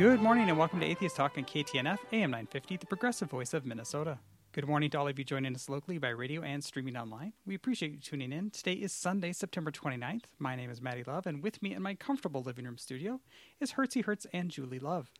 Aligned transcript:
Good 0.00 0.22
morning 0.22 0.48
and 0.48 0.56
welcome 0.56 0.80
to 0.80 0.86
Atheist 0.86 1.16
Talk 1.16 1.36
on 1.36 1.44
KTNF 1.44 1.98
AM 2.10 2.30
950, 2.30 2.78
the 2.78 2.86
progressive 2.86 3.28
voice 3.28 3.52
of 3.52 3.66
Minnesota. 3.66 4.18
Good 4.52 4.66
morning 4.66 4.88
to 4.88 4.98
all 4.98 5.06
of 5.06 5.18
you 5.18 5.26
joining 5.26 5.54
us 5.54 5.68
locally 5.68 5.98
by 5.98 6.08
radio 6.08 6.40
and 6.40 6.64
streaming 6.64 6.96
online. 6.96 7.34
We 7.44 7.54
appreciate 7.54 7.92
you 7.92 7.98
tuning 7.98 8.32
in. 8.32 8.48
Today 8.48 8.72
is 8.72 8.94
Sunday, 8.94 9.34
September 9.34 9.70
29th. 9.70 10.22
My 10.38 10.56
name 10.56 10.70
is 10.70 10.80
Maddie 10.80 11.04
Love, 11.06 11.26
and 11.26 11.42
with 11.42 11.60
me 11.60 11.74
in 11.74 11.82
my 11.82 11.94
comfortable 11.96 12.42
living 12.42 12.64
room 12.64 12.78
studio 12.78 13.20
is 13.60 13.72
Hertzy 13.72 14.02
Hertz 14.02 14.26
and 14.32 14.50
Julie 14.50 14.78
Love. 14.78 15.10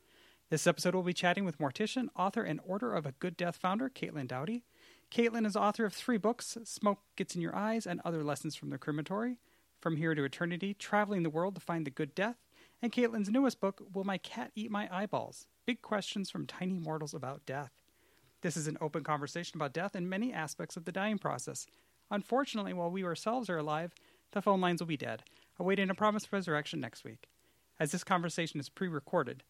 This 0.49 0.67
episode 0.67 0.95
we'll 0.95 1.05
be 1.05 1.13
chatting 1.13 1.45
with 1.45 1.59
mortician, 1.59 2.09
author, 2.17 2.43
and 2.43 2.59
Order 2.67 2.95
of 2.95 3.05
a 3.05 3.13
Good 3.13 3.37
Death 3.37 3.57
founder, 3.57 3.91
Caitlin 3.91 4.29
Doughty. 4.29 4.65
Caitlin 5.11 5.45
is 5.45 5.57
author 5.57 5.85
of 5.85 5.93
three 5.93 6.17
books 6.17 6.57
Smoke 6.65 7.01
Gets 7.17 7.35
in 7.35 7.43
Your 7.43 7.55
Eyes 7.55 7.87
and 7.87 8.01
Other 8.03 8.25
Lessons 8.25 8.57
from 8.57 8.71
the 8.71 8.79
Crematory, 8.79 9.41
From 9.79 9.97
Here 9.97 10.15
to 10.15 10.25
Eternity, 10.25 10.73
Traveling 10.73 11.23
the 11.23 11.29
World 11.29 11.57
to 11.57 11.61
Find 11.61 11.87
the 11.87 11.91
Good 11.91 12.15
Death, 12.15 12.37
and 12.83 12.93
Caitlin's 12.93 13.31
newest 13.31 13.61
book, 13.61 13.83
Will 13.93 14.05
My 14.05 14.19
Cat 14.19 14.53
Eat 14.55 14.71
My 14.71 14.89
Eyeballs? 14.91 15.47
Big 15.67 15.83
Questions 15.83 16.31
from 16.31 16.47
Tiny 16.47 16.79
Mortals 16.79 17.15
About 17.15 17.45
Death. 17.45 17.73
This 18.41 18.57
is 18.57 18.67
an 18.67 18.79
open 18.81 19.05
conversation 19.05 19.59
about 19.59 19.75
death 19.75 19.95
and 19.95 20.09
many 20.09 20.33
aspects 20.33 20.77
of 20.77 20.87
the 20.87 20.93
dying 20.93 21.19
process. 21.19 21.67
Unfortunately, 22.11 22.73
while 22.73 22.91
we 22.91 23.05
ourselves 23.05 23.51
are 23.51 23.59
alive, 23.59 23.93
the 24.33 24.41
phone 24.41 24.61
lines 24.61 24.81
will 24.81 24.87
be 24.87 24.97
dead, 24.97 25.25
awaiting 25.59 25.91
a 25.91 25.95
promised 25.95 26.33
resurrection 26.33 26.81
next 26.81 27.05
week. 27.05 27.29
As 27.79 27.93
this 27.93 28.05
conversation 28.05 28.59
is 28.59 28.71
pre 28.71 28.89
recorded, 28.89 29.43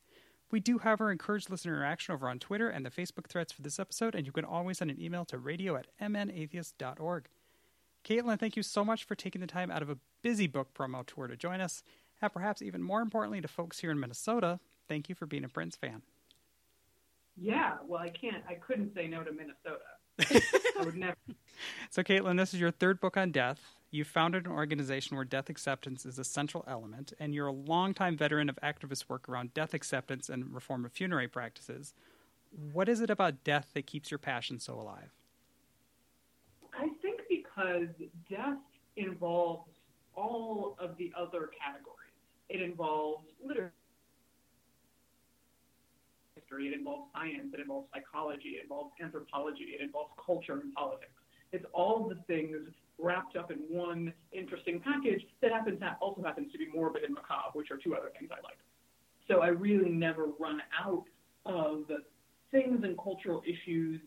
we 0.51 0.59
do, 0.59 0.79
however, 0.79 1.13
encourage 1.13 1.49
listener 1.49 1.77
interaction 1.77 2.13
over 2.13 2.29
on 2.29 2.41
Twitter 2.41 2.69
and 2.69 2.85
the 2.85 2.91
Facebook 2.91 3.29
threads 3.29 3.53
for 3.53 3.63
this 3.63 3.79
episode, 3.79 4.17
and 4.17 4.27
you 4.27 4.33
can 4.33 4.45
always 4.45 4.79
send 4.79 4.91
an 4.91 5.01
email 5.01 5.25
to 5.27 5.39
radio 5.39 5.77
at 5.77 5.87
mnatheist.org. 6.01 7.29
Caitlin, 8.05 8.39
thank 8.41 8.57
you 8.57 8.63
so 8.63 8.85
much 8.85 9.05
for 9.05 9.15
taking 9.15 9.41
the 9.41 9.47
time 9.47 9.71
out 9.71 9.83
of 9.83 9.91
a 9.91 9.99
busy 10.23 10.47
book 10.47 10.75
promo 10.75 11.07
tour 11.07 11.29
to 11.29 11.37
join 11.37 11.61
us, 11.61 11.83
and 12.23 12.33
perhaps 12.33 12.63
even 12.63 12.83
more 12.83 13.01
importantly 13.01 13.41
to 13.41 13.49
folks 13.49 13.81
here 13.81 13.91
in 13.91 14.01
Minnesota, 14.01 14.61
thank 14.89 15.09
you 15.09 15.15
for 15.15 15.27
being 15.27 15.45
a 15.45 15.49
Prince 15.49 15.77
fan. 15.77 16.03
Yeah, 17.37 17.77
well, 17.87 18.03
I 18.03 18.11
can't. 18.11 18.43
I 18.49 18.55
couldn't 18.55 18.95
say 18.95 19.07
no 19.07 19.23
to 19.23 19.33
Minnesota. 19.33 19.81
I 20.79 20.85
would 20.85 20.97
never. 20.97 21.17
So, 21.91 22.03
Caitlin, 22.03 22.37
this 22.37 22.53
is 22.53 22.61
your 22.61 22.71
third 22.71 23.01
book 23.01 23.17
on 23.17 23.33
death. 23.33 23.61
You 23.91 24.05
founded 24.05 24.47
an 24.47 24.53
organization 24.53 25.17
where 25.17 25.25
death 25.25 25.51
acceptance 25.51 26.07
is 26.07 26.19
a 26.19 26.25
central 26.25 26.65
element, 26.69 27.13
and 27.19 27.35
you're 27.35 27.49
a 27.49 27.53
longtime 27.53 28.17
veteran 28.17 28.49
of 28.49 28.59
activist 28.63 29.09
work 29.09 29.29
around 29.29 29.55
death 29.55 29.75
acceptance 29.75 30.29
and 30.29 30.55
reform 30.55 30.85
of 30.85 30.93
funerary 30.93 31.29
practices. 31.29 31.95
What 32.73 32.89
is 32.89 33.01
it 33.01 33.11
about 33.11 33.43
death 33.43 33.69
that 33.75 33.87
keeps 33.87 34.11
your 34.11 34.19
passion 34.19 34.59
so 34.59 34.75
alive? 34.75 35.11
I 36.73 36.89
think 37.03 37.21
because 37.29 37.89
death 38.29 38.59
involves 38.97 39.71
all 40.15 40.77
of 40.79 40.97
the 40.97 41.13
other 41.17 41.51
categories. 41.59 42.00
It 42.51 42.61
involves 42.61 43.25
literature 43.43 43.73
history, 46.35 46.67
it 46.67 46.75
involves 46.75 47.05
science, 47.15 47.55
it 47.55 47.61
involves 47.61 47.87
psychology, 47.95 48.59
it 48.59 48.65
involves 48.65 48.91
anthropology, 49.01 49.77
it 49.79 49.81
involves 49.81 50.11
culture 50.25 50.55
and 50.55 50.75
politics. 50.75 51.13
It's 51.53 51.65
all 51.73 52.09
the 52.09 52.17
things 52.27 52.57
wrapped 52.99 53.37
up 53.37 53.51
in 53.53 53.59
one 53.69 54.13
interesting 54.33 54.81
package 54.81 55.25
that 55.43 55.53
happens 55.53 55.79
that 55.81 55.97
also 56.01 56.23
happens 56.23 56.51
to 56.53 56.59
be 56.59 56.67
morbid 56.75 57.05
and 57.05 57.15
macabre, 57.15 57.51
which 57.55 57.71
are 57.71 57.77
two 57.77 57.95
other 57.95 58.11
things 58.19 58.31
I 58.33 58.41
like. 58.43 58.59
So 59.29 59.41
I 59.43 59.49
really 59.49 59.91
never 59.91 60.27
run 60.39 60.61
out 60.79 61.05
of 61.47 61.85
things 62.51 62.81
and 62.83 62.99
cultural 62.99 63.43
issues 63.47 64.01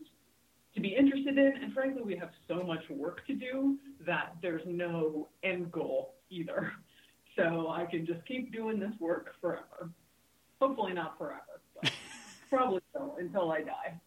to 0.74 0.80
be 0.80 0.94
interested 0.94 1.38
in, 1.38 1.52
and 1.62 1.72
frankly, 1.72 2.02
we 2.02 2.16
have 2.16 2.30
so 2.46 2.62
much 2.62 2.82
work 2.90 3.26
to 3.26 3.34
do 3.34 3.78
that 4.06 4.36
there's 4.42 4.62
no 4.66 5.28
end 5.42 5.72
goal 5.72 6.14
either. 6.30 6.72
So 7.36 7.68
I 7.68 7.84
can 7.86 8.06
just 8.06 8.24
keep 8.26 8.52
doing 8.52 8.78
this 8.78 8.92
work 9.00 9.34
forever. 9.40 9.90
Hopefully 10.60 10.92
not 10.92 11.18
forever, 11.18 11.60
but 11.80 11.92
probably 12.48 12.80
so 12.92 13.16
until 13.18 13.50
I 13.50 13.62
die. 13.62 14.00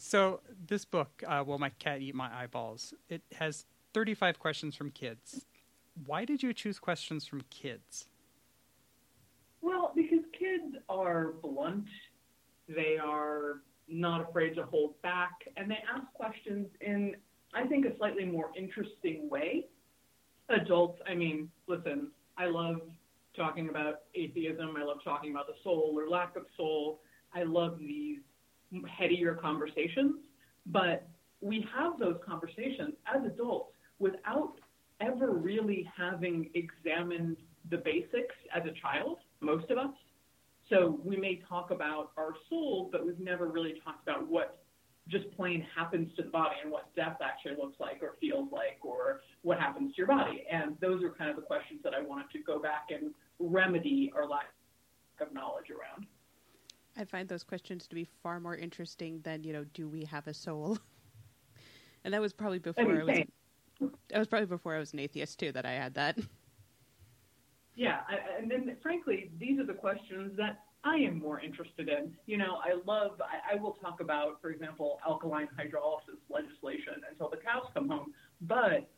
So, 0.00 0.40
this 0.68 0.84
book, 0.84 1.24
uh, 1.26 1.42
Will 1.44 1.58
My 1.58 1.70
Cat 1.70 2.00
Eat 2.00 2.14
My 2.14 2.32
Eyeballs, 2.32 2.94
it 3.08 3.22
has 3.34 3.66
35 3.94 4.38
questions 4.38 4.76
from 4.76 4.92
kids. 4.92 5.44
Why 6.06 6.24
did 6.24 6.40
you 6.40 6.54
choose 6.54 6.78
questions 6.78 7.26
from 7.26 7.42
kids? 7.50 8.06
Well, 9.60 9.92
because 9.96 10.24
kids 10.38 10.76
are 10.88 11.32
blunt, 11.42 11.88
they 12.68 12.96
are 12.96 13.62
not 13.88 14.28
afraid 14.28 14.54
to 14.54 14.64
hold 14.64 15.00
back, 15.02 15.32
and 15.56 15.68
they 15.68 15.78
ask 15.92 16.06
questions 16.14 16.68
in, 16.80 17.16
I 17.52 17.66
think, 17.66 17.84
a 17.84 17.96
slightly 17.96 18.24
more 18.24 18.52
interesting 18.56 19.28
way. 19.28 19.66
Adults, 20.48 21.00
I 21.06 21.14
mean, 21.14 21.50
listen, 21.66 22.08
I 22.36 22.46
love 22.46 22.80
talking 23.36 23.68
about 23.68 24.00
atheism, 24.14 24.74
I 24.76 24.84
love 24.84 24.98
talking 25.04 25.30
about 25.30 25.46
the 25.46 25.54
soul 25.62 25.92
or 25.94 26.08
lack 26.08 26.36
of 26.36 26.44
soul. 26.56 27.00
I 27.34 27.42
love 27.42 27.78
these 27.78 28.18
headier 28.86 29.34
conversations, 29.34 30.16
but 30.66 31.06
we 31.40 31.66
have 31.76 31.98
those 31.98 32.16
conversations 32.26 32.94
as 33.14 33.24
adults 33.24 33.72
without 33.98 34.54
ever 35.00 35.32
really 35.32 35.88
having 35.96 36.50
examined 36.54 37.36
the 37.70 37.76
basics 37.78 38.34
as 38.54 38.62
a 38.64 38.72
child, 38.80 39.18
most 39.40 39.70
of 39.70 39.78
us. 39.78 39.94
So 40.68 41.00
we 41.04 41.16
may 41.16 41.40
talk 41.48 41.70
about 41.70 42.12
our 42.16 42.34
soul, 42.48 42.88
but 42.90 43.06
we've 43.06 43.20
never 43.20 43.46
really 43.46 43.80
talked 43.84 44.02
about 44.02 44.26
what 44.26 44.58
just 45.08 45.30
plain 45.36 45.66
happens 45.74 46.10
to 46.16 46.22
the 46.22 46.28
body 46.28 46.56
and 46.62 46.70
what 46.70 46.94
death 46.94 47.16
actually 47.22 47.56
looks 47.56 47.80
like 47.80 48.02
or 48.02 48.16
feels 48.20 48.48
like 48.52 48.78
or 48.82 49.20
what 49.42 49.58
happens 49.58 49.94
to 49.94 49.98
your 49.98 50.06
body. 50.06 50.44
And 50.50 50.76
those 50.80 51.02
are 51.02 51.10
kind 51.10 51.30
of 51.30 51.36
the 51.36 51.42
questions 51.42 51.80
that 51.84 51.94
I 51.94 52.02
wanted 52.02 52.30
to 52.32 52.38
go 52.40 52.58
back 52.58 52.88
and 52.90 53.14
remedy 53.38 54.12
our 54.14 54.26
lack 54.28 54.46
of 55.20 55.32
knowledge 55.32 55.70
around. 55.70 56.06
I 56.96 57.04
find 57.04 57.28
those 57.28 57.44
questions 57.44 57.86
to 57.88 57.94
be 57.94 58.08
far 58.22 58.40
more 58.40 58.56
interesting 58.56 59.20
than, 59.22 59.44
you 59.44 59.52
know, 59.52 59.64
do 59.72 59.88
we 59.88 60.04
have 60.04 60.26
a 60.26 60.34
soul? 60.34 60.78
and 62.04 62.12
that 62.12 62.20
was 62.20 62.32
probably 62.32 62.58
before 62.58 62.84
I, 62.84 63.04
mean, 63.04 63.26
I 63.80 63.84
was 63.84 63.90
that 64.10 64.18
was 64.18 64.28
probably 64.28 64.46
before 64.46 64.74
I 64.74 64.78
was 64.78 64.92
an 64.92 64.98
atheist 64.98 65.38
too 65.38 65.52
that 65.52 65.64
I 65.64 65.72
had 65.72 65.94
that. 65.94 66.18
Yeah, 67.78 68.00
I, 68.08 68.40
and 68.42 68.50
then 68.50 68.76
frankly, 68.82 69.30
these 69.38 69.60
are 69.60 69.64
the 69.64 69.72
questions 69.72 70.36
that 70.36 70.64
I 70.82 70.96
am 70.96 71.20
more 71.20 71.38
interested 71.38 71.88
in. 71.88 72.12
You 72.26 72.36
know, 72.36 72.58
I 72.64 72.74
love, 72.86 73.20
I, 73.20 73.54
I 73.54 73.60
will 73.60 73.74
talk 73.74 74.00
about, 74.00 74.42
for 74.42 74.50
example, 74.50 74.98
alkaline 75.06 75.46
hydrolysis 75.56 76.18
legislation 76.28 76.94
until 77.08 77.28
the 77.28 77.36
cows 77.36 77.66
come 77.74 77.88
home. 77.88 78.12
But 78.40 78.90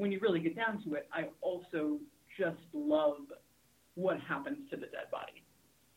when 0.00 0.10
you 0.10 0.18
really 0.20 0.40
get 0.40 0.56
down 0.56 0.82
to 0.82 0.94
it, 0.94 1.06
I 1.12 1.26
also 1.42 1.98
just 2.38 2.56
love 2.72 3.18
what 3.96 4.18
happens 4.20 4.56
to 4.70 4.76
the 4.76 4.86
dead 4.86 5.10
body 5.12 5.44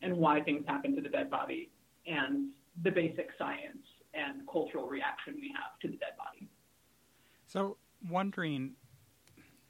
and 0.02 0.14
why 0.14 0.42
things 0.42 0.62
happen 0.66 0.94
to 0.94 1.00
the 1.00 1.08
dead 1.08 1.30
body 1.30 1.70
and 2.06 2.50
the 2.82 2.90
basic 2.90 3.30
science 3.38 3.86
and 4.12 4.46
cultural 4.46 4.86
reaction 4.86 5.36
we 5.40 5.50
have 5.56 5.78
to 5.80 5.88
the 5.88 5.96
dead 5.96 6.18
body. 6.18 6.50
So, 7.46 7.78
wondering, 8.10 8.72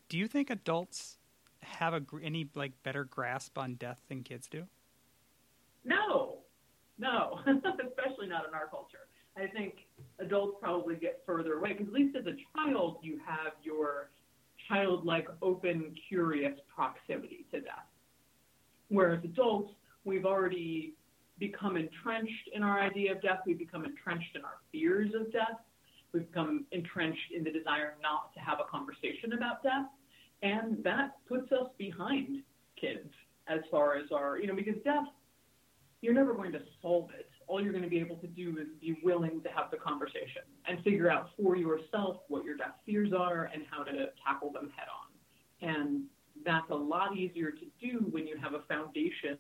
do 0.09 0.19
you 0.19 0.27
think 0.27 0.51
adults 0.51 1.19
have 1.63 1.95
a, 1.95 2.03
any 2.21 2.49
like 2.57 2.73
better 2.83 3.05
grasp 3.05 3.57
on 3.57 3.77
death 3.77 4.03
than 4.09 4.25
kids 4.25 4.49
do? 4.49 4.65
No, 5.85 6.39
no, 6.99 7.39
especially 7.47 8.27
not 8.27 8.49
in 8.49 8.55
our 8.55 8.67
culture. 8.69 9.07
I 9.37 9.47
think 9.47 9.87
adults 10.19 10.57
probably 10.61 10.97
get 10.97 11.23
further 11.25 11.55
away 11.55 11.75
because 11.75 11.87
at 11.87 11.93
least 11.93 12.17
as 12.17 12.27
a 12.27 12.35
child, 12.57 12.99
you 13.03 13.21
have 13.25 13.53
your 13.63 14.11
childlike, 14.69 15.29
open, 15.43 15.95
curious 16.09 16.59
proximity 16.75 17.47
to 17.53 17.61
death. 17.61 17.87
Whereas 18.89 19.23
adults, 19.25 19.73
we've 20.05 20.27
already 20.27 20.95
become 21.39 21.77
entrenched 21.77 22.49
in 22.53 22.63
our 22.63 22.81
idea 22.81 23.13
of 23.13 23.23
death. 23.23 23.41
We've 23.47 23.59
become 23.59 23.85
entrenched 23.85 24.37
in 24.37 24.45
our 24.45 24.59
fears 24.71 25.11
of 25.19 25.33
death. 25.33 25.61
We've 26.13 26.27
become 26.31 26.65
entrenched 26.71 27.33
in 27.37 27.43
the 27.43 27.51
desire 27.51 27.97
not 28.01 28.33
to 28.35 28.41
have 28.41 28.59
a 28.61 28.71
conversation 28.71 29.33
about 29.33 29.63
death. 29.63 29.87
And 30.43 30.83
that 30.85 31.17
puts 31.29 31.51
us 31.53 31.69
behind 31.79 32.43
kids 32.81 33.11
as 33.49 33.61
far 33.71 33.97
as 33.97 34.05
our, 34.13 34.39
you 34.39 34.47
know, 34.47 34.55
because 34.55 34.81
death 34.85 35.07
you're 36.05 36.13
never 36.13 36.35
going 36.35 36.53
to 36.53 36.61
solve 36.83 37.09
it. 37.19 37.24
All 37.47 37.63
you're 37.63 37.73
going 37.73 37.85
to 37.85 37.91
be 37.91 38.01
able 38.01 38.17
to 38.17 38.27
do 38.27 38.59
is 38.59 38.67
be 38.81 38.99
willing 39.03 39.41
to 39.43 39.49
have 39.51 39.71
the 39.71 39.77
conversation 39.77 40.43
and 40.67 40.83
figure 40.83 41.11
out 41.11 41.31
for 41.37 41.57
yourself 41.57 42.19
what 42.29 42.45
your 42.45 42.57
death 42.57 42.75
fears 42.87 43.13
are 43.13 43.51
and 43.53 43.65
how 43.71 43.83
to 43.85 44.09
tackle 44.27 44.51
them 44.51 44.71
head 44.77 44.89
on. 44.89 45.69
And 45.69 46.05
that's 46.45 46.69
a 46.71 46.75
lot 46.75 47.17
easier 47.17 47.51
to 47.51 47.67
do 47.81 48.07
when 48.11 48.27
you 48.27 48.37
have 48.37 48.55
a 48.55 48.61
foundation 48.69 49.39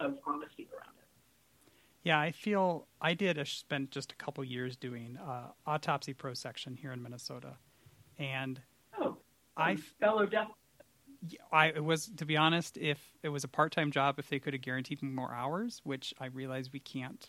of 0.00 0.18
honesty 0.26 0.68
around 0.72 0.94
it. 0.98 1.08
Yeah, 2.04 2.18
I 2.18 2.32
feel 2.32 2.88
I 3.00 3.14
did 3.14 3.38
a, 3.38 3.46
spent 3.46 3.90
just 3.90 4.12
a 4.12 4.16
couple 4.16 4.42
years 4.44 4.76
doing 4.76 5.16
uh, 5.16 5.48
autopsy 5.66 6.14
prosection 6.14 6.76
here 6.76 6.92
in 6.92 7.02
Minnesota, 7.02 7.56
and 8.18 8.60
oh, 8.98 9.18
I 9.56 9.76
fellow 10.00 10.26
death 10.26 10.48
I 11.50 11.68
it 11.68 11.84
was 11.84 12.10
to 12.16 12.26
be 12.26 12.36
honest, 12.36 12.76
if 12.76 12.98
it 13.22 13.28
was 13.28 13.44
a 13.44 13.48
part 13.48 13.72
time 13.72 13.90
job, 13.90 14.18
if 14.18 14.28
they 14.28 14.38
could 14.38 14.54
have 14.54 14.62
guaranteed 14.62 15.02
me 15.02 15.10
more 15.10 15.32
hours, 15.32 15.80
which 15.84 16.14
I 16.20 16.26
realize 16.26 16.72
we 16.72 16.80
can't 16.80 17.28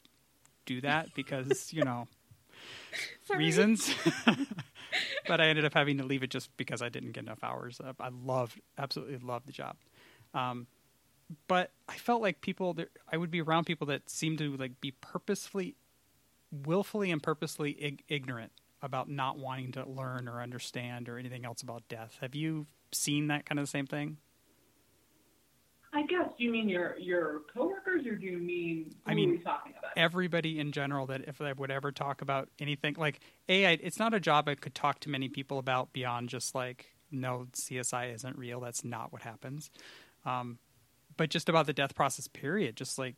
do 0.65 0.81
that 0.81 1.13
because 1.13 1.71
you 1.73 1.83
know 1.83 2.07
reasons. 3.35 3.93
but 5.27 5.41
I 5.41 5.47
ended 5.47 5.65
up 5.65 5.73
having 5.73 5.97
to 5.97 6.03
leave 6.03 6.23
it 6.23 6.29
just 6.29 6.55
because 6.57 6.81
I 6.81 6.89
didn't 6.89 7.11
get 7.11 7.23
enough 7.23 7.43
hours. 7.43 7.79
I 7.99 8.09
loved, 8.09 8.59
absolutely 8.77 9.17
loved 9.17 9.47
the 9.47 9.51
job. 9.51 9.75
Um, 10.33 10.67
but 11.47 11.71
I 11.87 11.95
felt 11.95 12.21
like 12.21 12.41
people 12.41 12.73
that 12.75 12.89
I 13.11 13.17
would 13.17 13.31
be 13.31 13.41
around 13.41 13.65
people 13.65 13.87
that 13.87 14.09
seemed 14.09 14.37
to 14.39 14.55
like 14.57 14.79
be 14.81 14.91
purposefully, 14.91 15.75
willfully 16.51 17.11
and 17.11 17.21
purposely 17.21 17.81
ig- 17.83 18.03
ignorant 18.07 18.51
about 18.83 19.09
not 19.09 19.39
wanting 19.39 19.71
to 19.71 19.89
learn 19.89 20.27
or 20.27 20.41
understand 20.41 21.09
or 21.09 21.17
anything 21.17 21.45
else 21.45 21.63
about 21.63 21.87
death. 21.87 22.17
Have 22.21 22.35
you 22.35 22.67
seen 22.91 23.27
that 23.27 23.45
kind 23.45 23.57
of 23.57 23.65
the 23.65 23.71
same 23.71 23.87
thing? 23.87 24.17
I 25.93 26.03
guess. 26.03 26.29
You 26.37 26.51
mean 26.51 26.67
your 26.67 26.97
your 26.97 27.41
coworkers, 27.53 28.05
or 28.07 28.15
do 28.15 28.25
you 28.25 28.39
mean 28.39 28.95
who 29.05 29.11
I 29.11 29.13
mean, 29.13 29.29
are 29.29 29.31
we 29.33 29.37
talking 29.39 29.73
about? 29.77 29.91
Everybody 29.95 30.59
in 30.59 30.71
general 30.71 31.05
that 31.07 31.21
if 31.27 31.39
I 31.39 31.53
would 31.53 31.69
ever 31.69 31.91
talk 31.91 32.21
about 32.21 32.49
anything 32.59 32.95
like 32.97 33.19
a, 33.47 33.67
I, 33.67 33.77
it's 33.81 33.99
not 33.99 34.13
a 34.13 34.19
job 34.19 34.49
I 34.49 34.55
could 34.55 34.73
talk 34.73 34.99
to 35.01 35.09
many 35.09 35.29
people 35.29 35.59
about 35.59 35.93
beyond 35.93 36.29
just 36.29 36.55
like 36.55 36.87
no 37.11 37.47
CSI 37.53 38.13
isn't 38.13 38.37
real. 38.37 38.59
That's 38.59 38.83
not 38.83 39.13
what 39.13 39.21
happens. 39.21 39.69
Um, 40.25 40.57
but 41.15 41.29
just 41.29 41.47
about 41.47 41.67
the 41.67 41.73
death 41.73 41.93
process 41.93 42.27
period, 42.27 42.75
just 42.75 42.97
like 42.97 43.15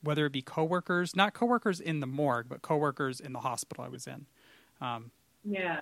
whether 0.00 0.26
it 0.26 0.32
be 0.32 0.42
coworkers, 0.42 1.16
not 1.16 1.34
coworkers 1.34 1.80
in 1.80 1.98
the 1.98 2.06
morgue, 2.06 2.46
but 2.48 2.62
coworkers 2.62 3.18
in 3.18 3.32
the 3.32 3.40
hospital 3.40 3.82
I 3.82 3.88
was 3.88 4.06
in. 4.06 4.26
Um, 4.80 5.10
yeah. 5.44 5.80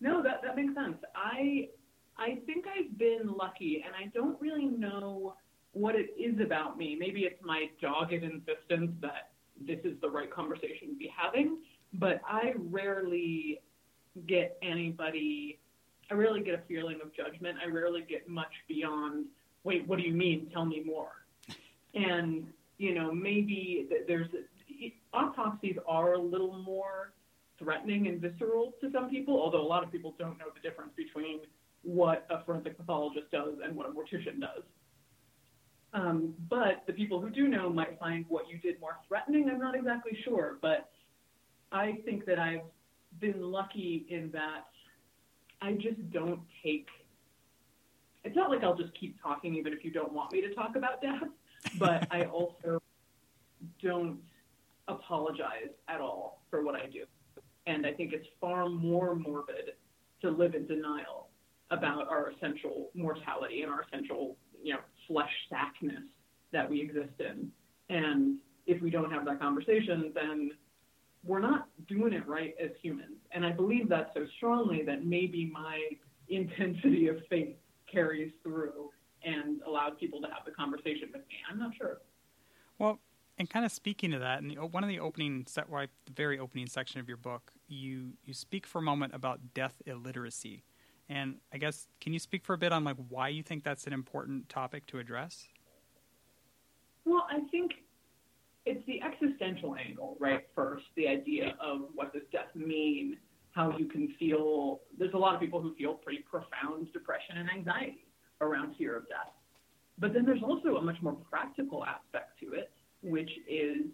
No, 0.00 0.22
that 0.22 0.42
that 0.42 0.56
makes 0.56 0.74
sense. 0.74 0.96
I 1.14 1.68
I 2.16 2.38
think 2.46 2.66
I've 2.66 2.96
been 2.98 3.34
lucky, 3.36 3.84
and 3.84 3.94
I 3.94 4.10
don't 4.14 4.40
really 4.40 4.66
know 4.66 5.34
what 5.72 5.94
it 5.94 6.10
is 6.18 6.40
about 6.40 6.78
me. 6.78 6.96
Maybe 6.98 7.22
it's 7.22 7.42
my 7.44 7.66
dogged 7.80 8.12
insistence 8.12 8.92
that 9.00 9.30
this 9.60 9.78
is 9.84 10.00
the 10.00 10.08
right 10.08 10.32
conversation 10.32 10.88
to 10.88 10.94
be 10.94 11.12
having, 11.14 11.58
but 11.94 12.20
I 12.26 12.54
rarely 12.56 13.60
get 14.26 14.56
anybody, 14.62 15.58
I 16.10 16.14
rarely 16.14 16.42
get 16.42 16.54
a 16.54 16.62
feeling 16.66 16.98
of 17.02 17.14
judgment. 17.14 17.58
I 17.64 17.68
rarely 17.68 18.02
get 18.08 18.28
much 18.28 18.52
beyond, 18.66 19.26
wait, 19.64 19.86
what 19.86 19.98
do 19.98 20.04
you 20.04 20.12
mean? 20.12 20.48
Tell 20.52 20.64
me 20.64 20.82
more. 20.84 21.12
And, 21.94 22.46
you 22.78 22.94
know, 22.94 23.12
maybe 23.12 23.88
there's, 24.06 24.28
autopsies 25.12 25.76
are 25.86 26.14
a 26.14 26.18
little 26.18 26.58
more 26.62 27.12
threatening 27.58 28.06
and 28.06 28.20
visceral 28.20 28.74
to 28.80 28.90
some 28.92 29.10
people, 29.10 29.40
although 29.40 29.60
a 29.60 29.66
lot 29.66 29.82
of 29.82 29.90
people 29.90 30.14
don't 30.18 30.38
know 30.38 30.46
the 30.54 30.60
difference 30.60 30.92
between 30.96 31.40
what 31.82 32.26
a 32.30 32.44
forensic 32.44 32.76
pathologist 32.76 33.30
does 33.30 33.54
and 33.64 33.74
what 33.74 33.86
a 33.86 33.90
mortician 33.90 34.40
does. 34.40 34.62
Um, 35.94 36.34
but 36.50 36.84
the 36.86 36.92
people 36.92 37.20
who 37.20 37.30
do 37.30 37.48
know 37.48 37.70
might 37.70 37.98
find 37.98 38.24
what 38.28 38.48
you 38.48 38.58
did 38.58 38.78
more 38.80 38.98
threatening. 39.08 39.48
I'm 39.48 39.58
not 39.58 39.74
exactly 39.74 40.16
sure, 40.24 40.58
but 40.60 40.90
I 41.72 41.98
think 42.04 42.26
that 42.26 42.38
I've 42.38 42.60
been 43.20 43.40
lucky 43.40 44.06
in 44.10 44.30
that 44.32 44.66
I 45.62 45.72
just 45.72 46.10
don't 46.12 46.40
take. 46.62 46.88
It's 48.24 48.36
not 48.36 48.50
like 48.50 48.62
I'll 48.62 48.76
just 48.76 48.98
keep 48.98 49.20
talking 49.22 49.54
even 49.54 49.72
if 49.72 49.84
you 49.84 49.90
don't 49.90 50.12
want 50.12 50.32
me 50.32 50.42
to 50.42 50.54
talk 50.54 50.76
about 50.76 51.00
death, 51.00 51.28
but 51.78 52.06
I 52.10 52.24
also 52.24 52.82
don't 53.82 54.18
apologize 54.88 55.70
at 55.88 56.00
all 56.00 56.42
for 56.50 56.62
what 56.62 56.74
I 56.74 56.86
do. 56.86 57.04
And 57.68 57.86
I 57.86 57.92
think 57.92 58.12
it's 58.14 58.26
far 58.40 58.68
more 58.68 59.14
morbid 59.14 59.72
to 60.22 60.30
live 60.30 60.54
in 60.54 60.66
denial 60.66 61.28
about 61.70 62.08
our 62.08 62.30
essential 62.30 62.88
mortality 62.94 63.62
and 63.62 63.70
our 63.70 63.82
essential, 63.82 64.36
you 64.62 64.72
know, 64.72 64.80
flesh 65.06 65.30
sackness 65.52 66.02
that 66.50 66.68
we 66.68 66.80
exist 66.80 67.12
in. 67.20 67.50
And 67.90 68.38
if 68.66 68.80
we 68.80 68.88
don't 68.90 69.10
have 69.10 69.26
that 69.26 69.38
conversation, 69.38 70.12
then 70.14 70.50
we're 71.24 71.40
not 71.40 71.68
doing 71.88 72.14
it 72.14 72.26
right 72.26 72.54
as 72.62 72.70
humans. 72.82 73.18
And 73.32 73.44
I 73.44 73.52
believe 73.52 73.90
that 73.90 74.12
so 74.14 74.26
strongly 74.38 74.82
that 74.86 75.04
maybe 75.04 75.50
my 75.52 75.82
intensity 76.30 77.08
of 77.08 77.16
faith 77.28 77.54
carries 77.90 78.32
through 78.42 78.90
and 79.24 79.60
allows 79.66 79.92
people 80.00 80.22
to 80.22 80.28
have 80.28 80.44
the 80.46 80.52
conversation 80.52 81.08
with 81.12 81.22
me. 81.28 81.36
I'm 81.50 81.58
not 81.58 81.72
sure. 81.76 81.98
Well, 82.78 82.98
and 83.38 83.48
kind 83.48 83.64
of 83.64 83.72
speaking 83.72 84.10
to 84.12 84.18
that, 84.20 84.42
and 84.42 84.56
one 84.72 84.82
of 84.82 84.88
the 84.88 85.00
opening 85.00 85.44
set, 85.46 85.68
well, 85.68 85.84
the 86.06 86.12
very 86.12 86.38
opening 86.38 86.66
section 86.66 87.00
of 87.00 87.08
your 87.08 87.16
book, 87.16 87.52
you 87.68 88.12
you 88.24 88.34
speak 88.34 88.66
for 88.66 88.78
a 88.78 88.82
moment 88.82 89.14
about 89.14 89.54
death 89.54 89.80
illiteracy, 89.86 90.64
and 91.08 91.36
I 91.52 91.58
guess 91.58 91.86
can 92.00 92.12
you 92.12 92.18
speak 92.18 92.44
for 92.44 92.54
a 92.54 92.58
bit 92.58 92.72
on 92.72 92.84
like 92.84 92.96
why 93.08 93.28
you 93.28 93.42
think 93.42 93.64
that's 93.64 93.86
an 93.86 93.92
important 93.92 94.48
topic 94.48 94.86
to 94.86 94.98
address? 94.98 95.48
Well, 97.04 97.26
I 97.30 97.40
think 97.50 97.72
it's 98.66 98.84
the 98.86 99.00
existential 99.02 99.76
angle, 99.76 100.16
right? 100.20 100.46
First, 100.54 100.84
the 100.96 101.08
idea 101.08 101.54
of 101.60 101.88
what 101.94 102.12
does 102.12 102.22
death 102.30 102.54
mean, 102.54 103.16
how 103.52 103.76
you 103.78 103.86
can 103.86 104.14
feel. 104.18 104.80
There's 104.98 105.14
a 105.14 105.18
lot 105.18 105.34
of 105.34 105.40
people 105.40 105.60
who 105.60 105.74
feel 105.74 105.94
pretty 105.94 106.22
profound 106.30 106.92
depression 106.92 107.38
and 107.38 107.50
anxiety 107.50 108.06
around 108.40 108.76
fear 108.76 108.96
of 108.96 109.08
death. 109.08 109.32
But 109.98 110.12
then 110.12 110.24
there's 110.24 110.42
also 110.42 110.76
a 110.76 110.82
much 110.82 110.96
more 111.02 111.16
practical 111.30 111.84
aspect 111.84 112.38
to 112.40 112.52
it, 112.52 112.70
which 113.02 113.30
is 113.48 113.86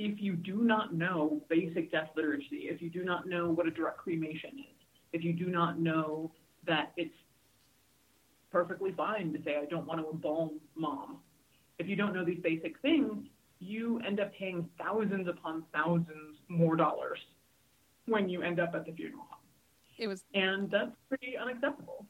if 0.00 0.18
you 0.18 0.34
do 0.34 0.62
not 0.62 0.94
know 0.94 1.42
basic 1.50 1.92
death 1.92 2.08
literacy, 2.16 2.68
if 2.70 2.80
you 2.80 2.88
do 2.88 3.04
not 3.04 3.28
know 3.28 3.50
what 3.50 3.66
a 3.66 3.70
direct 3.70 3.98
cremation 3.98 4.58
is, 4.58 4.86
if 5.12 5.22
you 5.22 5.34
do 5.34 5.46
not 5.46 5.78
know 5.78 6.32
that 6.66 6.92
it's 6.96 7.14
perfectly 8.50 8.92
fine 8.96 9.30
to 9.34 9.42
say, 9.44 9.58
I 9.60 9.66
don't 9.66 9.86
want 9.86 10.00
to 10.00 10.10
embalm 10.10 10.58
mom. 10.74 11.18
If 11.78 11.86
you 11.86 11.96
don't 11.96 12.14
know 12.14 12.24
these 12.24 12.40
basic 12.42 12.80
things, 12.80 13.26
you 13.58 14.00
end 14.00 14.20
up 14.20 14.32
paying 14.32 14.66
thousands 14.78 15.28
upon 15.28 15.64
thousands 15.70 16.38
more 16.48 16.76
dollars 16.76 17.18
when 18.06 18.26
you 18.26 18.40
end 18.40 18.58
up 18.58 18.70
at 18.74 18.86
the 18.86 18.92
funeral 18.92 19.26
home. 19.28 19.40
It 19.98 20.08
was, 20.08 20.24
and 20.32 20.70
that's 20.70 20.92
pretty 21.10 21.36
unacceptable. 21.36 22.06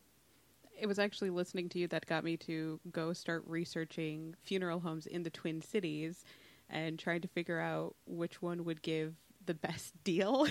It 0.78 0.86
was 0.86 1.00
actually 1.00 1.30
listening 1.30 1.68
to 1.70 1.80
you 1.80 1.88
that 1.88 2.06
got 2.06 2.22
me 2.22 2.36
to 2.38 2.78
go 2.92 3.12
start 3.12 3.42
researching 3.48 4.36
funeral 4.44 4.78
homes 4.78 5.06
in 5.06 5.24
the 5.24 5.30
Twin 5.30 5.60
Cities 5.60 6.24
and 6.70 6.98
trying 6.98 7.20
to 7.22 7.28
figure 7.28 7.60
out 7.60 7.94
which 8.06 8.40
one 8.40 8.64
would 8.64 8.82
give 8.82 9.14
the 9.46 9.54
best 9.54 9.92
deal. 10.04 10.46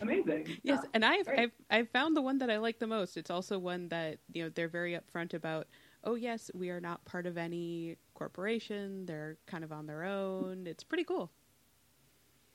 Amazing. 0.00 0.58
Yes, 0.62 0.80
yeah, 0.82 0.90
and 0.92 1.04
I've, 1.04 1.28
I've 1.28 1.52
I've 1.70 1.88
found 1.88 2.16
the 2.16 2.20
one 2.20 2.38
that 2.38 2.50
I 2.50 2.58
like 2.58 2.78
the 2.78 2.86
most. 2.86 3.16
It's 3.16 3.30
also 3.30 3.58
one 3.58 3.88
that 3.88 4.18
you 4.32 4.44
know 4.44 4.50
they're 4.50 4.68
very 4.68 4.98
upfront 4.98 5.32
about. 5.32 5.68
Oh 6.04 6.14
yes, 6.14 6.50
we 6.54 6.68
are 6.68 6.80
not 6.80 7.04
part 7.06 7.26
of 7.26 7.38
any 7.38 7.96
corporation. 8.14 9.06
They're 9.06 9.38
kind 9.46 9.64
of 9.64 9.72
on 9.72 9.86
their 9.86 10.04
own. 10.04 10.66
It's 10.66 10.84
pretty 10.84 11.04
cool. 11.04 11.30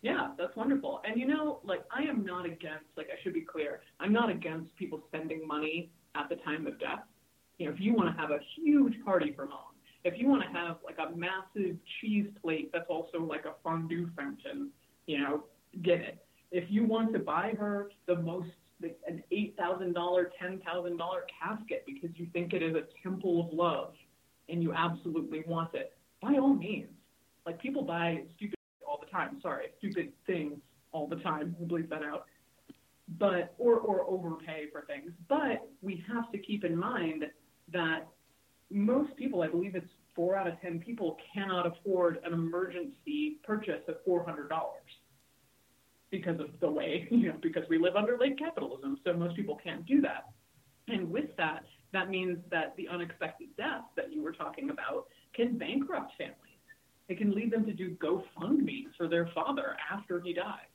Yeah, 0.03 0.29
that's 0.37 0.55
wonderful. 0.55 1.01
And 1.03 1.19
you 1.19 1.27
know, 1.27 1.59
like 1.63 1.83
I 1.91 2.03
am 2.03 2.23
not 2.23 2.45
against. 2.45 2.85
Like 2.95 3.07
I 3.07 3.21
should 3.23 3.33
be 3.33 3.41
clear, 3.41 3.81
I'm 3.99 4.13
not 4.13 4.29
against 4.29 4.75
people 4.75 5.01
spending 5.07 5.47
money 5.47 5.89
at 6.15 6.29
the 6.29 6.35
time 6.37 6.67
of 6.67 6.79
death. 6.79 7.03
You 7.57 7.67
know, 7.67 7.73
if 7.73 7.79
you 7.79 7.93
want 7.93 8.15
to 8.15 8.21
have 8.21 8.31
a 8.31 8.39
huge 8.55 8.93
party 9.03 9.33
for 9.35 9.47
mom, 9.47 9.70
if 10.03 10.17
you 10.17 10.27
want 10.27 10.43
to 10.43 10.49
have 10.49 10.77
like 10.83 10.97
a 10.97 11.15
massive 11.15 11.77
cheese 11.99 12.27
plate 12.41 12.71
that's 12.73 12.89
also 12.89 13.19
like 13.19 13.45
a 13.45 13.53
fondue 13.63 14.09
fountain, 14.15 14.69
you 15.05 15.19
know, 15.19 15.43
get 15.81 16.01
it 16.01 16.25
if 16.51 16.65
you 16.69 16.85
want 16.85 17.13
to 17.13 17.19
buy 17.19 17.53
her 17.57 17.89
the 18.07 18.15
most 18.15 18.49
like 18.81 18.99
an 19.07 19.23
eight 19.31 19.55
thousand 19.57 19.93
dollar, 19.93 20.31
ten 20.39 20.59
thousand 20.65 20.97
dollar 20.97 21.25
casket 21.41 21.83
because 21.85 22.09
you 22.15 22.27
think 22.33 22.53
it 22.53 22.61
is 22.61 22.75
a 22.75 22.83
temple 23.01 23.47
of 23.47 23.53
love 23.53 23.93
and 24.49 24.61
you 24.61 24.73
absolutely 24.73 25.43
want 25.47 25.73
it, 25.73 25.93
by 26.21 26.33
all 26.33 26.53
means. 26.53 26.89
Like 27.45 27.61
people 27.61 27.83
buy 27.83 28.23
stupid 28.35 28.55
all 28.85 28.99
the 28.99 29.09
time. 29.09 29.39
Sorry, 29.41 29.67
stupid 29.79 30.11
things 30.27 30.59
all 30.91 31.07
the 31.07 31.17
time. 31.17 31.55
We'll 31.57 31.79
bleep 31.79 31.89
that 31.89 32.03
out. 32.03 32.25
But 33.19 33.53
or 33.57 33.75
or 33.75 34.01
overpay 34.01 34.65
for 34.71 34.81
things. 34.81 35.11
But 35.29 35.67
we 35.81 36.03
have 36.11 36.31
to 36.31 36.37
keep 36.37 36.63
in 36.63 36.77
mind 36.77 37.25
that 37.71 38.07
most 38.71 39.15
people, 39.15 39.41
I 39.41 39.47
believe 39.47 39.75
it's 39.75 39.89
four 40.15 40.35
out 40.35 40.47
of 40.47 40.59
ten 40.61 40.79
people, 40.79 41.17
cannot 41.33 41.65
afford 41.67 42.19
an 42.25 42.33
emergency 42.33 43.37
purchase 43.43 43.81
of 43.87 43.95
four 44.05 44.23
hundred 44.23 44.49
dollars 44.49 44.81
because 46.11 46.39
of 46.39 46.47
the 46.59 46.69
way, 46.69 47.07
you 47.11 47.29
know, 47.29 47.37
because 47.41 47.63
we 47.69 47.77
live 47.77 47.95
under 47.95 48.17
late 48.17 48.37
capitalism. 48.37 48.97
So 49.03 49.13
most 49.13 49.35
people 49.35 49.59
can't 49.63 49.85
do 49.85 50.01
that. 50.01 50.29
And 50.87 51.09
with 51.09 51.35
that, 51.37 51.63
that 51.93 52.09
means 52.09 52.37
that 52.51 52.75
the 52.77 52.87
unexpected 52.87 53.49
death 53.57 53.83
that 53.95 54.11
you 54.11 54.21
were 54.21 54.31
talking 54.31 54.69
about 54.69 55.07
can 55.33 55.57
bankrupt 55.57 56.11
families. 56.17 56.35
It 57.07 57.17
can 57.17 57.33
lead 57.33 57.51
them 57.51 57.65
to 57.65 57.73
do 57.73 57.95
GoFundMe's 57.95 58.95
for 58.97 59.07
their 59.07 59.29
father 59.33 59.75
after 59.91 60.21
he 60.21 60.33
dies. 60.33 60.71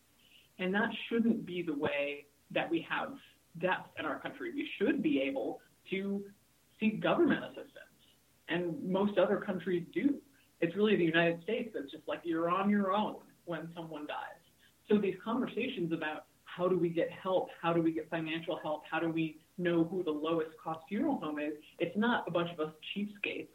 And 0.58 0.74
that 0.74 0.90
shouldn't 1.08 1.46
be 1.46 1.62
the 1.62 1.74
way 1.74 2.26
that 2.50 2.70
we 2.70 2.86
have 2.88 3.14
death 3.60 3.86
in 3.98 4.04
our 4.04 4.18
country. 4.20 4.52
We 4.54 4.68
should 4.78 5.02
be 5.02 5.20
able 5.20 5.60
to 5.90 6.24
seek 6.78 7.02
government 7.02 7.44
assistance. 7.44 7.85
And 8.48 8.82
most 8.82 9.18
other 9.18 9.38
countries 9.38 9.84
do. 9.92 10.14
It's 10.60 10.74
really 10.76 10.96
the 10.96 11.04
United 11.04 11.42
States 11.42 11.70
that's 11.74 11.90
just 11.90 12.06
like 12.06 12.20
you're 12.24 12.48
on 12.48 12.70
your 12.70 12.92
own 12.92 13.16
when 13.44 13.68
someone 13.74 14.06
dies. 14.06 14.40
So 14.88 14.98
these 14.98 15.16
conversations 15.24 15.92
about 15.92 16.26
how 16.44 16.68
do 16.68 16.78
we 16.78 16.88
get 16.88 17.10
help? 17.10 17.48
How 17.60 17.72
do 17.72 17.82
we 17.82 17.92
get 17.92 18.08
financial 18.08 18.58
help? 18.62 18.82
How 18.90 18.98
do 18.98 19.10
we 19.10 19.38
know 19.58 19.84
who 19.84 20.02
the 20.02 20.10
lowest 20.10 20.50
cost 20.62 20.80
funeral 20.88 21.16
home 21.16 21.38
is? 21.38 21.52
It's 21.78 21.96
not 21.96 22.24
a 22.26 22.30
bunch 22.30 22.50
of 22.52 22.60
us 22.60 22.72
cheapskates 22.96 23.48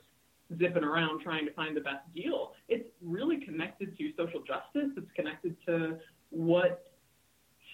zipping 0.59 0.83
around 0.83 1.21
trying 1.21 1.45
to 1.45 1.53
find 1.53 1.75
the 1.75 1.81
best 1.81 2.03
deal. 2.13 2.51
It's 2.67 2.87
really 3.01 3.39
connected 3.43 3.97
to 3.97 4.11
social 4.17 4.41
justice. 4.41 4.91
It's 4.97 5.11
connected 5.15 5.55
to 5.65 5.97
what, 6.29 6.91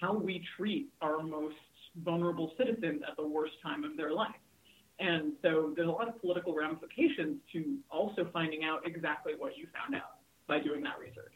how 0.00 0.14
we 0.14 0.44
treat 0.56 0.88
our 1.02 1.22
most 1.22 1.56
vulnerable 2.04 2.52
citizens 2.56 3.02
at 3.08 3.16
the 3.16 3.26
worst 3.26 3.54
time 3.62 3.84
of 3.84 3.96
their 3.96 4.12
life. 4.12 4.34
And 5.00 5.32
so 5.42 5.72
there's 5.76 5.88
a 5.88 5.92
lot 5.92 6.08
of 6.08 6.20
political 6.20 6.54
ramifications 6.54 7.38
to 7.52 7.76
also 7.90 8.28
finding 8.32 8.64
out 8.64 8.86
exactly 8.86 9.34
what 9.38 9.56
you 9.56 9.66
found 9.72 9.94
out 9.94 10.18
by 10.46 10.58
doing 10.58 10.82
that 10.82 10.98
research. 10.98 11.34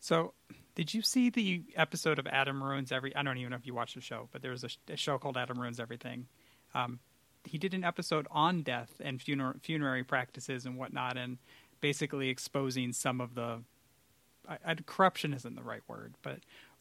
So, 0.00 0.34
did 0.74 0.92
you 0.94 1.02
see 1.02 1.30
the 1.30 1.62
episode 1.76 2.18
of 2.18 2.26
Adam 2.26 2.62
Ruins 2.62 2.92
Every? 2.92 3.14
I 3.14 3.22
don't 3.22 3.36
even 3.38 3.50
know 3.50 3.56
if 3.56 3.66
you 3.66 3.74
watched 3.74 3.94
the 3.94 4.00
show, 4.00 4.28
but 4.32 4.42
there's 4.42 4.64
a, 4.64 4.68
a 4.88 4.96
show 4.96 5.18
called 5.18 5.36
Adam 5.36 5.58
Ruins 5.58 5.80
Everything. 5.80 6.26
Um, 6.74 7.00
he 7.44 7.58
did 7.58 7.74
an 7.74 7.84
episode 7.84 8.26
on 8.30 8.62
death 8.62 8.90
and 9.00 9.18
funer- 9.18 9.60
funerary 9.62 10.04
practices 10.04 10.66
and 10.66 10.76
whatnot, 10.76 11.16
and 11.16 11.38
basically 11.80 12.28
exposing 12.28 12.92
some 12.92 13.20
of 13.20 13.34
the 13.34 13.62
I, 14.48 14.58
I, 14.64 14.74
corruption 14.86 15.34
isn't 15.34 15.54
the 15.54 15.62
right 15.62 15.82
word, 15.88 16.14
but 16.22 16.40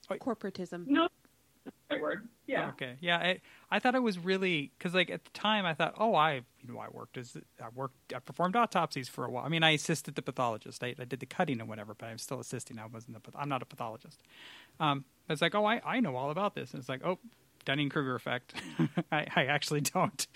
corporatism. 0.09 0.87
No, 0.87 1.07
right 1.89 2.01
word. 2.01 2.27
Yeah. 2.47 2.69
Okay. 2.69 2.95
Yeah. 2.99 3.17
I, 3.17 3.41
I 3.71 3.79
thought 3.79 3.95
it 3.95 4.03
was 4.03 4.17
really 4.17 4.71
because 4.77 4.93
like 4.93 5.09
at 5.09 5.23
the 5.23 5.31
time 5.31 5.65
I 5.65 5.73
thought, 5.73 5.95
oh, 5.97 6.15
I 6.15 6.41
you 6.61 6.73
know 6.73 6.79
I 6.79 6.87
worked 6.91 7.17
as 7.17 7.37
I 7.61 7.67
worked 7.73 8.13
I 8.15 8.19
performed 8.19 8.55
autopsies 8.55 9.09
for 9.09 9.25
a 9.25 9.31
while. 9.31 9.45
I 9.45 9.49
mean, 9.49 9.63
I 9.63 9.71
assisted 9.71 10.15
the 10.15 10.21
pathologist. 10.21 10.83
I, 10.83 10.95
I 10.99 11.05
did 11.05 11.19
the 11.19 11.25
cutting 11.25 11.59
and 11.59 11.69
whatever, 11.69 11.93
but 11.93 12.07
I'm 12.07 12.17
still 12.17 12.39
assisting. 12.39 12.79
I 12.79 12.85
wasn't 12.85 13.23
the 13.23 13.37
I'm 13.37 13.49
not 13.49 13.61
a 13.61 13.65
pathologist. 13.65 14.21
Um, 14.79 15.05
it's 15.29 15.41
like, 15.41 15.55
oh, 15.55 15.65
I 15.65 15.81
I 15.85 15.99
know 15.99 16.15
all 16.15 16.31
about 16.31 16.55
this, 16.55 16.71
and 16.71 16.79
it's 16.79 16.89
like, 16.89 17.05
oh, 17.05 17.19
Dunning 17.65 17.89
Kruger 17.89 18.15
effect. 18.15 18.53
I 19.11 19.27
I 19.35 19.45
actually 19.45 19.81
don't. 19.81 20.27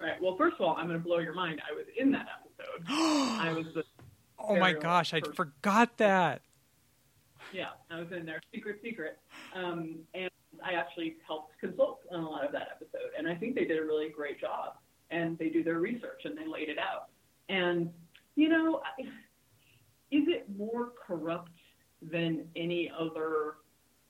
Right. 0.00 0.20
Well, 0.20 0.34
first 0.36 0.54
of 0.54 0.62
all, 0.62 0.76
I'm 0.76 0.86
going 0.86 0.98
to 0.98 1.04
blow 1.04 1.18
your 1.18 1.34
mind. 1.34 1.60
I 1.70 1.76
was 1.76 1.84
in 1.98 2.10
that 2.12 2.26
episode. 2.40 2.86
I 2.88 3.52
was 3.52 3.66
the. 3.74 3.84
Oh 4.38 4.56
my 4.56 4.72
gosh! 4.72 5.12
I 5.12 5.20
forgot 5.20 5.98
that. 5.98 6.40
Yeah, 7.52 7.66
I 7.90 7.98
was 7.98 8.10
in 8.12 8.24
there, 8.24 8.40
secret, 8.54 8.80
secret, 8.82 9.18
um, 9.54 9.96
and 10.14 10.30
I 10.64 10.74
actually 10.74 11.16
helped 11.26 11.58
consult 11.60 12.00
on 12.10 12.20
a 12.20 12.28
lot 12.28 12.44
of 12.44 12.52
that 12.52 12.68
episode, 12.74 13.12
and 13.16 13.28
I 13.28 13.34
think 13.34 13.54
they 13.54 13.64
did 13.64 13.78
a 13.78 13.84
really 13.84 14.08
great 14.08 14.40
job. 14.40 14.74
And 15.12 15.36
they 15.38 15.48
do 15.48 15.64
their 15.64 15.80
research 15.80 16.20
and 16.24 16.38
they 16.38 16.46
laid 16.46 16.68
it 16.68 16.78
out. 16.78 17.08
And 17.48 17.90
you 18.36 18.48
know, 18.48 18.80
is 20.10 20.24
it 20.28 20.46
more 20.56 20.92
corrupt 21.06 21.50
than 22.00 22.46
any 22.56 22.90
other 22.96 23.56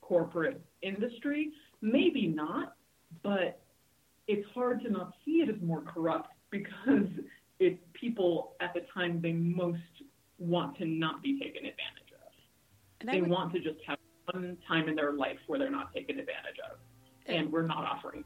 corporate 0.01 0.61
industry? 0.81 1.51
Maybe 1.81 2.27
not, 2.27 2.75
but 3.23 3.59
it's 4.27 4.47
hard 4.53 4.81
to 4.83 4.89
not 4.89 5.13
see 5.25 5.41
it 5.41 5.49
as 5.49 5.61
more 5.61 5.81
corrupt 5.81 6.29
because 6.51 7.07
it's 7.59 7.79
people 7.93 8.53
at 8.61 8.73
the 8.73 8.81
time 8.93 9.21
they 9.21 9.33
most 9.33 9.79
want 10.37 10.77
to 10.77 10.85
not 10.85 11.21
be 11.21 11.39
taken 11.39 11.65
advantage 11.65 12.11
of. 12.13 12.33
And 12.99 13.09
they 13.09 13.21
would, 13.21 13.29
want 13.29 13.53
to 13.53 13.59
just 13.59 13.79
have 13.87 13.97
one 14.33 14.57
time 14.67 14.87
in 14.87 14.95
their 14.95 15.13
life 15.13 15.37
where 15.47 15.59
they're 15.59 15.71
not 15.71 15.93
taken 15.93 16.19
advantage 16.19 16.57
of, 16.69 16.77
and, 17.25 17.37
and 17.37 17.51
we're 17.51 17.65
not 17.65 17.85
offering. 17.85 18.23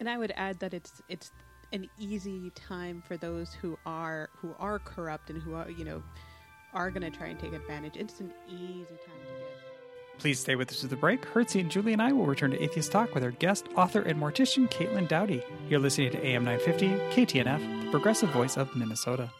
And 0.00 0.08
I 0.08 0.18
would 0.18 0.32
add 0.36 0.58
that 0.60 0.74
it's 0.74 1.02
it's 1.08 1.32
an 1.72 1.88
easy 1.98 2.50
time 2.50 3.02
for 3.06 3.16
those 3.16 3.54
who 3.54 3.78
are 3.86 4.30
who 4.36 4.54
are 4.58 4.78
corrupt 4.78 5.30
and 5.30 5.42
who 5.42 5.54
are 5.54 5.70
you 5.70 5.84
know 5.84 6.02
are 6.72 6.90
going 6.90 7.10
to 7.10 7.16
try 7.16 7.28
and 7.28 7.38
take 7.38 7.52
advantage. 7.52 7.96
It's 7.96 8.20
an 8.20 8.32
easy 8.48 8.84
time 8.84 9.20
to 9.20 9.32
get. 9.38 10.18
Please 10.18 10.38
stay 10.38 10.54
with 10.54 10.70
us 10.70 10.80
to 10.80 10.86
the 10.86 10.96
break. 10.96 11.22
Hertzie 11.22 11.60
and 11.60 11.70
Julie 11.70 11.92
and 11.92 12.02
I 12.02 12.12
will 12.12 12.26
return 12.26 12.52
to 12.52 12.62
Atheist 12.62 12.92
Talk 12.92 13.14
with 13.14 13.24
our 13.24 13.32
guest, 13.32 13.66
author, 13.76 14.00
and 14.02 14.20
mortician, 14.20 14.70
Caitlin 14.70 15.08
Doughty. 15.08 15.42
You're 15.68 15.80
listening 15.80 16.12
to 16.12 16.24
AM 16.24 16.44
950, 16.44 16.88
KTNF, 17.14 17.84
the 17.84 17.90
progressive 17.90 18.30
voice 18.30 18.56
of 18.56 18.74
Minnesota. 18.76 19.30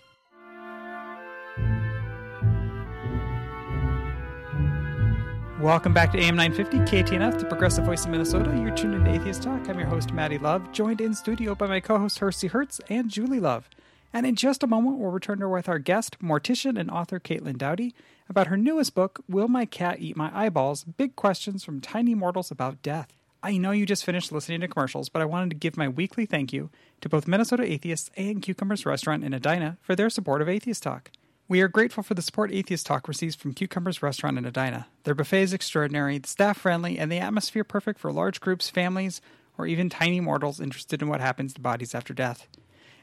Welcome 5.64 5.94
back 5.94 6.12
to 6.12 6.18
AM 6.18 6.36
950, 6.36 6.94
KTNF, 6.94 7.38
the 7.38 7.46
progressive 7.46 7.86
voice 7.86 8.04
of 8.04 8.10
Minnesota. 8.10 8.54
You're 8.54 8.76
tuned 8.76 8.96
in 8.96 9.04
to 9.04 9.10
Atheist 9.10 9.44
Talk. 9.44 9.66
I'm 9.66 9.78
your 9.78 9.88
host, 9.88 10.12
Maddie 10.12 10.36
Love, 10.36 10.70
joined 10.72 11.00
in 11.00 11.14
studio 11.14 11.54
by 11.54 11.66
my 11.66 11.80
co 11.80 11.98
host, 11.98 12.18
Hersey 12.18 12.48
Hertz 12.48 12.82
and 12.90 13.08
Julie 13.08 13.40
Love. 13.40 13.70
And 14.12 14.26
in 14.26 14.34
just 14.36 14.62
a 14.62 14.66
moment, 14.66 14.98
we'll 14.98 15.10
return 15.10 15.38
to 15.38 15.48
with 15.48 15.66
our 15.66 15.78
guest, 15.78 16.18
mortician 16.18 16.78
and 16.78 16.90
author 16.90 17.18
Caitlin 17.18 17.56
Doughty, 17.56 17.94
about 18.28 18.48
her 18.48 18.58
newest 18.58 18.94
book, 18.94 19.24
Will 19.26 19.48
My 19.48 19.64
Cat 19.64 20.00
Eat 20.00 20.18
My 20.18 20.30
Eyeballs? 20.38 20.84
Big 20.84 21.16
Questions 21.16 21.64
from 21.64 21.80
Tiny 21.80 22.14
Mortals 22.14 22.50
About 22.50 22.82
Death. 22.82 23.14
I 23.42 23.56
know 23.56 23.70
you 23.70 23.86
just 23.86 24.04
finished 24.04 24.32
listening 24.32 24.60
to 24.60 24.68
commercials, 24.68 25.08
but 25.08 25.22
I 25.22 25.24
wanted 25.24 25.48
to 25.48 25.56
give 25.56 25.78
my 25.78 25.88
weekly 25.88 26.26
thank 26.26 26.52
you 26.52 26.68
to 27.00 27.08
both 27.08 27.26
Minnesota 27.26 27.62
Atheists 27.62 28.10
and 28.18 28.42
Cucumbers 28.42 28.84
Restaurant 28.84 29.24
in 29.24 29.32
Edina 29.32 29.78
for 29.80 29.96
their 29.96 30.10
support 30.10 30.42
of 30.42 30.48
Atheist 30.50 30.82
Talk. 30.82 31.10
We 31.46 31.60
are 31.60 31.68
grateful 31.68 32.02
for 32.02 32.14
the 32.14 32.22
support 32.22 32.50
Atheist 32.52 32.86
Talk 32.86 33.06
receives 33.06 33.34
from 33.34 33.52
Cucumbers 33.52 34.02
Restaurant 34.02 34.38
in 34.38 34.46
Edina. 34.46 34.86
Their 35.02 35.14
buffet 35.14 35.42
is 35.42 35.52
extraordinary, 35.52 36.16
the 36.16 36.26
staff 36.26 36.56
friendly, 36.56 36.98
and 36.98 37.12
the 37.12 37.18
atmosphere 37.18 37.64
perfect 37.64 38.00
for 38.00 38.10
large 38.10 38.40
groups, 38.40 38.70
families, 38.70 39.20
or 39.58 39.66
even 39.66 39.90
tiny 39.90 40.20
mortals 40.20 40.58
interested 40.58 41.02
in 41.02 41.08
what 41.08 41.20
happens 41.20 41.52
to 41.52 41.60
bodies 41.60 41.94
after 41.94 42.14
death. 42.14 42.48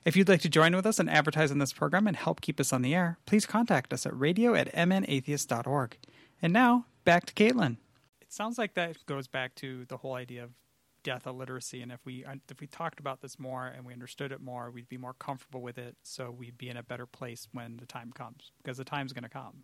If 0.05 0.15
you'd 0.15 0.27
like 0.27 0.41
to 0.41 0.49
join 0.49 0.75
with 0.75 0.87
us 0.87 0.97
and 0.97 1.07
advertise 1.07 1.51
on 1.51 1.59
this 1.59 1.71
program 1.71 2.07
and 2.07 2.17
help 2.17 2.41
keep 2.41 2.59
us 2.59 2.73
on 2.73 2.81
the 2.81 2.95
air, 2.95 3.19
please 3.27 3.45
contact 3.45 3.93
us 3.93 4.07
at 4.07 4.19
radio 4.19 4.55
at 4.55 4.73
mnatheist.org. 4.73 5.97
And 6.41 6.51
now, 6.51 6.87
back 7.05 7.27
to 7.27 7.33
Caitlin. 7.35 7.77
It 8.21 8.33
sounds 8.33 8.57
like 8.57 8.73
that 8.73 9.05
goes 9.05 9.27
back 9.27 9.53
to 9.57 9.85
the 9.85 9.97
whole 9.97 10.15
idea 10.15 10.45
of 10.45 10.49
death 11.03 11.25
illiteracy, 11.27 11.81
and 11.81 11.91
if 11.91 12.05
we 12.05 12.25
uh, 12.25 12.35
if 12.49 12.59
we 12.59 12.67
talked 12.67 12.99
about 12.99 13.21
this 13.21 13.39
more 13.39 13.67
and 13.67 13.85
we 13.85 13.93
understood 13.93 14.31
it 14.31 14.41
more, 14.41 14.71
we'd 14.71 14.89
be 14.89 14.97
more 14.97 15.13
comfortable 15.13 15.61
with 15.61 15.77
it. 15.77 15.95
So 16.03 16.31
we'd 16.31 16.57
be 16.57 16.69
in 16.69 16.77
a 16.77 16.83
better 16.83 17.05
place 17.05 17.47
when 17.53 17.77
the 17.77 17.85
time 17.85 18.11
comes, 18.11 18.51
because 18.61 18.77
the 18.77 18.83
time's 18.83 19.13
going 19.13 19.23
to 19.23 19.29
come. 19.29 19.63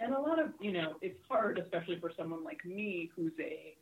And 0.00 0.14
a 0.14 0.20
lot 0.20 0.38
of 0.38 0.50
you 0.60 0.72
know, 0.72 0.94
it's 1.00 1.20
hard, 1.28 1.58
especially 1.58 1.98
for 2.00 2.12
someone 2.16 2.44
like 2.44 2.64
me 2.64 3.10
who's 3.14 3.32
a 3.40 3.76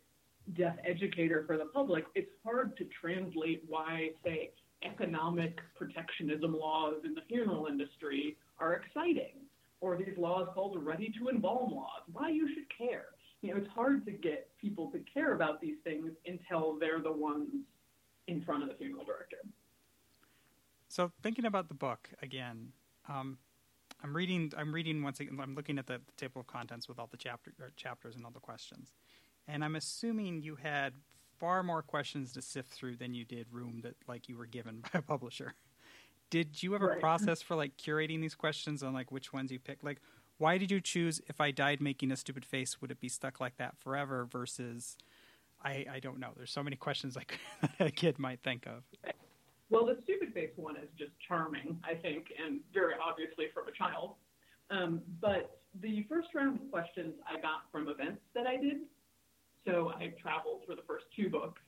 death 0.57 0.77
educator 0.85 1.45
for 1.47 1.57
the 1.57 1.67
public. 1.67 2.05
It's 2.15 2.31
hard 2.45 2.77
to 2.79 2.87
translate 3.01 3.63
why, 3.69 4.11
say, 4.25 4.51
economic 4.83 5.59
protectionism 5.77 6.59
laws 6.59 6.97
in 7.05 7.15
the 7.15 7.21
funeral 7.29 7.67
industry 7.67 8.37
are 8.59 8.75
exciting, 8.75 9.35
or 9.81 9.97
these 9.97 10.17
laws 10.17 10.49
called 10.55 10.83
ready 10.85 11.13
to 11.19 11.29
embalm 11.29 11.73
laws, 11.73 12.03
why 12.13 12.31
you 12.31 12.49
should 12.55 12.67
care. 12.77 13.07
You 13.43 13.53
know, 13.53 13.57
it's 13.57 13.69
hard 13.69 14.05
to 14.05 14.13
get 14.13 14.51
people 14.61 14.91
to 14.91 15.01
care 15.13 15.35
about 15.35 15.61
these 15.61 15.77
things 15.83 16.13
until 16.27 16.77
they're 16.79 17.01
the 17.01 17.13
ones 17.13 17.49
in 18.27 18.43
front 18.43 18.63
of 18.63 18.69
the 18.69 18.75
funeral 18.75 19.05
director. 19.05 19.39
So, 20.89 21.11
thinking 21.23 21.47
about 21.47 21.69
the 21.69 21.75
book 21.75 22.11
again, 22.21 22.73
um, 23.09 23.39
I'm 24.03 24.15
reading. 24.15 24.53
I'm 24.57 24.75
reading 24.75 25.03
once 25.03 25.21
again. 25.21 25.39
I'm 25.41 25.55
looking 25.55 25.79
at 25.79 25.87
the, 25.87 26.01
the 26.05 26.13
table 26.17 26.41
of 26.41 26.47
contents 26.47 26.89
with 26.89 26.99
all 26.99 27.09
the 27.11 27.17
chapter 27.17 27.53
chapters 27.77 28.17
and 28.17 28.25
all 28.25 28.31
the 28.31 28.41
questions, 28.41 28.93
and 29.47 29.65
I'm 29.65 29.77
assuming 29.77 30.43
you 30.43 30.57
had 30.57 30.95
far 31.39 31.63
more 31.63 31.83
questions 31.83 32.33
to 32.35 32.43
sift 32.43 32.71
through 32.71 32.97
than 32.97 33.15
you 33.15 33.25
did 33.25 33.47
room 33.51 33.81
that 33.83 33.95
like 34.07 34.29
you 34.29 34.37
were 34.37 34.47
given 34.47 34.81
by 34.93 34.99
a 34.99 35.03
publisher. 35.03 35.55
Did 36.29 36.63
you 36.63 36.75
have 36.75 36.83
a 36.83 36.95
process 37.01 37.43
for 37.43 37.57
like 37.57 37.77
curating 37.77 38.21
these 38.21 38.37
questions 38.37 38.85
on 38.85 38.93
like 38.93 39.11
which 39.11 39.33
ones 39.33 39.51
you 39.51 39.59
picked? 39.59 39.83
Like, 39.83 40.01
why 40.41 40.57
did 40.57 40.71
you 40.71 40.81
choose 40.81 41.21
if 41.29 41.39
I 41.39 41.51
died 41.51 41.83
making 41.83 42.11
a 42.11 42.17
stupid 42.17 42.47
face, 42.47 42.81
would 42.81 42.91
it 42.91 42.99
be 42.99 43.11
stuck 43.11 43.41
like 43.41 43.59
that 43.59 43.77
forever? 43.77 44.25
Versus, 44.25 44.97
I 45.63 45.85
I 45.93 46.01
don't 46.01 46.19
know. 46.19 46.31
There's 46.35 46.51
so 46.51 46.63
many 46.63 46.77
questions 46.77 47.15
like 47.15 47.39
a 47.81 47.91
kid 47.91 48.19
might 48.19 48.41
think 48.43 48.67
of. 48.67 48.85
Well, 49.69 49.85
the 49.85 49.99
stupid 50.03 50.33
face 50.33 50.51
one 50.57 50.77
is 50.77 50.89
just 50.99 51.13
charming, 51.29 51.79
I 51.85 51.95
think, 51.95 52.29
and 52.43 52.61
very 52.73 52.95
obviously 53.01 53.47
from 53.53 53.69
a 53.69 53.73
child. 53.73 54.15
Um, 54.71 55.03
but 55.21 55.61
the 55.83 56.07
first 56.09 56.29
round 56.35 56.59
of 56.59 56.71
questions 56.71 57.15
I 57.29 57.39
got 57.41 57.71
from 57.71 57.89
events 57.89 58.23
that 58.35 58.47
I 58.47 58.57
did 58.57 58.79
so 59.67 59.93
I 59.95 60.15
traveled 60.21 60.63
for 60.67 60.75
the 60.75 60.83
first 60.87 61.05
two 61.15 61.29
books 61.29 61.61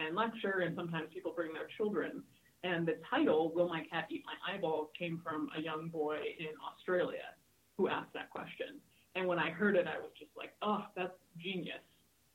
and 0.00 0.16
lecture, 0.16 0.62
and 0.66 0.74
sometimes 0.74 1.08
people 1.14 1.32
bring 1.34 1.52
their 1.52 1.68
children. 1.76 2.24
And 2.64 2.86
the 2.86 2.96
title, 3.08 3.52
Will 3.54 3.68
My 3.68 3.84
Cat 3.90 4.08
Eat 4.10 4.24
My 4.26 4.54
Eyeball, 4.54 4.90
came 4.98 5.20
from 5.22 5.48
a 5.56 5.60
young 5.60 5.88
boy 5.88 6.18
in 6.40 6.48
Australia 6.66 7.37
who 7.78 7.88
asked 7.88 8.12
that 8.12 8.28
question. 8.30 8.80
And 9.14 9.26
when 9.26 9.38
I 9.38 9.50
heard 9.50 9.76
it, 9.76 9.86
I 9.86 9.98
was 9.98 10.10
just 10.18 10.32
like, 10.36 10.50
oh, 10.60 10.84
that's 10.96 11.14
genius. 11.38 11.76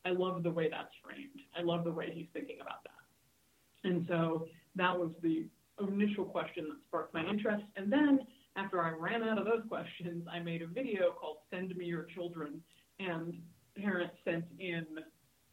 I 0.06 0.10
love 0.10 0.42
the 0.42 0.50
way 0.50 0.70
that's 0.70 0.94
framed. 1.04 1.40
I 1.58 1.62
love 1.62 1.84
the 1.84 1.92
way 1.92 2.12
he's 2.14 2.28
thinking 2.34 2.58
about 2.62 2.84
that. 2.84 3.90
And 3.90 4.06
so 4.08 4.48
that 4.76 4.98
was 4.98 5.12
the 5.22 5.46
initial 5.80 6.26
question 6.26 6.66
that 6.70 6.78
sparked 6.88 7.14
my 7.14 7.24
interest. 7.26 7.64
And 7.76 7.92
then 7.92 8.20
after 8.56 8.82
I 8.82 8.92
ran 8.92 9.24
out 9.24 9.38
of 9.38 9.46
those 9.46 9.64
questions, 9.68 10.26
I 10.32 10.40
made 10.40 10.62
a 10.62 10.68
video 10.68 11.12
called 11.12 11.38
Send 11.52 11.76
Me 11.76 11.86
Your 11.86 12.08
Children. 12.16 12.62
And 13.00 13.34
parents 13.78 14.16
sent 14.24 14.46
in 14.60 14.86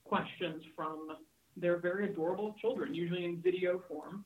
questions 0.04 0.62
from 0.76 1.08
their 1.56 1.78
very 1.78 2.06
adorable 2.06 2.54
children, 2.60 2.94
usually 2.94 3.24
in 3.24 3.40
video 3.42 3.82
form. 3.88 4.24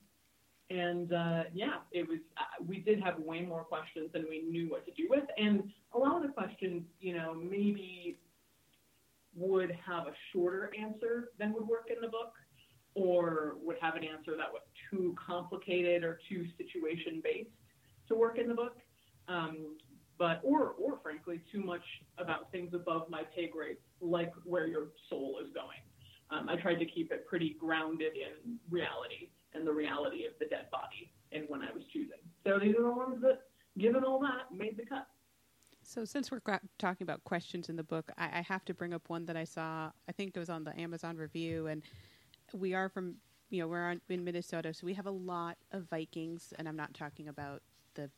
And 0.69 1.13
uh, 1.13 1.43
yeah, 1.53 1.75
it 1.91 2.07
was. 2.07 2.19
Uh, 2.37 2.63
we 2.65 2.79
did 2.79 2.99
have 3.01 3.19
way 3.19 3.41
more 3.41 3.63
questions 3.63 4.09
than 4.13 4.25
we 4.27 4.41
knew 4.41 4.69
what 4.69 4.85
to 4.85 4.91
do 4.91 5.07
with, 5.09 5.25
and 5.37 5.63
a 5.93 5.97
lot 5.97 6.15
of 6.15 6.23
the 6.23 6.29
questions, 6.29 6.83
you 6.99 7.15
know, 7.15 7.35
maybe 7.35 8.17
would 9.35 9.77
have 9.85 10.07
a 10.07 10.13
shorter 10.31 10.71
answer 10.79 11.29
than 11.37 11.53
would 11.53 11.67
work 11.67 11.89
in 11.95 12.01
the 12.01 12.07
book, 12.07 12.33
or 12.95 13.57
would 13.61 13.75
have 13.79 13.95
an 13.95 14.03
answer 14.03 14.35
that 14.37 14.51
was 14.51 14.61
too 14.89 15.15
complicated 15.23 16.03
or 16.03 16.19
too 16.27 16.47
situation 16.57 17.21
based 17.23 17.49
to 18.07 18.15
work 18.15 18.39
in 18.39 18.47
the 18.47 18.55
book. 18.55 18.77
Um, 19.27 19.77
but 20.17 20.39
or 20.43 20.73
or 20.79 20.97
frankly 21.03 21.41
too 21.51 21.61
much 21.61 21.83
about 22.17 22.51
things 22.51 22.73
above 22.73 23.07
my 23.07 23.21
pay 23.35 23.49
grade, 23.49 23.77
like 24.01 24.31
where 24.45 24.65
your 24.65 24.87
soul 25.09 25.39
is 25.45 25.51
going. 25.53 25.81
Um, 26.31 26.49
I 26.49 26.55
tried 26.55 26.79
to 26.79 26.85
keep 26.85 27.11
it 27.11 27.27
pretty 27.27 27.55
grounded 27.59 28.13
in 28.15 28.57
reality 28.71 29.29
and 29.55 29.65
the 29.65 29.71
reality 29.71 30.25
of 30.25 30.33
the 30.39 30.45
dead 30.45 30.69
body 30.71 31.11
and 31.31 31.45
when 31.47 31.61
I 31.61 31.71
was 31.73 31.83
choosing. 31.91 32.17
So 32.45 32.59
these 32.59 32.75
are 32.75 32.83
the 32.83 32.91
ones 32.91 33.21
that, 33.21 33.43
given 33.77 34.03
all 34.03 34.19
that, 34.19 34.55
made 34.55 34.77
the 34.77 34.85
cut. 34.85 35.07
So, 35.87 36.03
since 36.03 36.31
we're 36.31 36.41
talking 36.79 37.05
about 37.05 37.23
questions 37.25 37.69
in 37.69 37.75
the 37.75 37.83
book, 37.83 38.11
I, 38.17 38.39
I, 38.39 38.41
have 38.41 38.65
to 38.65 38.73
bring 38.73 38.91
up 38.91 39.07
one 39.07 39.25
that 39.25 39.37
I 39.37 39.43
saw. 39.43 39.91
I 40.09 40.11
think 40.11 40.35
it 40.35 40.39
was 40.39 40.49
on 40.49 40.63
the 40.63 40.77
Amazon 40.79 41.15
review, 41.15 41.67
and 41.67 41.83
we 42.53 42.73
are 42.73 42.89
from, 42.89 43.15
you 43.51 43.61
know, 43.61 43.67
we're 43.67 43.91
on, 43.91 44.01
in 44.09 44.23
Minnesota, 44.23 44.73
so 44.73 44.83
we 44.83 44.95
have 44.95 45.05
a 45.05 45.11
lot 45.11 45.57
of 45.71 45.87
Vikings, 45.91 46.53
and 46.57 46.67
I'm 46.67 46.75
not 46.75 46.95
talking 46.95 47.27
about 47.27 47.61
the 47.93 48.09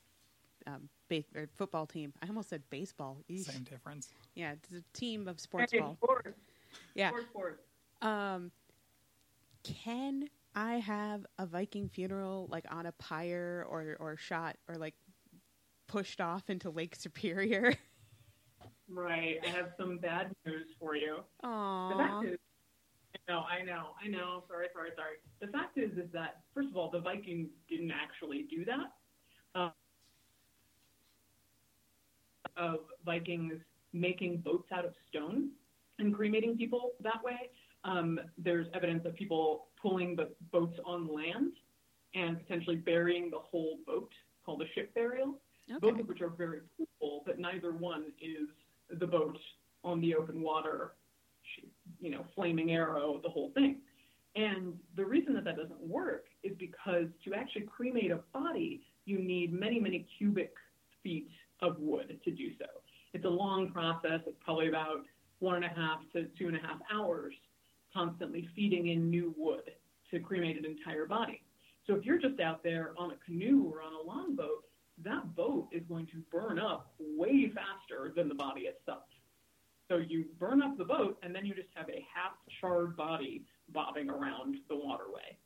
um, 0.66 0.88
ba- 1.10 1.26
football 1.58 1.86
team. 1.86 2.14
I 2.24 2.28
almost 2.28 2.50
said 2.50 2.62
baseball. 2.70 3.18
Eesh. 3.30 3.52
Same 3.52 3.64
difference. 3.64 4.14
Yeah, 4.36 4.54
it's 4.54 4.72
a 4.72 4.98
team 4.98 5.28
of 5.28 5.38
sports 5.38 5.74
hey, 5.74 5.80
ball. 5.80 5.98
Sports. 6.02 6.40
Yeah. 6.96 7.10
Sports, 7.10 7.26
sports. 7.30 7.62
Um, 8.02 8.52
can 9.64 10.30
I 10.58 10.80
have 10.80 11.24
a 11.38 11.46
Viking 11.46 11.88
funeral 11.88 12.48
like 12.52 12.66
on 12.72 12.88
a 12.88 12.92
pyre 12.94 13.64
or 13.70 13.96
or 14.00 14.18
shot 14.18 14.56
or 14.68 14.74
like 14.74 14.96
pushed 15.88 16.20
off 16.20 16.50
into 16.50 16.72
Lake 16.72 16.96
Superior. 16.96 17.76
right. 18.90 19.38
I 19.46 19.50
have 19.50 19.74
some 19.80 20.00
bad 20.00 20.32
news 20.48 20.66
for 20.80 20.96
you. 20.96 21.18
Aww. 21.46 21.92
The 21.92 21.98
fact 22.04 22.26
is, 22.26 22.40
I 23.14 23.32
know, 23.32 23.40
I 23.42 23.64
know, 23.64 23.84
I 24.04 24.08
know. 24.08 24.44
Sorry, 24.48 24.66
sorry, 24.74 24.90
sorry. 24.96 25.18
The 25.42 25.48
fact 25.56 25.78
is, 25.78 25.92
is 25.92 26.12
that 26.14 26.42
first 26.56 26.70
of 26.70 26.76
all, 26.76 26.90
the 26.90 27.02
Vikings 27.02 27.50
didn't 27.70 27.92
actually 27.92 28.48
do 28.50 28.66
that. 28.66 28.94
Uh, 29.54 29.70
of 32.58 32.80
Vikings 33.06 33.62
making 33.94 34.38
boats 34.38 34.72
out 34.72 34.86
of 34.86 34.96
stone 35.08 35.52
and 36.00 36.16
cremating 36.16 36.58
people 36.58 36.94
that 37.02 37.24
way. 37.24 37.52
Um, 37.84 38.20
there's 38.40 38.66
evidence 38.74 39.06
of 39.06 39.14
people 39.14 39.67
pulling 39.82 40.16
the 40.16 40.30
boats 40.52 40.80
on 40.86 41.08
land 41.14 41.54
and 42.16 42.40
potentially 42.40 42.76
burying 42.76 43.30
the 43.30 43.40
whole 43.40 43.78
boat, 43.86 44.12
called 44.46 44.62
a 44.62 44.66
ship 44.74 44.94
burial 44.94 45.40
okay. 45.72 45.80
both 45.80 46.00
of 46.00 46.08
which 46.08 46.22
are 46.22 46.30
very 46.30 46.62
cool, 47.00 47.24
but 47.26 47.40
neither 47.40 47.72
one 47.72 48.06
is 48.22 48.48
the 49.00 49.08
boat 49.08 49.38
on 49.84 50.02
the 50.02 50.16
open 50.16 50.42
water, 50.42 50.94
you 52.00 52.10
know, 52.10 52.26
flaming 52.36 52.72
arrow, 52.72 53.20
the 53.24 53.30
whole 53.30 53.52
thing. 53.54 53.78
And 54.36 54.74
the 54.96 55.06
reason 55.06 55.34
that 55.34 55.44
that 55.46 55.58
doesn't 55.58 55.80
work 55.80 56.26
is 56.44 56.54
because 56.58 57.08
to 57.26 57.34
actually 57.34 57.64
cremate 57.64 58.12
a 58.12 58.20
body, 58.34 58.82
you 59.06 59.20
need 59.20 59.52
many, 59.52 59.80
many 59.80 60.08
cubic 60.18 60.54
feet 61.02 61.30
of 61.62 61.80
wood 61.80 62.20
to 62.24 62.32
do 62.32 62.50
so. 62.60 62.66
It's 63.14 63.26
a 63.26 63.30
long 63.30 63.72
process. 63.72 64.22
It's 64.28 64.38
probably 64.44 64.68
about 64.68 65.06
one 65.40 65.56
and 65.56 65.66
a 65.66 65.70
half 65.70 66.00
to 66.14 66.26
two 66.38 66.48
and 66.48 66.56
a 66.56 66.60
half 66.60 66.78
hours 66.94 67.34
constantly 67.94 68.48
feeding 68.56 68.88
in 68.88 69.10
new 69.10 69.34
wood 69.38 69.72
to 70.12 70.20
cremate 70.20 70.58
an 70.58 70.66
entire 70.66 71.06
body. 71.06 71.42
So 71.86 71.96
if 71.96 72.06
you're 72.06 72.20
just 72.20 72.40
out 72.40 72.64
there 72.64 72.94
on 72.98 73.12
a 73.12 73.16
canoe 73.26 73.72
or 73.72 73.82
on 73.82 73.94
a 73.94 74.08
longboat, 74.08 74.66
that 75.04 75.36
boat 75.36 75.68
is 75.72 75.84
going 75.88 76.08
to 76.08 76.24
burn 76.32 76.60
up 76.60 76.94
way 77.00 77.52
faster 77.54 78.12
than 78.16 78.28
the 78.28 78.36
body 78.36 78.62
itself. 78.62 79.04
So 79.90 79.98
you 79.98 80.26
burn 80.38 80.62
up 80.62 80.78
the 80.78 80.84
boat, 80.84 81.18
and 81.24 81.34
then 81.34 81.46
you 81.46 81.54
just 81.54 81.70
have 81.76 81.88
a 81.90 82.06
half 82.14 82.34
charred 82.60 82.98
body 82.98 83.46
bobbing 83.70 84.10
around 84.10 84.58
the 84.68 84.76
waterway. 84.76 85.38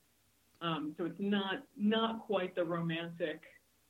Um, 0.61 0.95
so 0.97 1.05
it's 1.05 1.19
not 1.19 1.63
not 1.77 2.25
quite 2.25 2.55
the 2.55 2.63
romantic, 2.63 3.41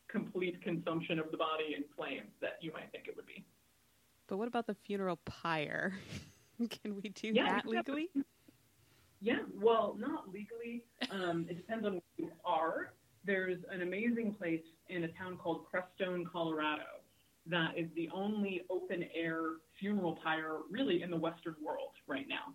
complete 0.10 0.62
consumption 0.62 1.20
of 1.20 1.32
the 1.32 1.38
body 1.38 1.76
in 1.76 1.84
flames 1.96 2.32
that 2.42 2.58
you 2.62 2.72
might 2.74 2.92
think 2.92 3.08
it 3.08 3.16
would 3.16 3.26
be. 3.26 3.46
But 4.28 4.38
what 4.38 4.48
about 4.48 4.68
the 4.68 4.76
funeral 4.86 5.20
pyre? 5.26 5.94
Can 6.70 6.96
we 7.02 7.10
do 7.10 7.32
yeah, 7.34 7.56
that 7.56 7.66
legally? 7.66 8.10
Yeah, 9.22 9.40
well, 9.62 9.96
not 10.00 10.30
legally. 10.34 10.84
Um, 11.12 11.46
it 11.48 11.56
depends 11.56 11.86
on 11.86 11.94
who 11.94 12.02
you 12.18 12.32
are. 12.44 12.94
There's 13.24 13.60
an 13.72 13.84
amazing 13.84 14.34
place 14.34 14.64
in 14.90 15.04
a 15.04 15.08
town 15.10 15.38
called 15.38 15.66
Crestone, 15.72 16.26
Colorado, 16.26 17.02
that 17.48 17.78
is 17.78 17.88
the 17.96 18.10
only 18.14 18.64
open 18.70 19.06
air 19.16 19.42
funeral 19.80 20.18
pyre 20.24 20.60
really 20.70 21.02
in 21.02 21.12
the 21.12 21.18
Western 21.18 21.56
world 21.64 21.92
right 22.08 22.28
now. 22.28 22.54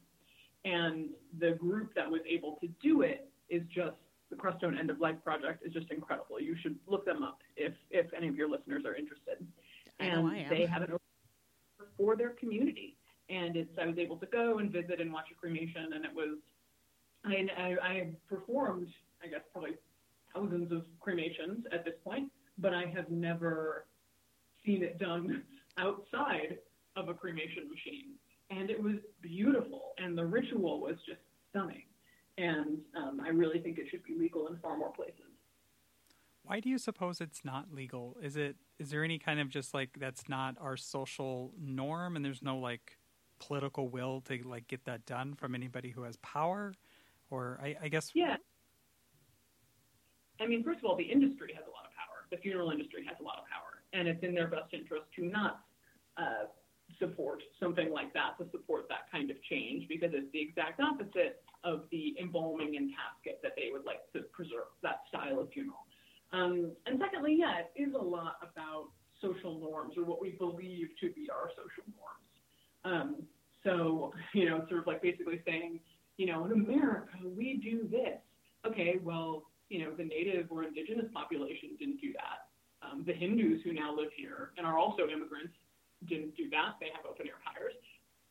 And 0.64 1.10
the 1.38 1.52
group 1.52 1.94
that 1.94 2.10
was 2.10 2.20
able 2.28 2.58
to 2.60 2.68
do 2.82 3.02
it 3.02 3.28
is 3.48 3.62
just 3.72 3.96
the 4.30 4.36
Crestone 4.36 4.76
End 4.78 4.90
of 4.90 5.00
Life 5.00 5.16
Project 5.22 5.64
is 5.64 5.72
just 5.72 5.90
incredible. 5.90 6.40
You 6.40 6.56
should 6.60 6.76
look 6.86 7.04
them 7.04 7.22
up 7.22 7.38
if 7.56 7.72
if 7.90 8.06
any 8.16 8.28
of 8.28 8.34
your 8.34 8.48
listeners 8.48 8.84
are 8.84 8.94
interested. 8.94 9.46
And 10.00 10.50
they 10.50 10.66
have 10.66 10.82
an 10.82 10.90
open 10.92 11.86
for 11.96 12.16
their 12.16 12.30
community. 12.30 12.96
And 13.28 13.56
it's 13.56 13.70
I 13.80 13.86
was 13.86 13.98
able 13.98 14.16
to 14.16 14.26
go 14.26 14.58
and 14.58 14.70
visit 14.70 15.00
and 15.00 15.12
watch 15.12 15.26
a 15.30 15.34
cremation, 15.34 15.92
and 15.94 16.04
it 16.04 16.14
was 16.14 16.38
I 17.26 17.46
I, 17.56 17.76
I 17.82 18.08
performed 18.28 18.88
I 19.22 19.28
guess 19.28 19.40
probably 19.52 19.72
thousands 20.34 20.72
of 20.72 20.84
cremations 21.00 21.64
at 21.72 21.84
this 21.84 21.94
point, 22.04 22.30
but 22.58 22.74
I 22.74 22.84
have 22.94 23.10
never 23.10 23.86
seen 24.64 24.82
it 24.82 24.98
done 24.98 25.42
outside 25.78 26.58
of 26.96 27.08
a 27.08 27.14
cremation 27.14 27.68
machine. 27.68 28.14
And 28.50 28.70
it 28.70 28.80
was 28.80 28.96
beautiful, 29.22 29.92
and 29.98 30.16
the 30.16 30.24
ritual 30.24 30.80
was 30.80 30.96
just 31.06 31.20
stunning. 31.50 31.82
And 32.38 32.78
um, 32.96 33.20
I 33.24 33.30
really 33.30 33.58
think 33.60 33.78
it 33.78 33.86
should 33.90 34.04
be 34.04 34.14
legal 34.16 34.46
in 34.48 34.58
far 34.58 34.76
more 34.76 34.92
places. 34.92 35.14
Why 36.44 36.60
do 36.60 36.68
you 36.68 36.78
suppose 36.78 37.20
it's 37.20 37.44
not 37.44 37.72
legal? 37.72 38.16
Is 38.22 38.36
it 38.36 38.56
is 38.78 38.90
there 38.90 39.02
any 39.02 39.18
kind 39.18 39.40
of 39.40 39.48
just 39.48 39.74
like 39.74 39.98
that's 39.98 40.28
not 40.28 40.54
our 40.60 40.76
social 40.76 41.52
norm, 41.60 42.14
and 42.14 42.24
there's 42.24 42.42
no 42.42 42.58
like 42.58 42.98
political 43.40 43.88
will 43.88 44.20
to 44.22 44.40
like 44.44 44.68
get 44.68 44.84
that 44.84 45.06
done 45.06 45.34
from 45.34 45.56
anybody 45.56 45.90
who 45.90 46.02
has 46.02 46.16
power, 46.18 46.72
or 47.30 47.58
I, 47.62 47.76
I 47.82 47.88
guess 47.88 48.10
yeah. 48.14 48.36
I 50.40 50.46
mean, 50.46 50.62
first 50.62 50.80
of 50.80 50.84
all, 50.84 50.96
the 50.96 51.04
industry 51.04 51.52
has 51.54 51.64
a 51.66 51.70
lot 51.70 51.86
of 51.86 51.92
power. 51.92 52.26
The 52.30 52.36
funeral 52.36 52.70
industry 52.70 53.04
has 53.08 53.16
a 53.20 53.22
lot 53.22 53.38
of 53.38 53.44
power, 53.48 53.82
and 53.92 54.06
it's 54.06 54.22
in 54.22 54.34
their 54.34 54.48
best 54.48 54.74
interest 54.74 55.04
to 55.16 55.24
not 55.24 55.60
uh, 56.18 56.46
support 56.98 57.42
something 57.58 57.90
like 57.90 58.12
that, 58.12 58.36
to 58.38 58.50
support 58.50 58.86
that 58.88 59.10
kind 59.10 59.30
of 59.30 59.36
change, 59.48 59.88
because 59.88 60.10
it's 60.12 60.30
the 60.32 60.40
exact 60.40 60.80
opposite 60.80 61.42
of 61.64 61.84
the 61.90 62.14
embalming 62.20 62.76
and 62.76 62.92
casket 62.92 63.40
that 63.42 63.52
they 63.56 63.70
would 63.72 63.84
like 63.84 64.00
to 64.12 64.20
preserve, 64.32 64.68
that 64.82 65.00
style 65.08 65.40
of 65.40 65.50
funeral. 65.50 65.86
Um, 66.32 66.72
and 66.86 67.00
secondly, 67.00 67.36
yeah, 67.38 67.60
it 67.60 67.80
is 67.80 67.94
a 67.94 68.02
lot 68.02 68.36
about 68.42 68.88
social 69.22 69.58
norms 69.58 69.94
or 69.96 70.04
what 70.04 70.20
we 70.20 70.30
believe 70.30 70.88
to 71.00 71.10
be 71.12 71.28
our 71.30 71.48
social 71.50 71.84
norms. 71.96 72.28
Um, 72.84 73.22
so, 73.64 74.12
you 74.34 74.48
know, 74.48 74.66
sort 74.68 74.80
of 74.80 74.86
like 74.86 75.02
basically 75.02 75.40
saying, 75.46 75.80
you 76.16 76.26
know, 76.26 76.44
in 76.44 76.52
America, 76.52 77.16
we 77.24 77.58
do 77.62 77.88
this. 77.90 78.18
Okay, 78.66 78.98
well, 79.02 79.44
you 79.68 79.84
know, 79.84 79.92
the 79.94 80.04
native 80.04 80.46
or 80.50 80.64
indigenous 80.64 81.06
population 81.12 81.70
didn't 81.78 82.00
do 82.00 82.12
that. 82.12 82.48
Um, 82.82 83.04
the 83.06 83.12
Hindus 83.12 83.62
who 83.64 83.72
now 83.72 83.94
live 83.94 84.10
here 84.16 84.50
and 84.56 84.66
are 84.66 84.78
also 84.78 85.04
immigrants 85.04 85.54
didn't 86.08 86.36
do 86.36 86.48
that. 86.50 86.74
They 86.80 86.88
have 86.94 87.04
open 87.08 87.26
air 87.26 87.40
pyres. 87.44 87.74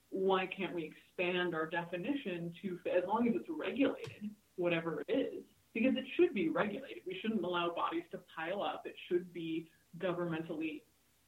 Why 0.10 0.46
can't 0.46 0.74
we 0.74 0.94
expand 0.94 1.54
our 1.54 1.66
definition 1.66 2.54
to, 2.62 2.80
as 2.90 3.04
long 3.08 3.28
as 3.28 3.36
it's 3.36 3.50
regulated, 3.50 4.30
whatever 4.56 5.04
it 5.08 5.12
is? 5.12 5.44
Because 5.74 5.96
it 5.98 6.06
should 6.16 6.34
be 6.34 6.50
regulated. 6.50 7.00
We 7.06 7.20
shouldn't 7.22 7.44
allow 7.44 7.74
bodies 7.76 8.04
to 8.12 8.20
pile 8.36 8.62
up. 8.62 8.84
It 8.86 8.96
should 9.10 9.34
be 9.34 9.68
governmentally, 10.00 10.82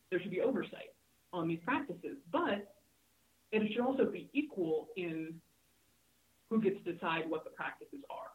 there 0.09 0.21
should 0.21 0.31
be 0.31 0.41
oversight 0.41 0.93
on 1.33 1.47
these 1.47 1.59
practices. 1.65 2.17
But 2.31 2.73
it 3.51 3.71
should 3.73 3.83
also 3.83 4.05
be 4.05 4.29
equal 4.33 4.87
in 4.95 5.35
who 6.49 6.61
gets 6.61 6.77
to 6.83 6.93
decide 6.93 7.29
what 7.29 7.43
the 7.43 7.49
practices 7.51 7.99
are 8.09 8.31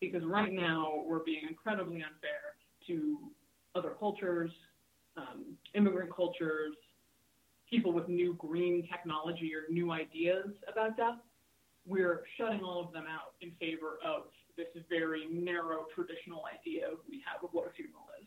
because 0.00 0.24
right 0.24 0.52
now 0.52 1.02
we're 1.06 1.24
being 1.24 1.42
incredibly 1.48 1.96
unfair 1.96 2.56
to 2.86 3.18
other 3.74 3.92
cultures, 3.98 4.50
um, 5.16 5.56
immigrant 5.74 6.14
cultures, 6.14 6.74
people 7.68 7.92
with 7.92 8.08
new 8.08 8.34
green 8.34 8.86
technology 8.90 9.52
or 9.54 9.72
new 9.72 9.90
ideas 9.90 10.46
about 10.70 10.96
death. 10.96 11.18
We're 11.86 12.22
shutting 12.38 12.60
all 12.60 12.84
of 12.84 12.92
them 12.92 13.04
out 13.08 13.34
in 13.40 13.52
favor 13.60 13.98
of 14.04 14.24
this 14.56 14.66
very 14.88 15.26
narrow 15.30 15.86
traditional 15.94 16.44
idea 16.46 16.86
we 17.08 17.22
have 17.26 17.42
of 17.42 17.50
what 17.52 17.66
a 17.66 17.70
funeral 17.70 18.04
is. 18.20 18.26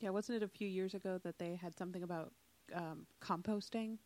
Yeah, 0.00 0.10
wasn't 0.10 0.42
it 0.42 0.44
a 0.44 0.48
few 0.48 0.68
years 0.68 0.94
ago 0.94 1.18
that 1.24 1.38
they 1.38 1.58
had 1.60 1.76
something 1.76 2.02
about 2.02 2.32
um, 2.74 3.06
composting, 3.22 3.98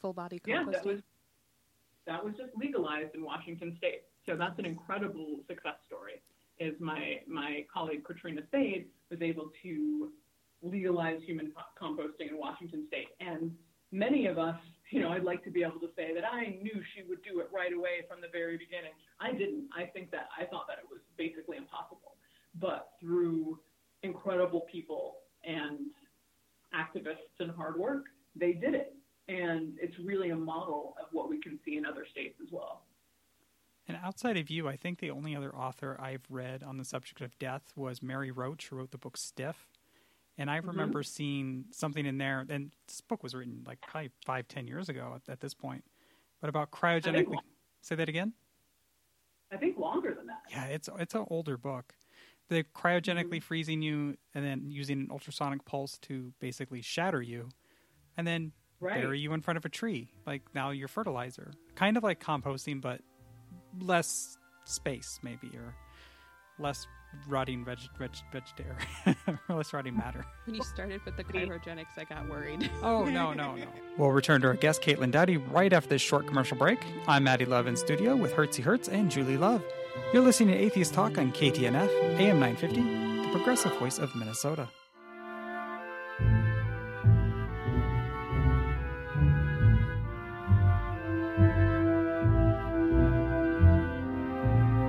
full 0.00 0.12
body 0.12 0.38
composting? 0.38 0.48
Yeah, 0.48 0.64
that 0.72 0.86
was, 0.86 1.00
that 2.06 2.24
was 2.24 2.34
just 2.36 2.50
legalized 2.56 3.14
in 3.14 3.24
Washington 3.24 3.74
State. 3.78 4.02
So 4.26 4.36
that's 4.36 4.58
an 4.58 4.66
incredible 4.66 5.40
success 5.46 5.76
story. 5.86 6.22
Is 6.58 6.74
my 6.80 7.20
my 7.28 7.66
colleague 7.72 8.04
Katrina 8.04 8.40
Spade 8.48 8.86
was 9.10 9.20
able 9.20 9.50
to 9.62 10.10
legalize 10.62 11.20
human 11.26 11.52
composting 11.80 12.30
in 12.30 12.38
Washington 12.38 12.86
State, 12.88 13.08
and 13.20 13.52
many 13.92 14.26
of 14.26 14.38
us, 14.38 14.56
you 14.90 15.00
know, 15.00 15.10
I'd 15.10 15.22
like 15.22 15.44
to 15.44 15.50
be 15.50 15.62
able 15.62 15.80
to 15.80 15.90
say 15.96 16.14
that 16.14 16.24
I 16.24 16.58
knew 16.62 16.80
she 16.94 17.02
would 17.08 17.22
do 17.22 17.40
it 17.40 17.50
right 17.52 17.72
away 17.72 18.06
from 18.08 18.20
the 18.20 18.28
very 18.32 18.56
beginning. 18.56 18.92
I 19.20 19.32
didn't. 19.32 19.68
I 19.76 19.84
think 19.84 20.10
that 20.12 20.28
I 20.32 20.46
thought 20.46 20.66
that 20.68 20.78
it 20.78 20.88
was 20.90 21.00
basically 21.18 21.58
impossible, 21.58 22.16
but 22.58 22.88
through 23.00 23.58
incredible 24.02 24.66
people 24.72 25.16
and 25.44 25.92
activists 26.74 27.36
and 27.40 27.50
hard 27.50 27.78
work, 27.78 28.04
they 28.34 28.52
did 28.52 28.74
it. 28.74 28.95
And 29.28 29.74
it's 29.80 29.98
really 29.98 30.30
a 30.30 30.36
model 30.36 30.94
of 31.00 31.08
what 31.12 31.28
we 31.28 31.40
can 31.40 31.58
see 31.64 31.76
in 31.76 31.84
other 31.84 32.06
states 32.10 32.38
as 32.44 32.52
well. 32.52 32.82
And 33.88 33.98
outside 34.02 34.36
of 34.36 34.50
you, 34.50 34.68
I 34.68 34.76
think 34.76 34.98
the 34.98 35.10
only 35.10 35.36
other 35.36 35.54
author 35.54 35.96
I've 36.00 36.24
read 36.28 36.62
on 36.62 36.76
the 36.76 36.84
subject 36.84 37.20
of 37.20 37.38
death 37.38 37.72
was 37.76 38.02
Mary 38.02 38.30
Roach, 38.30 38.68
who 38.68 38.76
wrote 38.76 38.90
the 38.90 38.98
book 38.98 39.16
Stiff. 39.16 39.68
And 40.38 40.50
I 40.50 40.56
remember 40.56 41.00
mm-hmm. 41.00 41.06
seeing 41.06 41.64
something 41.70 42.04
in 42.04 42.18
there, 42.18 42.44
and 42.48 42.70
this 42.86 43.00
book 43.00 43.22
was 43.22 43.34
written 43.34 43.64
like 43.66 43.80
probably 43.80 44.10
five, 44.24 44.48
ten 44.48 44.66
years 44.66 44.88
ago 44.88 45.14
at, 45.14 45.32
at 45.32 45.40
this 45.40 45.54
point, 45.54 45.84
but 46.40 46.50
about 46.50 46.70
cryogenically. 46.70 47.38
Say 47.80 47.94
that 47.94 48.08
again. 48.08 48.32
I 49.50 49.56
think 49.56 49.78
longer 49.78 50.12
than 50.14 50.26
that. 50.26 50.42
Yeah, 50.50 50.64
it's 50.64 50.90
it's 50.98 51.14
an 51.14 51.24
older 51.30 51.56
book. 51.56 51.94
The 52.48 52.64
cryogenically 52.74 53.36
mm-hmm. 53.36 53.38
freezing 53.38 53.80
you 53.80 54.16
and 54.34 54.44
then 54.44 54.64
using 54.68 55.00
an 55.00 55.08
ultrasonic 55.10 55.64
pulse 55.64 55.96
to 56.02 56.34
basically 56.38 56.82
shatter 56.82 57.22
you, 57.22 57.48
and 58.16 58.26
then 58.26 58.52
right. 58.80 59.00
bury 59.00 59.20
you 59.20 59.32
in 59.32 59.40
front 59.40 59.56
of 59.56 59.64
a 59.64 59.68
tree. 59.68 60.08
Like 60.26 60.42
now 60.54 60.70
you're 60.70 60.88
fertilizer, 60.88 61.52
kind 61.74 61.96
of 61.96 62.02
like 62.02 62.20
composting, 62.22 62.80
but 62.80 63.00
less 63.80 64.36
space 64.64 65.18
maybe, 65.22 65.50
or 65.56 65.74
less 66.58 66.86
rotting 67.28 67.64
veg, 67.64 67.78
veg, 67.98 68.10
vegetarian, 68.32 69.38
less 69.48 69.72
rotting 69.72 69.96
matter. 69.96 70.24
When 70.44 70.56
you 70.56 70.62
started 70.62 71.00
with 71.04 71.16
the 71.16 71.24
cryogenics, 71.24 71.96
I 71.96 72.04
got 72.04 72.28
worried. 72.28 72.70
oh, 72.82 73.04
no, 73.04 73.32
no, 73.32 73.54
no. 73.54 73.66
We'll 73.96 74.10
return 74.10 74.40
to 74.42 74.48
our 74.48 74.54
guest, 74.54 74.82
Caitlin 74.82 75.10
Doughty, 75.10 75.36
right 75.36 75.72
after 75.72 75.88
this 75.90 76.02
short 76.02 76.26
commercial 76.26 76.56
break. 76.56 76.78
I'm 77.06 77.24
Maddie 77.24 77.44
Love 77.46 77.66
in 77.66 77.76
studio 77.76 78.16
with 78.16 78.34
Hertzie 78.34 78.62
Hertz 78.62 78.88
and 78.88 79.10
Julie 79.10 79.36
Love. 79.36 79.62
You're 80.12 80.22
listening 80.22 80.54
to 80.54 80.62
Atheist 80.62 80.94
Talk 80.94 81.18
on 81.18 81.32
KTNF, 81.32 81.88
AM 82.18 82.38
950, 82.40 83.22
the 83.22 83.28
progressive 83.32 83.76
voice 83.78 83.98
of 83.98 84.14
Minnesota. 84.14 84.68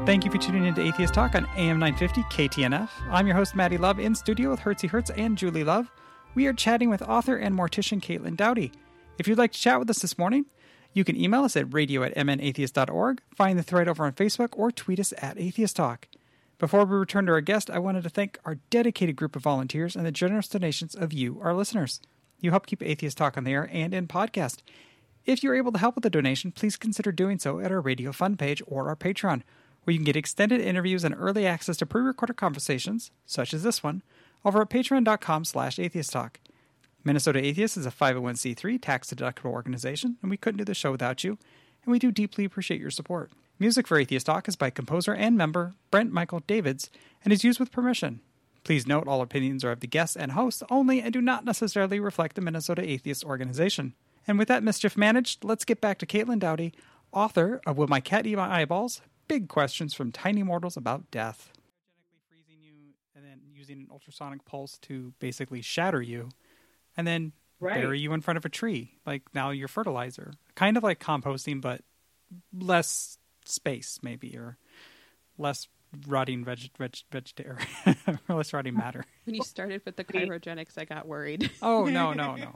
Thank 0.07 0.23
you 0.23 0.31
for 0.31 0.37
tuning 0.37 0.63
in 0.63 0.73
to 0.75 0.81
Atheist 0.81 1.13
Talk 1.13 1.35
on 1.35 1.45
AM 1.57 1.79
950 1.79 2.21
KTNF. 2.33 2.89
I'm 3.11 3.27
your 3.27 3.35
host, 3.35 3.55
Maddie 3.55 3.77
Love, 3.77 3.99
in 3.99 4.15
studio 4.15 4.51
with 4.51 4.61
Hertzie 4.61 4.89
Hertz 4.89 5.09
and 5.09 5.37
Julie 5.37 5.65
Love. 5.65 5.91
We 6.33 6.47
are 6.47 6.53
chatting 6.53 6.89
with 6.89 7.01
author 7.01 7.35
and 7.35 7.53
mortician 7.53 8.01
Caitlin 8.01 8.37
Doughty. 8.37 8.71
If 9.17 9.27
you'd 9.27 9.37
like 9.37 9.51
to 9.51 9.59
chat 9.59 9.79
with 9.79 9.89
us 9.89 9.99
this 9.99 10.17
morning, 10.17 10.45
you 10.93 11.03
can 11.03 11.17
email 11.17 11.43
us 11.43 11.57
at 11.57 11.73
radio 11.73 12.03
at 12.03 12.15
mnatheist.org, 12.15 13.21
find 13.35 13.59
the 13.59 13.63
thread 13.63 13.89
over 13.89 14.05
on 14.05 14.13
Facebook, 14.13 14.51
or 14.53 14.71
tweet 14.71 15.01
us 15.01 15.13
at 15.17 15.37
Atheist 15.37 15.75
Talk. 15.75 16.07
Before 16.57 16.85
we 16.85 16.95
return 16.95 17.25
to 17.25 17.33
our 17.33 17.41
guest, 17.41 17.69
I 17.69 17.79
wanted 17.79 18.03
to 18.03 18.09
thank 18.09 18.39
our 18.45 18.59
dedicated 18.69 19.17
group 19.17 19.35
of 19.35 19.43
volunteers 19.43 19.97
and 19.97 20.05
the 20.05 20.11
generous 20.13 20.47
donations 20.47 20.95
of 20.95 21.11
you, 21.11 21.41
our 21.41 21.53
listeners. 21.53 21.99
You 22.39 22.51
help 22.51 22.65
keep 22.65 22.81
Atheist 22.81 23.17
Talk 23.17 23.35
on 23.35 23.43
the 23.43 23.51
air 23.51 23.69
and 23.73 23.93
in 23.93 24.07
podcast. 24.07 24.59
If 25.25 25.43
you're 25.43 25.57
able 25.57 25.73
to 25.73 25.79
help 25.79 25.95
with 25.95 26.05
a 26.05 26.09
donation, 26.09 26.53
please 26.53 26.77
consider 26.77 27.11
doing 27.11 27.39
so 27.39 27.59
at 27.59 27.73
our 27.73 27.81
Radio 27.81 28.13
Fund 28.13 28.39
page 28.39 28.63
or 28.67 28.87
our 28.87 28.95
Patreon 28.95 29.43
where 29.87 29.93
you 29.93 29.99
can 29.99 30.03
get 30.05 30.17
extended 30.17 30.59
interviews 30.59 31.05
and 31.05 31.15
early 31.17 31.47
access 31.47 31.77
to 31.77 31.85
pre-recorded 31.85 32.35
conversations, 32.35 33.09
such 33.25 33.53
as 33.53 33.63
this 33.63 33.81
one, 33.81 34.03
over 34.43 34.61
at 34.61 34.69
patreon.com 34.69 35.45
slash 35.45 35.77
atheisttalk. 35.77 36.35
Minnesota 37.05 37.41
Atheist 37.41 37.77
is 37.77 37.85
a 37.85 37.91
501c3 37.91 38.81
tax-deductible 38.81 39.45
organization, 39.45 40.17
and 40.21 40.29
we 40.29 40.35
couldn't 40.35 40.57
do 40.57 40.65
the 40.65 40.73
show 40.73 40.91
without 40.91 41.23
you, 41.23 41.37
and 41.85 41.91
we 41.93 41.99
do 41.99 42.11
deeply 42.11 42.43
appreciate 42.43 42.81
your 42.81 42.91
support. 42.91 43.31
Music 43.59 43.87
for 43.87 43.97
Atheist 43.97 44.25
Talk 44.25 44.49
is 44.49 44.57
by 44.57 44.69
composer 44.69 45.13
and 45.13 45.37
member 45.37 45.73
Brent 45.89 46.11
Michael 46.11 46.41
Davids 46.45 46.89
and 47.23 47.31
is 47.31 47.45
used 47.45 47.57
with 47.57 47.71
permission. 47.71 48.19
Please 48.65 48.87
note 48.87 49.07
all 49.07 49.21
opinions 49.21 49.63
are 49.63 49.71
of 49.71 49.79
the 49.79 49.87
guests 49.87 50.17
and 50.17 50.33
hosts 50.33 50.63
only 50.69 51.01
and 51.01 51.13
do 51.13 51.21
not 51.21 51.45
necessarily 51.45 52.01
reflect 52.01 52.35
the 52.35 52.41
Minnesota 52.41 52.81
Atheist 52.81 53.23
Organization. 53.23 53.93
And 54.27 54.37
with 54.37 54.49
that 54.49 54.63
mischief 54.63 54.97
managed, 54.97 55.45
let's 55.45 55.63
get 55.63 55.79
back 55.79 55.97
to 55.99 56.05
Caitlin 56.05 56.39
Doughty, 56.39 56.73
author 57.13 57.61
of 57.65 57.77
Will 57.77 57.87
My 57.87 58.01
Cat 58.01 58.27
Eat 58.27 58.35
My 58.35 58.59
Eyeballs, 58.59 59.01
big 59.27 59.49
questions 59.49 59.93
from 59.93 60.11
tiny 60.11 60.43
mortals 60.43 60.77
about 60.77 61.09
death. 61.11 61.51
Cryogenically 61.53 62.21
freezing 62.29 62.61
you 62.61 62.73
and 63.15 63.25
then 63.25 63.41
using 63.53 63.79
an 63.79 63.87
ultrasonic 63.91 64.45
pulse 64.45 64.77
to 64.79 65.13
basically 65.19 65.61
shatter 65.61 66.01
you, 66.01 66.29
and 66.95 67.05
then 67.05 67.33
right. 67.59 67.81
bury 67.81 67.99
you 67.99 68.13
in 68.13 68.21
front 68.21 68.37
of 68.37 68.45
a 68.45 68.49
tree. 68.49 68.97
Like 69.05 69.23
now 69.33 69.51
you're 69.51 69.67
fertilizer, 69.67 70.33
kind 70.55 70.77
of 70.77 70.83
like 70.83 70.99
composting, 70.99 71.61
but 71.61 71.81
less 72.53 73.17
space 73.45 73.99
maybe, 74.01 74.35
or 74.37 74.57
less 75.37 75.67
rotting 76.07 76.43
veg, 76.43 76.69
veg, 76.77 76.97
vegetarian, 77.11 77.67
less 78.29 78.53
rotting 78.53 78.73
matter. 78.77 79.05
When 79.25 79.35
you 79.35 79.43
started 79.43 79.81
with 79.85 79.95
the 79.95 80.03
cryogenics, 80.03 80.77
I 80.77 80.85
got 80.85 81.07
worried. 81.07 81.49
oh 81.61 81.85
no, 81.85 82.13
no, 82.13 82.35
no. 82.35 82.53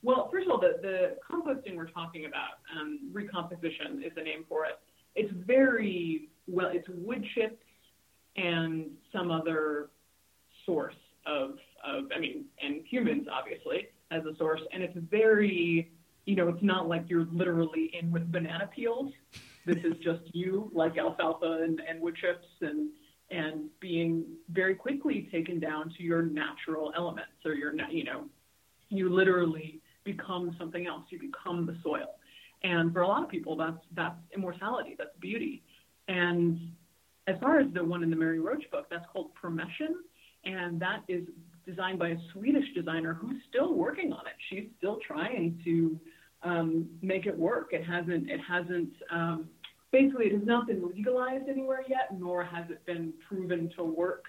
Well, 0.00 0.28
first 0.30 0.46
of 0.46 0.52
all, 0.52 0.60
the, 0.60 0.78
the 0.80 1.16
composting 1.28 1.74
we're 1.74 1.90
talking 1.90 2.24
about, 2.24 2.60
um, 2.78 3.10
recomposition 3.12 4.00
is 4.06 4.12
the 4.14 4.22
name 4.22 4.44
for 4.48 4.64
it 4.64 4.78
it's 5.14 5.32
very 5.46 6.28
well. 6.46 6.70
It's 6.72 6.88
wood 6.88 7.24
chips 7.34 7.64
and 8.36 8.86
some 9.12 9.30
other 9.30 9.90
source 10.64 10.94
of 11.26 11.58
of 11.84 12.04
I 12.14 12.18
mean, 12.18 12.46
and 12.62 12.84
humans 12.86 13.26
obviously 13.30 13.88
as 14.10 14.24
a 14.24 14.36
source, 14.36 14.60
and 14.72 14.82
it's 14.82 14.96
very 15.10 15.90
you 16.28 16.36
know, 16.36 16.48
it's 16.48 16.62
not 16.62 16.88
like 16.88 17.06
you're 17.08 17.26
literally 17.32 17.90
in 17.98 18.10
with 18.10 18.30
banana 18.30 18.68
peels. 18.76 19.10
This 19.64 19.78
is 19.78 19.94
just 20.04 20.20
you, 20.34 20.70
like 20.74 20.98
alfalfa 20.98 21.60
and, 21.62 21.80
and 21.88 22.02
wood 22.02 22.16
chips, 22.16 22.46
and 22.60 22.90
and 23.30 23.70
being 23.80 24.26
very 24.50 24.74
quickly 24.74 25.28
taken 25.32 25.58
down 25.58 25.88
to 25.96 26.02
your 26.02 26.20
natural 26.20 26.92
elements, 26.94 27.32
or 27.46 27.54
your 27.54 27.72
you 27.90 28.04
know, 28.04 28.26
you 28.90 29.08
literally 29.08 29.80
become 30.04 30.54
something 30.58 30.86
else. 30.86 31.04
You 31.08 31.18
become 31.18 31.64
the 31.64 31.76
soil. 31.82 32.17
And 32.64 32.92
for 32.92 33.02
a 33.02 33.06
lot 33.06 33.22
of 33.22 33.28
people, 33.28 33.56
that's 33.56 33.78
that's 33.94 34.16
immortality, 34.34 34.96
that's 34.98 35.16
beauty. 35.20 35.62
And 36.08 36.58
as 37.26 37.36
far 37.40 37.60
as 37.60 37.66
the 37.72 37.84
one 37.84 38.02
in 38.02 38.10
the 38.10 38.16
Mary 38.16 38.40
Roach 38.40 38.64
book, 38.70 38.86
that's 38.90 39.04
called 39.12 39.34
Promession, 39.34 39.96
and 40.44 40.80
that 40.80 41.02
is 41.08 41.24
designed 41.66 41.98
by 41.98 42.08
a 42.08 42.16
Swedish 42.32 42.64
designer 42.74 43.14
who's 43.14 43.36
still 43.48 43.74
working 43.74 44.12
on 44.12 44.26
it. 44.26 44.32
She's 44.48 44.68
still 44.78 44.98
trying 45.06 45.60
to 45.64 46.00
um, 46.42 46.88
make 47.02 47.26
it 47.26 47.36
work. 47.36 47.68
It 47.72 47.84
hasn't. 47.84 48.30
It 48.30 48.40
hasn't. 48.40 48.90
Um, 49.10 49.48
basically, 49.92 50.26
it 50.26 50.32
has 50.32 50.46
not 50.46 50.66
been 50.66 50.88
legalized 50.88 51.48
anywhere 51.48 51.84
yet, 51.88 52.18
nor 52.18 52.44
has 52.44 52.64
it 52.70 52.84
been 52.86 53.12
proven 53.28 53.70
to 53.76 53.84
work 53.84 54.24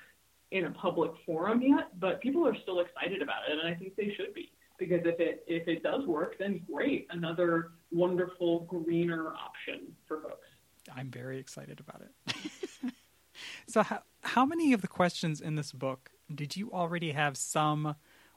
in 0.52 0.66
a 0.66 0.72
public 0.72 1.12
forum 1.26 1.62
yet. 1.62 2.00
But 2.00 2.22
people 2.22 2.48
are 2.48 2.56
still 2.64 2.82
excited 2.82 3.22
about 3.22 3.50
it, 3.50 3.58
and 3.58 3.68
I 3.68 3.78
think 3.78 3.96
they 3.96 4.14
should 4.16 4.34
be 4.34 4.52
because 4.80 5.02
if 5.06 5.20
it 5.20 5.44
if 5.48 5.68
it 5.68 5.84
does 5.84 6.06
work, 6.06 6.38
then 6.40 6.62
great, 6.72 7.08
another 7.12 7.72
wonderful 7.92 8.62
greener 8.62 9.34
option 9.34 9.92
for 10.08 10.22
folks. 10.22 10.48
I'm 10.96 11.12
very 11.12 11.38
excited 11.38 11.80
about 11.80 12.02
it. 12.02 12.94
so, 13.68 13.84
how 13.84 14.00
how 14.22 14.46
many 14.46 14.74
of 14.74 14.82
the 14.82 14.88
questions 14.88 15.42
in 15.42 15.56
this 15.56 15.72
book 15.72 16.12
did 16.34 16.56
you 16.56 16.72
already 16.72 17.12
have 17.12 17.38
some 17.38 17.96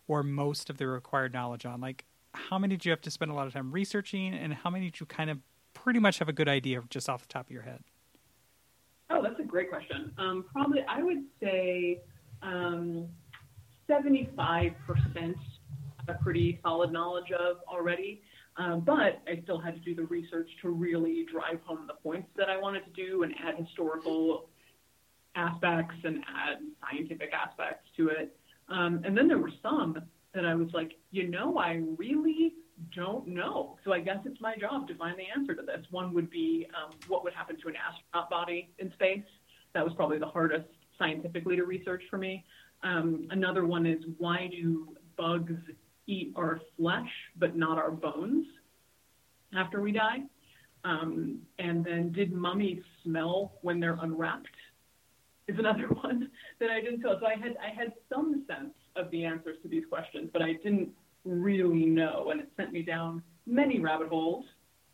or 0.09 0.22
most 0.22 0.68
of 0.68 0.78
the 0.78 0.87
required 0.87 1.33
knowledge 1.33 1.64
on? 1.64 1.81
Like, 1.81 2.05
how 2.35 2.59
many 2.59 2.76
did 2.76 2.85
you 2.85 2.90
have 2.90 3.00
to 3.02 3.11
spend 3.11 3.31
a 3.31 3.35
lot 3.35 3.46
of 3.46 3.52
time 3.52 3.72
researching, 3.72 4.35
and 4.35 4.52
how 4.52 4.70
many 4.70 4.87
did 4.87 5.00
you 5.00 5.07
kind 5.07 5.31
of 5.31 5.38
pretty 5.74 6.00
much 6.00 6.18
have 6.18 6.28
a 6.28 6.33
good 6.33 6.48
idea 6.48 6.78
of 6.78 6.88
just 6.88 7.09
off 7.09 7.22
the 7.22 7.28
top 7.28 7.46
of 7.46 7.50
your 7.50 7.62
head? 7.62 7.83
Oh, 9.11 9.22
that's 9.22 9.38
a 9.40 9.44
great 9.44 9.70
question. 9.70 10.12
Um, 10.18 10.44
probably, 10.52 10.81
I 10.88 11.02
would 11.02 11.24
say 11.42 12.00
um, 12.42 13.09
75% 13.88 14.74
a 16.08 16.14
pretty 16.14 16.58
solid 16.62 16.92
knowledge 16.92 17.30
of 17.32 17.58
already. 17.68 18.22
Um, 18.56 18.80
but 18.80 19.22
I 19.26 19.40
still 19.42 19.58
had 19.58 19.74
to 19.74 19.80
do 19.80 19.94
the 19.94 20.04
research 20.04 20.48
to 20.60 20.68
really 20.68 21.26
drive 21.30 21.60
home 21.64 21.86
the 21.86 21.94
points 21.94 22.28
that 22.36 22.50
I 22.50 22.58
wanted 22.58 22.84
to 22.84 22.90
do 22.90 23.22
and 23.22 23.34
add 23.42 23.56
historical 23.56 24.48
aspects 25.34 25.94
and 26.04 26.18
add 26.18 26.58
scientific 26.80 27.32
aspects 27.32 27.88
to 27.96 28.08
it. 28.08 28.36
Um, 28.68 29.02
and 29.04 29.16
then 29.16 29.28
there 29.28 29.38
were 29.38 29.52
some 29.62 29.96
that 30.34 30.44
I 30.44 30.54
was 30.54 30.68
like, 30.72 30.92
you 31.10 31.28
know, 31.28 31.56
I 31.58 31.82
really 31.96 32.54
don't 32.94 33.26
know. 33.26 33.78
So 33.84 33.92
I 33.92 34.00
guess 34.00 34.18
it's 34.24 34.40
my 34.40 34.56
job 34.56 34.88
to 34.88 34.94
find 34.96 35.16
the 35.18 35.24
answer 35.34 35.54
to 35.54 35.62
this. 35.62 35.84
One 35.90 36.12
would 36.14 36.30
be 36.30 36.66
um, 36.76 36.92
what 37.08 37.24
would 37.24 37.32
happen 37.32 37.56
to 37.60 37.68
an 37.68 37.74
astronaut 37.76 38.30
body 38.30 38.70
in 38.78 38.92
space. 38.92 39.24
That 39.74 39.84
was 39.84 39.94
probably 39.94 40.18
the 40.18 40.26
hardest 40.26 40.68
scientifically 40.98 41.56
to 41.56 41.64
research 41.64 42.02
for 42.10 42.18
me. 42.18 42.44
Um, 42.82 43.28
another 43.30 43.64
one 43.64 43.86
is 43.86 44.02
why 44.18 44.48
do 44.50 44.94
bugs 45.16 45.54
eat 46.06 46.32
our 46.36 46.60
flesh 46.76 47.10
but 47.36 47.56
not 47.56 47.78
our 47.78 47.90
bones 47.90 48.46
after 49.54 49.80
we 49.80 49.92
die? 49.92 50.18
Um, 50.84 51.40
and 51.58 51.84
then 51.84 52.10
did 52.12 52.32
mummies 52.32 52.82
smell 53.04 53.52
when 53.62 53.78
they're 53.78 53.98
unwrapped? 54.00 54.48
Is 55.48 55.58
another 55.58 55.86
one 56.02 56.30
that 56.60 56.70
I 56.70 56.80
didn't 56.80 57.00
tell. 57.00 57.18
So 57.20 57.26
I 57.26 57.34
had 57.34 57.56
I 57.58 57.74
had 57.74 57.92
some 58.12 58.44
sense 58.48 58.74
of 58.96 59.10
the 59.10 59.24
answers 59.24 59.56
to 59.62 59.68
these 59.68 59.84
questions, 59.88 60.30
but 60.32 60.42
I 60.42 60.54
didn't 60.54 60.90
really 61.24 61.86
know, 61.86 62.30
and 62.30 62.40
it 62.40 62.48
sent 62.56 62.72
me 62.72 62.82
down 62.82 63.22
many 63.46 63.78
rabbit 63.78 64.08
holes. 64.08 64.44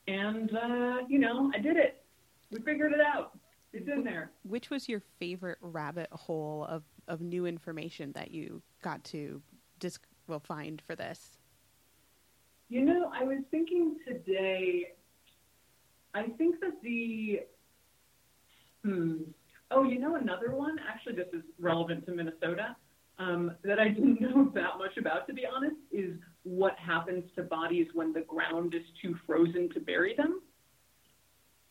And 0.07 0.51
uh, 0.55 0.97
you 1.09 1.19
know, 1.19 1.51
I 1.55 1.59
did 1.59 1.77
it. 1.77 2.03
We 2.51 2.61
figured 2.61 2.93
it 2.93 3.01
out. 3.01 3.39
It's 3.73 3.89
in 3.89 4.03
there. 4.03 4.31
Which 4.45 4.71
was 4.71 4.89
your 4.89 5.03
favorite 5.19 5.59
rabbit 5.61 6.09
hole 6.11 6.67
of, 6.69 6.85
of 7.07 7.21
new 7.21 7.45
information 7.47 8.13
that 8.13 8.31
you 8.31 8.63
got 8.83 9.05
to 9.05 9.43
dis- 9.79 9.99
will 10.29 10.41
find 10.41 10.83
for 10.87 10.95
this? 10.95 11.39
You 12.69 12.85
know, 12.85 13.11
I 13.15 13.25
was 13.25 13.39
thinking 13.51 13.97
today, 14.07 14.93
I 16.15 16.25
think 16.37 16.61
that 16.61 16.83
the 16.83 17.41
hmm. 18.85 19.23
Oh, 19.71 19.83
you 19.83 19.99
know 19.99 20.15
another 20.15 20.53
one. 20.53 20.79
Actually, 20.89 21.17
this 21.17 21.29
is 21.33 21.43
relevant 21.61 22.07
to 22.07 22.13
Minnesota. 22.13 22.75
Um, 23.19 23.53
that 23.65 23.79
I 23.79 23.89
didn't 23.89 24.21
know 24.21 24.51
that 24.55 24.79
much 24.79 24.97
about, 24.97 25.27
to 25.27 25.35
be 25.35 25.43
honest, 25.45 25.77
is 25.93 26.15
what 26.45 26.79
happens 26.79 27.25
to 27.37 27.43
bodies 27.43 27.89
when 27.93 28.13
the 28.13 28.21
ground 28.21 28.75
is 28.75 28.83
too 29.03 29.17
frozen 29.27 29.69
to 29.75 29.81
bury 29.81 30.15
them. 30.17 30.41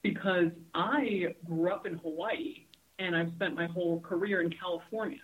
Because 0.04 0.52
I 0.74 1.36
grew 1.46 1.72
up 1.72 1.88
in 1.88 1.98
Hawaii 1.98 2.65
and 3.00 3.15
I've 3.15 3.32
spent 3.36 3.56
my 3.56 3.67
whole 3.67 4.00
career 4.02 4.41
in 4.41 4.52
California. 4.52 5.20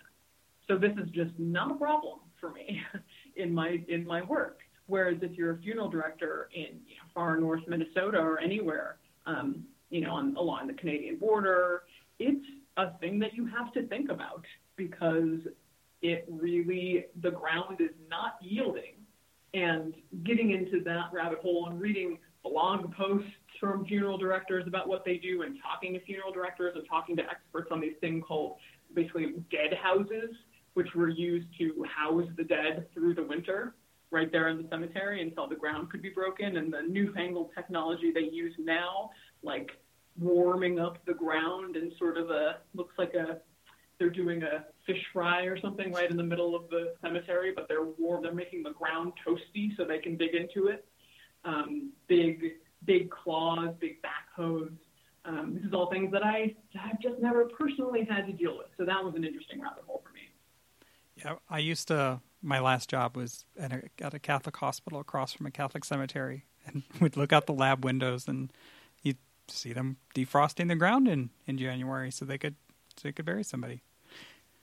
So 0.68 0.78
this 0.78 0.92
is 0.92 1.08
just 1.10 1.32
not 1.38 1.70
a 1.70 1.74
problem 1.74 2.20
for 2.40 2.50
me 2.50 2.80
in 3.36 3.52
my 3.52 3.82
in 3.88 4.06
my 4.06 4.22
work. 4.22 4.60
Whereas 4.86 5.16
if 5.22 5.32
you're 5.32 5.52
a 5.52 5.58
funeral 5.58 5.88
director 5.88 6.48
in 6.54 6.80
you 6.86 6.96
know, 6.96 7.08
far 7.14 7.38
north 7.38 7.62
Minnesota 7.66 8.18
or 8.18 8.38
anywhere, 8.38 8.96
um, 9.26 9.64
you 9.90 10.02
know, 10.02 10.12
on, 10.12 10.36
along 10.36 10.66
the 10.66 10.74
Canadian 10.74 11.16
border, 11.16 11.84
it's 12.18 12.44
a 12.76 12.90
thing 12.98 13.18
that 13.20 13.34
you 13.34 13.46
have 13.46 13.72
to 13.72 13.86
think 13.86 14.10
about 14.10 14.44
because 14.76 15.38
it 16.02 16.26
really 16.28 17.06
the 17.22 17.30
ground 17.30 17.80
is 17.80 17.90
not 18.08 18.36
yielding. 18.42 18.96
And 19.54 19.94
getting 20.24 20.50
into 20.50 20.82
that 20.84 21.10
rabbit 21.12 21.38
hole 21.38 21.68
and 21.70 21.80
reading 21.80 22.18
blog 22.42 22.92
posts 22.94 23.30
from 23.60 23.86
funeral 23.86 24.18
directors 24.18 24.64
about 24.66 24.88
what 24.88 25.04
they 25.04 25.16
do 25.16 25.42
and 25.42 25.56
talking 25.62 25.94
to 25.94 26.00
funeral 26.00 26.32
directors 26.32 26.72
and 26.74 26.84
talking 26.88 27.16
to 27.16 27.22
experts 27.22 27.68
on 27.70 27.80
these 27.80 27.94
things 28.00 28.22
called 28.26 28.56
basically 28.94 29.34
dead 29.50 29.78
houses, 29.80 30.30
which 30.74 30.94
were 30.94 31.08
used 31.08 31.46
to 31.58 31.84
house 31.84 32.28
the 32.36 32.44
dead 32.44 32.86
through 32.92 33.14
the 33.14 33.22
winter 33.22 33.74
right 34.10 34.30
there 34.30 34.48
in 34.48 34.58
the 34.58 34.68
cemetery 34.70 35.22
until 35.22 35.48
the 35.48 35.56
ground 35.56 35.90
could 35.90 36.02
be 36.02 36.10
broken. 36.10 36.56
And 36.56 36.72
the 36.72 36.82
newfangled 36.82 37.50
technology 37.54 38.12
they 38.12 38.28
use 38.32 38.54
now, 38.58 39.10
like 39.42 39.70
warming 40.20 40.78
up 40.78 41.04
the 41.06 41.14
ground 41.14 41.76
and 41.76 41.92
sort 41.98 42.16
of 42.16 42.30
a 42.30 42.58
looks 42.74 42.94
like 42.96 43.14
a 43.14 43.38
they're 43.98 44.10
doing 44.10 44.42
a 44.42 44.64
fish 44.86 45.02
fry 45.12 45.42
or 45.42 45.58
something 45.60 45.92
right 45.92 46.10
in 46.10 46.16
the 46.16 46.22
middle 46.22 46.56
of 46.56 46.68
the 46.68 46.94
cemetery, 47.00 47.52
but 47.54 47.68
they're 47.68 47.84
warm. 47.84 48.22
They're 48.22 48.34
making 48.34 48.64
the 48.64 48.72
ground 48.72 49.12
toasty 49.26 49.76
so 49.76 49.84
they 49.84 49.98
can 49.98 50.16
dig 50.16 50.34
into 50.34 50.66
it. 50.66 50.84
Um, 51.44 51.92
big, 52.08 52.54
big 52.84 53.10
claws, 53.10 53.70
big 53.80 53.98
backhoes. 54.02 54.72
Um, 55.24 55.54
this 55.54 55.64
is 55.64 55.72
all 55.72 55.90
things 55.90 56.10
that 56.12 56.24
I 56.24 56.54
have 56.74 57.00
just 57.00 57.20
never 57.20 57.46
personally 57.46 58.06
had 58.08 58.26
to 58.26 58.32
deal 58.32 58.58
with. 58.58 58.66
So 58.76 58.84
that 58.84 59.02
was 59.02 59.14
an 59.16 59.24
interesting 59.24 59.60
rabbit 59.60 59.84
hole 59.86 60.02
for 60.04 60.12
me. 60.12 60.13
I 61.48 61.58
used 61.58 61.88
to. 61.88 62.20
My 62.42 62.60
last 62.60 62.90
job 62.90 63.16
was 63.16 63.46
at 63.58 63.72
a, 63.72 63.82
at 64.00 64.12
a 64.12 64.18
Catholic 64.18 64.54
hospital 64.56 65.00
across 65.00 65.32
from 65.32 65.46
a 65.46 65.50
Catholic 65.50 65.84
cemetery, 65.84 66.44
and 66.66 66.82
we'd 67.00 67.16
look 67.16 67.32
out 67.32 67.46
the 67.46 67.54
lab 67.54 67.84
windows 67.84 68.28
and 68.28 68.52
you'd 69.02 69.16
see 69.48 69.72
them 69.72 69.96
defrosting 70.14 70.68
the 70.68 70.76
ground 70.76 71.08
in 71.08 71.30
in 71.46 71.56
January 71.58 72.10
so 72.10 72.24
they 72.24 72.38
could 72.38 72.56
so 72.96 73.08
they 73.08 73.12
could 73.12 73.24
bury 73.24 73.44
somebody. 73.44 73.82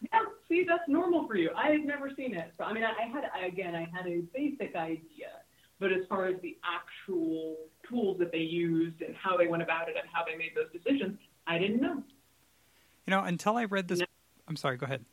Yeah, 0.02 0.20
see, 0.48 0.66
that's 0.68 0.88
normal 0.88 1.28
for 1.28 1.36
you. 1.36 1.52
I 1.56 1.72
have 1.72 1.86
never 1.86 2.12
seen 2.16 2.36
it. 2.36 2.54
I 2.60 2.74
mean, 2.74 2.84
I, 2.84 2.92
I 2.92 3.08
had 3.08 3.24
I, 3.36 3.46
again, 3.48 3.76
I 3.76 3.88
had 3.96 4.08
a 4.08 4.22
basic 4.34 4.76
idea, 4.76 5.42
but 5.80 5.92
as 5.92 6.06
far 6.08 6.28
as 6.28 6.36
the 6.42 6.58
actual 6.64 7.58
tools 7.88 8.18
that 8.20 8.32
they 8.32 8.40
used 8.40 9.02
and 9.02 9.16
how 9.16 9.38
they 9.38 9.48
went 9.48 9.64
about 9.64 9.90
it 9.90 9.96
and 10.00 10.08
how 10.12 10.24
they 10.24 10.38
made 10.38 10.52
those 10.56 10.72
decisions, 10.72 11.18
I 11.48 11.58
didn't 11.58 11.82
know. 11.82 12.04
You 13.08 13.12
know, 13.12 13.22
until 13.22 13.58
I 13.58 13.66
read 13.66 13.88
this. 13.88 14.00
No. 14.00 14.06
I'm 14.48 14.56
sorry. 14.56 14.78
Go 14.78 14.86
ahead. 14.86 15.06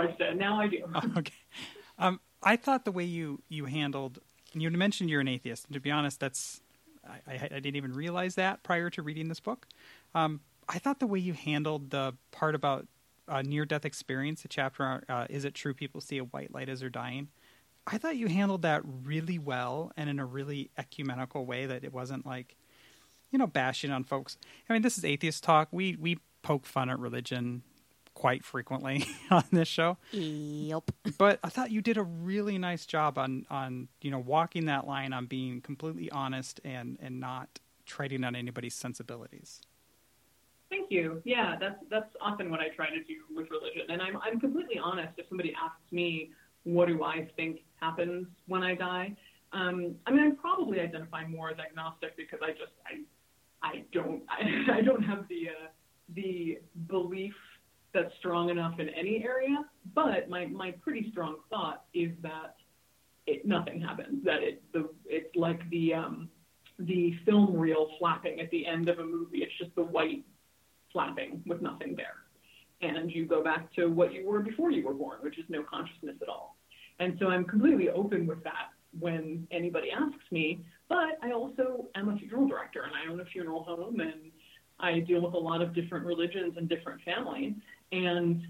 I 0.00 0.32
now 0.34 0.60
I 0.60 0.68
do. 0.68 0.84
okay. 1.18 1.32
Um, 1.98 2.20
I 2.42 2.56
thought 2.56 2.84
the 2.84 2.92
way 2.92 3.04
you 3.04 3.42
you 3.48 3.66
handled. 3.66 4.18
You 4.52 4.70
mentioned 4.70 5.10
you're 5.10 5.20
an 5.20 5.28
atheist. 5.28 5.66
And 5.66 5.74
to 5.74 5.80
be 5.80 5.90
honest, 5.90 6.20
that's 6.20 6.60
I, 7.06 7.32
I, 7.32 7.34
I 7.34 7.48
didn't 7.48 7.76
even 7.76 7.92
realize 7.92 8.34
that 8.36 8.62
prior 8.62 8.90
to 8.90 9.02
reading 9.02 9.28
this 9.28 9.40
book. 9.40 9.66
Um, 10.14 10.40
I 10.68 10.78
thought 10.78 11.00
the 11.00 11.06
way 11.06 11.18
you 11.18 11.32
handled 11.34 11.90
the 11.90 12.14
part 12.30 12.54
about 12.54 12.86
uh, 13.28 13.42
near 13.42 13.64
death 13.64 13.84
experience, 13.84 14.42
the 14.42 14.48
chapter, 14.48 15.04
uh, 15.08 15.26
Is 15.28 15.44
It 15.44 15.54
True 15.54 15.74
People 15.74 16.00
See 16.00 16.18
a 16.18 16.24
White 16.24 16.52
Light 16.52 16.68
as 16.68 16.80
They're 16.80 16.88
Dying? 16.88 17.28
I 17.86 17.98
thought 17.98 18.16
you 18.16 18.28
handled 18.28 18.62
that 18.62 18.82
really 18.84 19.38
well 19.38 19.92
and 19.96 20.08
in 20.08 20.18
a 20.18 20.24
really 20.24 20.70
ecumenical 20.78 21.44
way 21.44 21.66
that 21.66 21.84
it 21.84 21.92
wasn't 21.92 22.24
like, 22.24 22.56
you 23.30 23.38
know, 23.38 23.46
bashing 23.46 23.90
on 23.90 24.04
folks. 24.04 24.38
I 24.68 24.72
mean, 24.72 24.82
this 24.82 24.96
is 24.96 25.04
atheist 25.04 25.44
talk. 25.44 25.68
We, 25.70 25.96
we 25.96 26.18
poke 26.42 26.64
fun 26.64 26.88
at 26.88 26.98
religion 26.98 27.62
quite 28.14 28.44
frequently 28.44 29.06
on 29.30 29.44
this 29.52 29.68
show. 29.68 29.98
Yep. 30.12 30.90
But 31.18 31.40
I 31.42 31.48
thought 31.48 31.70
you 31.70 31.82
did 31.82 31.96
a 31.96 32.02
really 32.02 32.58
nice 32.58 32.86
job 32.86 33.18
on, 33.18 33.46
on 33.50 33.88
you 34.00 34.10
know, 34.10 34.18
walking 34.18 34.66
that 34.66 34.86
line 34.86 35.12
on 35.12 35.26
being 35.26 35.60
completely 35.60 36.10
honest 36.10 36.60
and, 36.64 36.96
and 37.00 37.20
not 37.20 37.58
treading 37.86 38.24
on 38.24 38.34
anybody's 38.34 38.74
sensibilities. 38.74 39.60
Thank 40.70 40.90
you. 40.90 41.22
Yeah, 41.24 41.56
that's 41.60 41.78
that's 41.88 42.10
often 42.20 42.50
what 42.50 42.58
I 42.58 42.68
try 42.68 42.90
to 42.90 43.02
do 43.04 43.14
with 43.32 43.48
religion, 43.48 43.82
and 43.90 44.02
I'm 44.02 44.16
I'm 44.16 44.40
completely 44.40 44.76
honest. 44.82 45.12
If 45.18 45.28
somebody 45.28 45.54
asks 45.54 45.92
me, 45.92 46.30
what 46.64 46.88
do 46.88 47.04
I 47.04 47.28
think 47.36 47.60
happens 47.80 48.26
when 48.48 48.64
I 48.64 48.74
die? 48.74 49.14
Um, 49.52 49.94
I 50.06 50.10
mean, 50.10 50.26
I 50.26 50.30
probably 50.40 50.80
identify 50.80 51.26
more 51.28 51.50
as 51.50 51.58
agnostic 51.58 52.16
because 52.16 52.40
I 52.42 52.50
just 52.50 52.72
I 52.84 53.02
I 53.62 53.84
don't 53.92 54.22
I, 54.28 54.78
I 54.78 54.80
don't 54.80 55.02
have 55.02 55.28
the 55.28 55.50
uh, 55.50 55.68
the 56.14 56.58
belief 56.88 57.34
that's 57.94 58.12
strong 58.18 58.50
enough 58.50 58.78
in 58.78 58.88
any 58.90 59.24
area. 59.24 59.64
But 59.94 60.28
my 60.28 60.46
my 60.46 60.72
pretty 60.72 61.10
strong 61.10 61.36
thought 61.48 61.84
is 61.94 62.10
that 62.22 62.56
it 63.26 63.46
nothing 63.46 63.80
happens. 63.80 64.24
That 64.24 64.42
it 64.42 64.62
the 64.72 64.90
it's 65.06 65.34
like 65.36 65.68
the 65.70 65.94
um, 65.94 66.28
the 66.78 67.14
film 67.24 67.56
reel 67.56 67.88
flapping 67.98 68.40
at 68.40 68.50
the 68.50 68.66
end 68.66 68.88
of 68.88 68.98
a 68.98 69.04
movie. 69.04 69.38
It's 69.38 69.56
just 69.58 69.74
the 69.76 69.84
white 69.84 70.24
flapping 70.92 71.42
with 71.46 71.62
nothing 71.62 71.94
there. 71.96 72.16
And 72.80 73.10
you 73.10 73.24
go 73.26 73.42
back 73.42 73.72
to 73.74 73.86
what 73.86 74.12
you 74.12 74.26
were 74.26 74.40
before 74.40 74.70
you 74.70 74.84
were 74.84 74.92
born, 74.92 75.18
which 75.22 75.38
is 75.38 75.44
no 75.48 75.62
consciousness 75.62 76.16
at 76.20 76.28
all. 76.28 76.56
And 76.98 77.16
so 77.18 77.28
I'm 77.28 77.44
completely 77.44 77.88
open 77.88 78.26
with 78.26 78.42
that 78.44 78.70
when 78.98 79.46
anybody 79.50 79.90
asks 79.90 80.30
me. 80.30 80.64
But 80.88 81.18
I 81.22 81.32
also 81.32 81.86
am 81.94 82.08
a 82.08 82.16
funeral 82.18 82.46
director 82.46 82.82
and 82.82 82.92
I 82.94 83.10
own 83.10 83.20
a 83.20 83.24
funeral 83.24 83.64
home 83.64 84.00
and 84.00 84.30
I 84.78 85.00
deal 85.00 85.20
with 85.20 85.34
a 85.34 85.38
lot 85.38 85.62
of 85.62 85.74
different 85.74 86.04
religions 86.04 86.54
and 86.56 86.68
different 86.68 87.00
families. 87.02 87.54
And 87.94 88.42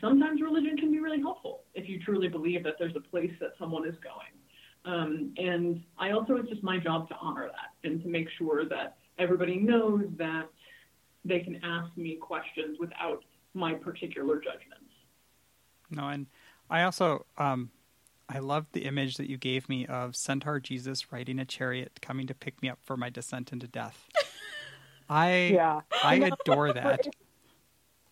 sometimes 0.00 0.40
religion 0.40 0.76
can 0.76 0.90
be 0.90 1.00
really 1.00 1.20
helpful 1.20 1.64
if 1.74 1.88
you 1.88 2.00
truly 2.00 2.28
believe 2.28 2.64
that 2.64 2.74
there's 2.78 2.96
a 2.96 3.00
place 3.00 3.32
that 3.40 3.50
someone 3.58 3.86
is 3.86 3.94
going. 4.02 4.32
Um, 4.86 5.34
and 5.36 5.82
I 5.98 6.10
also, 6.10 6.36
it's 6.36 6.48
just 6.48 6.62
my 6.62 6.78
job 6.78 7.08
to 7.08 7.16
honor 7.20 7.46
that 7.46 7.88
and 7.88 8.02
to 8.02 8.08
make 8.08 8.28
sure 8.38 8.64
that 8.66 8.96
everybody 9.18 9.56
knows 9.56 10.04
that 10.16 10.48
they 11.24 11.40
can 11.40 11.62
ask 11.62 11.94
me 11.96 12.16
questions 12.16 12.78
without 12.80 13.24
my 13.54 13.74
particular 13.74 14.36
judgments. 14.36 14.90
No, 15.90 16.08
and 16.08 16.26
I 16.70 16.82
also 16.82 17.24
um, 17.38 17.70
I 18.28 18.38
loved 18.38 18.72
the 18.72 18.84
image 18.84 19.16
that 19.16 19.28
you 19.28 19.36
gave 19.36 19.68
me 19.68 19.86
of 19.86 20.16
Centaur 20.16 20.60
Jesus 20.60 21.12
riding 21.12 21.38
a 21.38 21.44
chariot 21.44 22.00
coming 22.00 22.26
to 22.26 22.34
pick 22.34 22.60
me 22.62 22.68
up 22.68 22.78
for 22.82 22.96
my 22.96 23.10
descent 23.10 23.52
into 23.52 23.68
death. 23.68 24.08
I 25.08 25.50
yeah. 25.52 25.80
I 26.02 26.16
adore 26.16 26.72
that. 26.72 27.06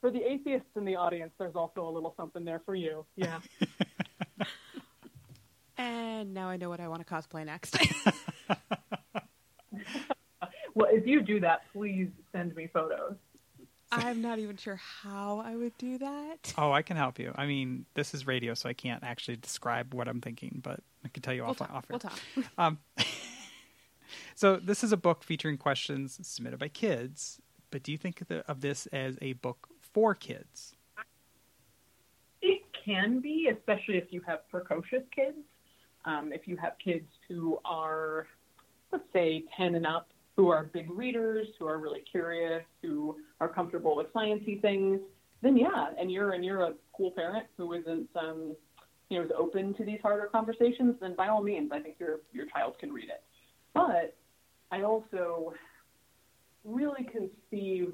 For 0.02 0.10
the 0.10 0.20
atheists 0.20 0.76
in 0.76 0.84
the 0.84 0.96
audience, 0.96 1.32
there's 1.38 1.54
also 1.54 1.88
a 1.88 1.88
little 1.88 2.12
something 2.16 2.44
there 2.44 2.60
for 2.66 2.74
you. 2.74 3.06
Yeah. 3.14 3.38
and 5.78 6.34
now 6.34 6.48
I 6.48 6.56
know 6.56 6.68
what 6.68 6.80
I 6.80 6.88
want 6.88 7.06
to 7.06 7.14
cosplay 7.14 7.46
next. 7.46 7.78
well, 10.74 10.88
if 10.90 11.06
you 11.06 11.22
do 11.22 11.38
that, 11.38 11.62
please 11.72 12.08
send 12.32 12.56
me 12.56 12.66
photos. 12.66 13.14
I'm 13.92 14.20
not 14.20 14.40
even 14.40 14.56
sure 14.56 14.74
how 14.74 15.38
I 15.38 15.54
would 15.54 15.78
do 15.78 15.98
that. 15.98 16.52
Oh, 16.58 16.72
I 16.72 16.82
can 16.82 16.96
help 16.96 17.20
you. 17.20 17.32
I 17.36 17.46
mean, 17.46 17.86
this 17.94 18.12
is 18.12 18.26
radio, 18.26 18.54
so 18.54 18.68
I 18.68 18.72
can't 18.72 19.04
actually 19.04 19.36
describe 19.36 19.94
what 19.94 20.08
I'm 20.08 20.20
thinking, 20.20 20.58
but 20.64 20.80
I 21.04 21.10
can 21.10 21.22
tell 21.22 21.32
you 21.32 21.42
we'll 21.42 21.52
off. 21.52 21.58
Talk. 21.58 21.72
off 21.72 21.84
we'll 21.88 22.00
talk. 22.00 22.18
Um, 22.58 22.80
so 24.34 24.56
this 24.56 24.82
is 24.82 24.90
a 24.90 24.96
book 24.96 25.22
featuring 25.22 25.58
questions 25.58 26.18
submitted 26.22 26.58
by 26.58 26.66
kids. 26.66 27.40
But 27.70 27.84
do 27.84 27.92
you 27.92 27.98
think 27.98 28.20
of 28.48 28.60
this 28.60 28.86
as 28.86 29.16
a 29.22 29.34
book 29.34 29.68
for 29.92 30.14
kids? 30.14 30.74
It 32.40 32.62
can 32.84 33.20
be, 33.20 33.48
especially 33.56 33.96
if 33.96 34.12
you 34.12 34.20
have 34.26 34.48
precocious 34.50 35.02
kids. 35.14 35.38
Um, 36.04 36.32
if 36.32 36.48
you 36.48 36.56
have 36.56 36.72
kids 36.84 37.06
who 37.28 37.58
are, 37.64 38.26
let's 38.90 39.04
say, 39.12 39.44
10 39.56 39.76
and 39.76 39.86
up, 39.86 40.08
who 40.36 40.48
are 40.48 40.64
big 40.64 40.90
readers, 40.90 41.46
who 41.58 41.66
are 41.66 41.78
really 41.78 42.02
curious, 42.10 42.64
who 42.82 43.16
are 43.40 43.48
comfortable 43.48 43.94
with 43.94 44.12
sciencey 44.12 44.60
things, 44.60 45.00
then 45.42 45.56
yeah, 45.56 45.88
and 45.98 46.10
you're 46.10 46.32
and 46.32 46.44
you're 46.44 46.62
a 46.62 46.72
cool 46.96 47.10
parent 47.10 47.46
who 47.56 47.72
isn't 47.74 48.08
um, 48.16 48.56
you 49.08 49.18
know 49.18 49.24
is 49.24 49.30
open 49.36 49.74
to 49.74 49.84
these 49.84 49.98
harder 50.02 50.26
conversations, 50.26 50.94
then 51.00 51.14
by 51.14 51.28
all 51.28 51.42
means, 51.42 51.70
I 51.72 51.80
think 51.80 51.96
your 51.98 52.20
your 52.32 52.46
child 52.46 52.78
can 52.78 52.92
read 52.92 53.08
it. 53.08 53.22
But 53.74 54.16
I 54.70 54.82
also 54.82 55.52
really 56.64 57.04
conceive 57.04 57.92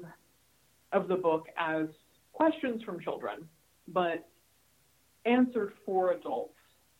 of 0.91 1.07
the 1.07 1.15
book 1.15 1.47
as 1.57 1.87
questions 2.31 2.83
from 2.83 2.99
children, 2.99 3.47
but 3.87 4.27
answered 5.25 5.73
for 5.85 6.11
adults, 6.11 6.55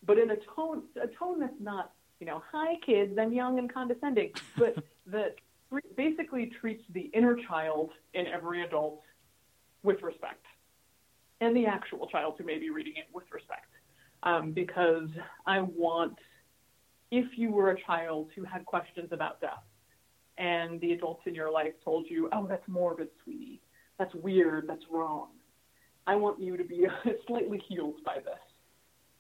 but 0.06 0.18
in 0.18 0.32
a 0.32 0.36
tone 0.56 0.84
a 1.02 1.08
tone 1.08 1.40
that's 1.40 1.60
not 1.60 1.94
you 2.20 2.26
know, 2.26 2.44
hi 2.52 2.76
kids, 2.86 3.18
I'm 3.18 3.34
young 3.34 3.60
and 3.60 3.74
condescending, 3.74 4.32
but 4.58 4.76
that 5.08 5.36
basically 5.96 6.52
treats 6.60 6.84
the 6.94 7.10
inner 7.14 7.38
child 7.48 7.92
in 8.14 8.28
every 8.28 8.64
adult 8.64 9.02
with 9.84 10.02
respect, 10.02 10.46
and 11.40 11.56
the 11.56 11.66
actual 11.66 12.08
child 12.08 12.36
who 12.38 12.44
may 12.44 12.60
be 12.60 12.70
reading 12.70 12.94
it 12.98 13.06
with 13.14 13.26
respect. 13.32 13.68
Um, 14.24 14.52
because 14.52 15.08
I 15.46 15.62
want, 15.62 16.18
if 17.10 17.38
you 17.38 17.52
were 17.52 17.72
a 17.72 17.82
child 17.84 18.32
who 18.36 18.44
had 18.44 18.66
questions 18.66 19.10
about 19.12 19.40
death, 19.40 19.64
and 20.38 20.82
the 20.82 20.92
adults 20.92 21.22
in 21.26 21.34
your 21.34 21.52
life 21.52 21.74
told 21.84 22.10
you, 22.10 22.30
"Oh, 22.34 22.46
that's 22.46 22.68
morbid, 22.68 23.10
sweetie. 23.24 23.62
That's 24.00 24.16
weird. 24.16 24.66
That's 24.68 24.86
wrong." 24.90 25.28
I 26.08 26.16
want 26.16 26.40
you 26.40 26.58
to 26.58 26.64
be 26.64 26.88
slightly 27.28 27.62
healed 27.68 28.04
by 28.04 28.16
this 28.16 28.40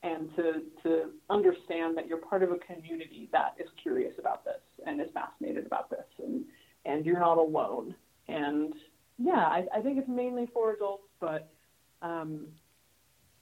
and 0.01 0.33
to, 0.35 0.63
to 0.83 1.11
understand 1.29 1.97
that 1.97 2.07
you're 2.07 2.17
part 2.17 2.41
of 2.41 2.51
a 2.51 2.57
community 2.57 3.29
that 3.31 3.53
is 3.59 3.67
curious 3.81 4.13
about 4.17 4.43
this 4.43 4.61
and 4.87 4.99
is 4.99 5.07
fascinated 5.13 5.65
about 5.65 5.89
this 5.89 6.05
and, 6.23 6.45
and 6.85 7.05
you're 7.05 7.19
not 7.19 7.37
alone. 7.37 7.93
And 8.27 8.73
yeah, 9.17 9.33
I, 9.33 9.65
I 9.75 9.81
think 9.81 9.99
it's 9.99 10.07
mainly 10.07 10.47
for 10.53 10.73
adults, 10.73 11.03
but 11.19 11.51
um, 12.01 12.47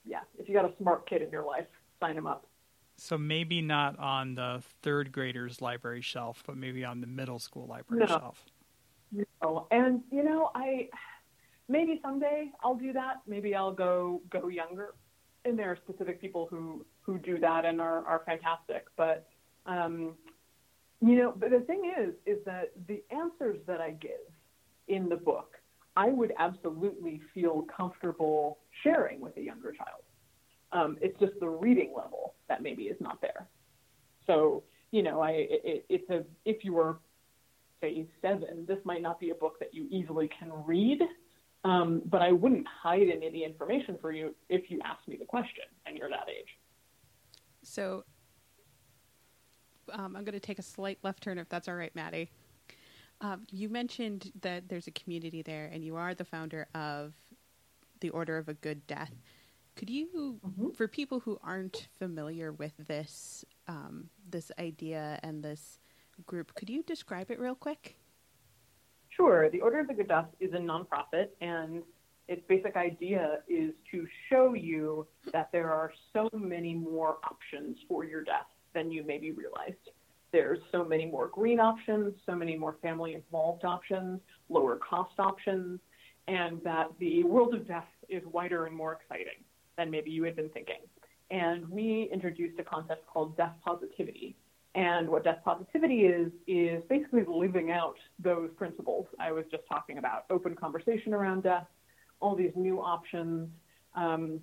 yeah, 0.03 0.21
if 0.37 0.49
you 0.49 0.55
got 0.55 0.65
a 0.65 0.73
smart 0.81 1.07
kid 1.07 1.21
in 1.21 1.29
your 1.29 1.45
life, 1.45 1.67
sign 2.01 2.17
him 2.17 2.27
up. 2.27 2.47
So 2.97 3.17
maybe 3.17 3.61
not 3.61 3.97
on 3.99 4.35
the 4.35 4.63
third 4.81 5.11
graders 5.11 5.61
library 5.61 6.01
shelf, 6.01 6.43
but 6.47 6.57
maybe 6.57 6.83
on 6.83 6.99
the 6.99 7.07
middle 7.07 7.37
school 7.37 7.67
library 7.67 8.01
no. 8.01 8.07
shelf. 8.07 8.43
No, 9.41 9.67
and 9.71 10.01
you 10.11 10.23
know, 10.23 10.49
I 10.55 10.89
maybe 11.67 11.99
someday 12.03 12.51
I'll 12.63 12.75
do 12.75 12.93
that. 12.93 13.21
Maybe 13.27 13.55
I'll 13.55 13.73
go 13.73 14.21
go 14.29 14.47
younger 14.47 14.93
and 15.47 15.57
there 15.57 15.71
are 15.71 15.77
specific 15.77 16.19
people 16.19 16.47
who 16.49 16.85
who 17.01 17.17
do 17.17 17.39
that 17.39 17.65
and 17.65 17.79
are 17.81 18.05
are 18.05 18.21
fantastic. 18.25 18.85
But 18.95 19.27
um, 19.65 20.13
you 21.01 21.15
know, 21.17 21.33
but 21.35 21.51
the 21.51 21.61
thing 21.61 21.91
is, 21.99 22.13
is 22.25 22.43
that 22.45 22.71
the 22.87 23.03
answers 23.11 23.57
that 23.67 23.81
I 23.81 23.91
give 23.91 24.11
in 24.87 25.09
the 25.09 25.15
book, 25.15 25.55
I 25.95 26.09
would 26.09 26.33
absolutely 26.37 27.21
feel 27.33 27.65
comfortable 27.75 28.59
sharing 28.83 29.19
with 29.19 29.37
a 29.37 29.41
younger 29.41 29.71
child. 29.71 30.03
Um, 30.71 30.97
it's 31.01 31.17
just 31.19 31.33
the 31.39 31.49
reading 31.49 31.93
level 31.95 32.33
that 32.49 32.61
maybe 32.61 32.83
is 32.83 32.97
not 32.99 33.21
there. 33.21 33.47
So 34.25 34.63
you 34.91 35.03
know, 35.03 35.21
I 35.21 35.31
it, 35.31 35.85
it's 35.89 36.09
a 36.09 36.23
if 36.45 36.63
you 36.63 36.73
were 36.73 36.97
say 37.79 38.07
seven, 38.21 38.65
this 38.67 38.79
might 38.83 39.01
not 39.01 39.19
be 39.19 39.29
a 39.29 39.35
book 39.35 39.59
that 39.59 39.73
you 39.73 39.87
easily 39.91 40.29
can 40.39 40.51
read 40.65 40.99
um, 41.63 42.01
but 42.05 42.21
I 42.21 42.31
wouldn't 42.31 42.67
hide 42.67 43.09
any 43.09 43.27
of 43.27 43.33
the 43.33 43.43
information 43.43 43.97
for 43.99 44.11
you 44.11 44.35
if 44.49 44.69
you 44.69 44.79
asked 44.83 45.07
me 45.07 45.17
the 45.17 45.25
question 45.25 45.65
and 45.85 45.97
you're 45.97 46.09
that 46.09 46.27
age. 46.29 46.57
So 47.63 48.03
um, 49.91 50.15
I'm 50.15 50.23
going 50.23 50.33
to 50.33 50.39
take 50.39 50.59
a 50.59 50.63
slight 50.63 50.99
left 51.03 51.23
turn 51.23 51.37
if 51.37 51.49
that's 51.49 51.67
all 51.67 51.75
right, 51.75 51.93
Maddie. 51.95 52.29
Um, 53.21 53.43
you 53.51 53.69
mentioned 53.69 54.31
that 54.41 54.69
there's 54.69 54.87
a 54.87 54.91
community 54.91 55.41
there, 55.41 55.69
and 55.73 55.83
you 55.83 55.95
are 55.95 56.13
the 56.13 56.25
founder 56.25 56.67
of 56.75 57.13
the 57.99 58.09
Order 58.11 58.37
of 58.37 58.47
a 58.47 58.53
Good 58.53 58.85
Death. 58.85 59.13
Could 59.75 59.89
you, 59.89 60.39
mm-hmm. 60.45 60.69
for 60.71 60.87
people 60.87 61.19
who 61.19 61.39
aren't 61.43 61.87
familiar 61.97 62.51
with 62.51 62.73
this 62.87 63.43
um, 63.67 64.09
this 64.29 64.51
idea 64.59 65.19
and 65.23 65.43
this 65.43 65.79
group, 66.25 66.53
could 66.55 66.69
you 66.69 66.83
describe 66.83 67.31
it 67.31 67.39
real 67.39 67.55
quick? 67.55 67.95
Sure. 69.17 69.49
The 69.49 69.59
Order 69.61 69.79
of 69.79 69.87
the 69.87 69.95
Good 69.95 70.09
Death 70.09 70.27
is 70.39 70.53
a 70.53 70.57
nonprofit, 70.57 71.29
and 71.41 71.81
its 72.27 72.41
basic 72.47 72.75
idea 72.75 73.39
is 73.47 73.73
to 73.91 74.05
show 74.29 74.53
you 74.53 75.07
that 75.33 75.49
there 75.51 75.73
are 75.73 75.91
so 76.13 76.29
many 76.33 76.75
more 76.75 77.17
options 77.23 77.77
for 77.87 78.05
your 78.05 78.23
death 78.23 78.45
than 78.75 78.91
you 78.91 79.03
maybe 79.03 79.31
realized. 79.31 79.89
There's 80.31 80.59
so 80.71 80.85
many 80.85 81.07
more 81.07 81.29
green 81.29 81.59
options, 81.59 82.13
so 82.27 82.35
many 82.35 82.55
more 82.55 82.75
family 82.81 83.15
involved 83.15 83.65
options, 83.65 84.19
lower 84.49 84.77
cost 84.77 85.15
options, 85.17 85.79
and 86.27 86.61
that 86.63 86.87
the 86.99 87.23
world 87.23 87.55
of 87.55 87.67
death 87.67 87.87
is 88.09 88.21
wider 88.31 88.67
and 88.67 88.75
more 88.75 88.93
exciting 89.01 89.43
than 89.77 89.89
maybe 89.89 90.11
you 90.11 90.23
had 90.23 90.35
been 90.35 90.49
thinking. 90.49 90.81
And 91.31 91.67
we 91.69 92.07
introduced 92.13 92.59
a 92.59 92.63
concept 92.63 93.07
called 93.07 93.35
death 93.35 93.55
positivity, 93.65 94.35
and 94.77 95.09
what 95.09 95.23
death 95.23 95.39
positivity 95.43 96.01
is, 96.01 96.31
is 96.45 96.83
basically 96.87 97.23
living 97.27 97.71
out 97.71 97.95
those 98.19 98.51
principles 98.55 99.07
I 99.19 99.31
was 99.31 99.43
just 99.49 99.63
talking 99.67 99.97
about 99.97 100.25
open 100.29 100.55
conversation 100.55 101.15
around 101.15 101.41
death, 101.43 101.65
all 102.19 102.35
these 102.35 102.51
new 102.55 102.79
options, 102.79 103.49
um, 103.95 104.39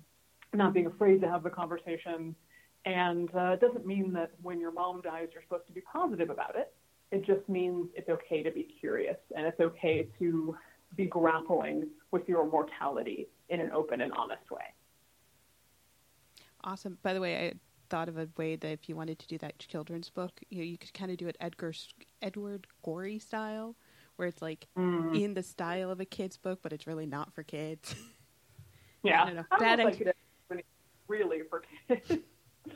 not 0.53 0.73
being 0.73 0.87
afraid 0.87 1.21
to 1.21 1.29
have 1.29 1.41
the 1.41 1.49
conversation. 1.49 2.35
And 2.83 3.33
uh, 3.33 3.51
it 3.53 3.61
doesn't 3.61 3.85
mean 3.85 4.11
that 4.13 4.31
when 4.41 4.59
your 4.59 4.73
mom 4.73 5.01
dies, 5.01 5.29
you're 5.33 5.41
supposed 5.43 5.67
to 5.67 5.73
be 5.73 5.81
positive 5.81 6.29
about 6.29 6.57
it. 6.57 6.73
It 7.13 7.25
just 7.25 7.47
means 7.47 7.87
it's 7.95 8.09
okay 8.09 8.43
to 8.43 8.51
be 8.51 8.67
curious 8.81 9.17
and 9.37 9.47
it's 9.47 9.59
okay 9.61 10.09
to 10.19 10.57
be 10.97 11.05
grappling 11.05 11.87
with 12.11 12.27
your 12.27 12.45
mortality 12.45 13.29
in 13.47 13.61
an 13.61 13.71
open 13.71 14.01
and 14.01 14.11
honest 14.11 14.51
way. 14.51 14.65
Awesome. 16.61 16.97
By 17.03 17.13
the 17.13 17.21
way, 17.21 17.47
I 17.47 17.53
thought 17.95 18.09
of 18.09 18.17
a 18.17 18.27
way 18.35 18.57
that 18.57 18.67
if 18.67 18.89
you 18.89 18.95
wanted 18.95 19.17
to 19.17 19.25
do 19.25 19.37
that 19.37 19.57
children's 19.57 20.09
book, 20.09 20.41
you 20.49 20.57
know, 20.57 20.65
you 20.65 20.77
could 20.77 20.93
kind 20.93 21.11
of 21.11 21.17
do 21.17 21.29
it 21.29 21.37
Edgar 21.39 21.71
Edward 22.21 22.67
Gorey 22.83 23.19
style, 23.19 23.77
where 24.17 24.27
it's 24.27 24.41
like 24.41 24.67
mm. 24.77 25.17
in 25.17 25.33
the 25.33 25.41
style 25.41 25.89
of 25.89 26.01
a 26.01 26.05
kid's 26.05 26.35
book, 26.35 26.59
but 26.61 26.73
it's 26.73 26.85
really 26.87 27.05
not 27.05 27.33
for 27.33 27.43
kids. 27.43 27.95
Yeah, 29.03 29.21
I 29.21 29.25
don't 29.27 29.35
know. 29.35 29.43
Bad 29.59 29.77
like 29.77 30.01
it 30.01 30.15
really 31.07 31.41
for 31.47 31.61
kids. 31.87 32.09
it 32.65 32.73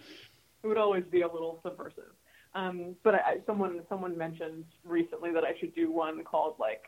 would 0.64 0.78
always 0.78 1.04
be 1.10 1.22
a 1.22 1.28
little 1.28 1.60
subversive. 1.64 2.14
Um, 2.54 2.96
but 3.04 3.16
I, 3.16 3.38
someone 3.48 3.82
someone 3.90 4.16
mentioned 4.16 4.66
recently 4.84 5.32
that 5.32 5.44
I 5.44 5.58
should 5.60 5.74
do 5.74 5.92
one 5.92 6.24
called 6.24 6.54
like 6.60 6.84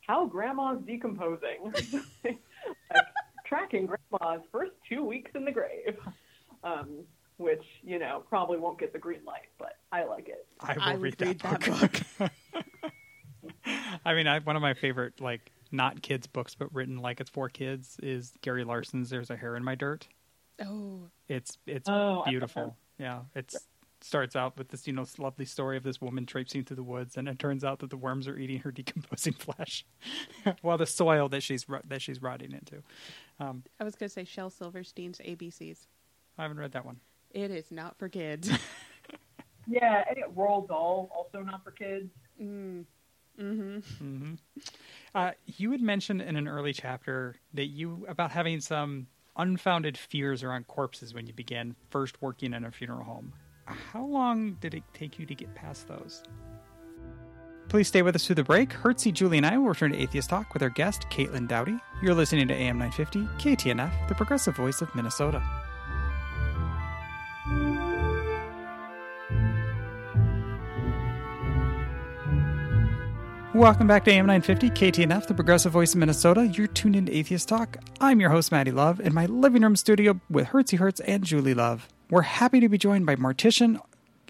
"How 0.00 0.24
Grandma's 0.24 0.78
Decomposing," 0.86 1.74
like, 2.24 2.38
tracking 3.44 3.84
Grandma's 3.84 4.46
first 4.50 4.72
two 4.88 5.04
weeks 5.04 5.32
in 5.34 5.44
the 5.44 5.52
grave. 5.52 5.98
Um, 6.64 7.04
which 7.38 7.64
you 7.82 7.98
know 7.98 8.22
probably 8.28 8.58
won't 8.58 8.78
get 8.78 8.92
the 8.92 8.98
green 8.98 9.24
light, 9.26 9.48
but 9.58 9.78
I 9.92 10.04
like 10.04 10.28
it. 10.28 10.46
I 10.60 10.74
will 10.74 10.82
I 10.82 10.92
read, 10.94 11.18
that, 11.18 11.38
that 11.40 11.60
book. 11.60 11.92
book. 12.18 12.30
I 14.04 14.14
mean, 14.14 14.26
I, 14.26 14.38
one 14.40 14.56
of 14.56 14.62
my 14.62 14.74
favorite 14.74 15.20
like 15.20 15.52
not 15.72 16.02
kids 16.02 16.26
books, 16.26 16.54
but 16.54 16.72
written 16.74 16.98
like 16.98 17.20
it's 17.20 17.30
for 17.30 17.48
kids 17.48 17.96
is 18.02 18.32
Gary 18.40 18.64
Larson's 18.64 19.10
"There's 19.10 19.30
a 19.30 19.36
Hair 19.36 19.56
in 19.56 19.64
My 19.64 19.74
Dirt." 19.74 20.08
Oh, 20.64 21.00
it's 21.28 21.58
it's 21.66 21.88
oh, 21.88 22.22
beautiful. 22.26 22.76
Yeah, 22.98 23.20
it's 23.34 23.56
starts 24.00 24.36
out 24.36 24.56
with 24.56 24.68
this 24.68 24.86
you 24.86 24.92
know 24.92 25.04
lovely 25.18 25.44
story 25.44 25.76
of 25.76 25.82
this 25.82 26.00
woman 26.00 26.26
traipsing 26.26 26.64
through 26.64 26.76
the 26.76 26.82
woods, 26.82 27.16
and 27.16 27.28
it 27.28 27.38
turns 27.38 27.64
out 27.64 27.80
that 27.80 27.90
the 27.90 27.96
worms 27.96 28.28
are 28.28 28.36
eating 28.36 28.60
her 28.60 28.70
decomposing 28.72 29.34
flesh, 29.34 29.84
while 30.62 30.78
the 30.78 30.86
soil 30.86 31.28
that 31.28 31.42
she's 31.42 31.66
that 31.88 32.02
she's 32.02 32.22
rotting 32.22 32.52
into. 32.52 32.82
Um, 33.40 33.64
I 33.80 33.84
was 33.84 33.94
going 33.94 34.08
to 34.08 34.12
say 34.12 34.24
Shel 34.24 34.50
Silverstein's 34.50 35.18
ABCs. 35.18 35.86
I 36.38 36.42
haven't 36.42 36.58
read 36.58 36.72
that 36.72 36.84
one. 36.84 37.00
It 37.36 37.50
is 37.50 37.70
not 37.70 37.98
for 37.98 38.08
kids. 38.08 38.50
yeah, 39.66 40.02
and 40.08 40.34
Roald 40.34 40.68
Dahl, 40.68 41.10
also 41.14 41.42
not 41.42 41.62
for 41.62 41.70
kids. 41.70 42.08
Mm. 42.40 42.86
Mm-hmm. 43.38 43.76
Mm-hmm. 43.76 44.34
Uh, 45.14 45.32
you 45.44 45.70
had 45.70 45.82
mentioned 45.82 46.22
in 46.22 46.36
an 46.36 46.48
early 46.48 46.72
chapter 46.72 47.34
that 47.52 47.66
you 47.66 48.06
about 48.08 48.30
having 48.30 48.60
some 48.60 49.08
unfounded 49.36 49.98
fears 49.98 50.42
around 50.42 50.66
corpses 50.66 51.12
when 51.12 51.26
you 51.26 51.34
began 51.34 51.76
first 51.90 52.22
working 52.22 52.54
in 52.54 52.64
a 52.64 52.70
funeral 52.70 53.04
home. 53.04 53.34
How 53.66 54.06
long 54.06 54.54
did 54.54 54.72
it 54.72 54.84
take 54.94 55.18
you 55.18 55.26
to 55.26 55.34
get 55.34 55.54
past 55.54 55.88
those? 55.88 56.22
Please 57.68 57.88
stay 57.88 58.00
with 58.00 58.16
us 58.16 58.24
through 58.24 58.36
the 58.36 58.44
break. 58.44 58.70
Hertzie, 58.70 59.12
Julie, 59.12 59.36
and 59.36 59.44
I 59.44 59.58
will 59.58 59.68
return 59.68 59.92
to 59.92 59.98
Atheist 59.98 60.30
Talk 60.30 60.54
with 60.54 60.62
our 60.62 60.70
guest, 60.70 61.02
Caitlin 61.10 61.48
Doughty. 61.48 61.76
You're 62.00 62.14
listening 62.14 62.48
to 62.48 62.54
AM 62.54 62.78
950, 62.78 63.24
KTNF, 63.38 64.08
the 64.08 64.14
progressive 64.14 64.56
voice 64.56 64.80
of 64.80 64.94
Minnesota. 64.94 65.42
Welcome 73.56 73.86
back 73.86 74.04
to 74.04 74.10
AM 74.10 74.26
950 74.26 74.68
KTNF, 74.68 75.28
the 75.28 75.34
progressive 75.34 75.72
voice 75.72 75.94
of 75.94 76.00
Minnesota. 76.00 76.46
You're 76.46 76.66
tuned 76.66 76.94
into 76.94 77.16
Atheist 77.16 77.48
Talk. 77.48 77.78
I'm 78.02 78.20
your 78.20 78.28
host, 78.28 78.52
Maddie 78.52 78.70
Love, 78.70 79.00
in 79.00 79.14
my 79.14 79.24
living 79.24 79.62
room 79.62 79.76
studio 79.76 80.20
with 80.28 80.48
Hertzie 80.48 80.76
Hertz 80.76 81.00
and 81.00 81.24
Julie 81.24 81.54
Love. 81.54 81.88
We're 82.10 82.20
happy 82.20 82.60
to 82.60 82.68
be 82.68 82.76
joined 82.76 83.06
by 83.06 83.16
mortician 83.16 83.80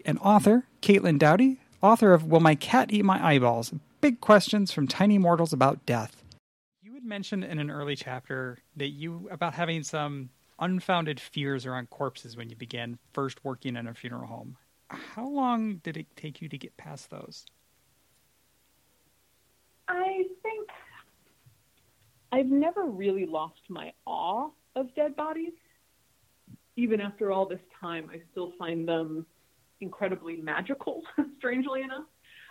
and 0.05 0.21
author 0.21 0.69
Caitlin 0.81 1.19
Doughty, 1.19 1.59
author 1.83 2.15
of 2.15 2.23
Will 2.27 2.39
My 2.39 2.55
Cat 2.55 2.93
Eat 2.93 3.05
My 3.05 3.21
Eyeballs? 3.21 3.75
Big 4.01 4.21
Questions 4.21 4.71
from 4.71 4.87
Tiny 4.87 5.19
Mortals 5.19 5.53
About 5.53 5.85
Death. 5.87 6.23
You 6.81 6.95
had 6.95 7.05
mentioned 7.05 7.43
in 7.43 7.59
an 7.59 7.69
early 7.69 7.97
chapter 7.97 8.59
that 8.77 8.91
you 8.91 9.29
about 9.33 9.55
having 9.55 9.83
some 9.83 10.31
unfounded 10.61 11.19
fears 11.19 11.67
around 11.67 11.91
corpses 11.91 12.37
when 12.37 12.49
you 12.49 12.55
began 12.55 12.97
first 13.13 13.45
working 13.45 13.75
in 13.75 13.89
a 13.89 13.95
funeral 13.95 14.29
home. 14.29 14.57
How 14.89 15.27
long 15.27 15.79
did 15.79 15.97
it 15.97 16.07
take 16.15 16.41
you 16.41 16.49
to 16.49 16.57
get 16.57 16.77
past 16.77 17.11
those? 17.11 17.45
I 19.89 20.25
think 20.43 20.69
I've 22.33 22.47
never 22.47 22.85
really 22.85 23.27
lost 23.27 23.61
my 23.69 23.93
awe 24.05 24.51
of 24.75 24.95
dead 24.95 25.17
bodies. 25.17 25.53
Even 26.77 27.01
after 27.01 27.33
all 27.33 27.47
this 27.47 27.61
time, 27.81 28.11
I 28.13 28.21
still 28.33 28.53
find 28.59 28.87
them 28.87 29.25
incredibly 29.81 30.37
magical, 30.37 31.03
strangely 31.39 31.83
enough. 31.83 32.05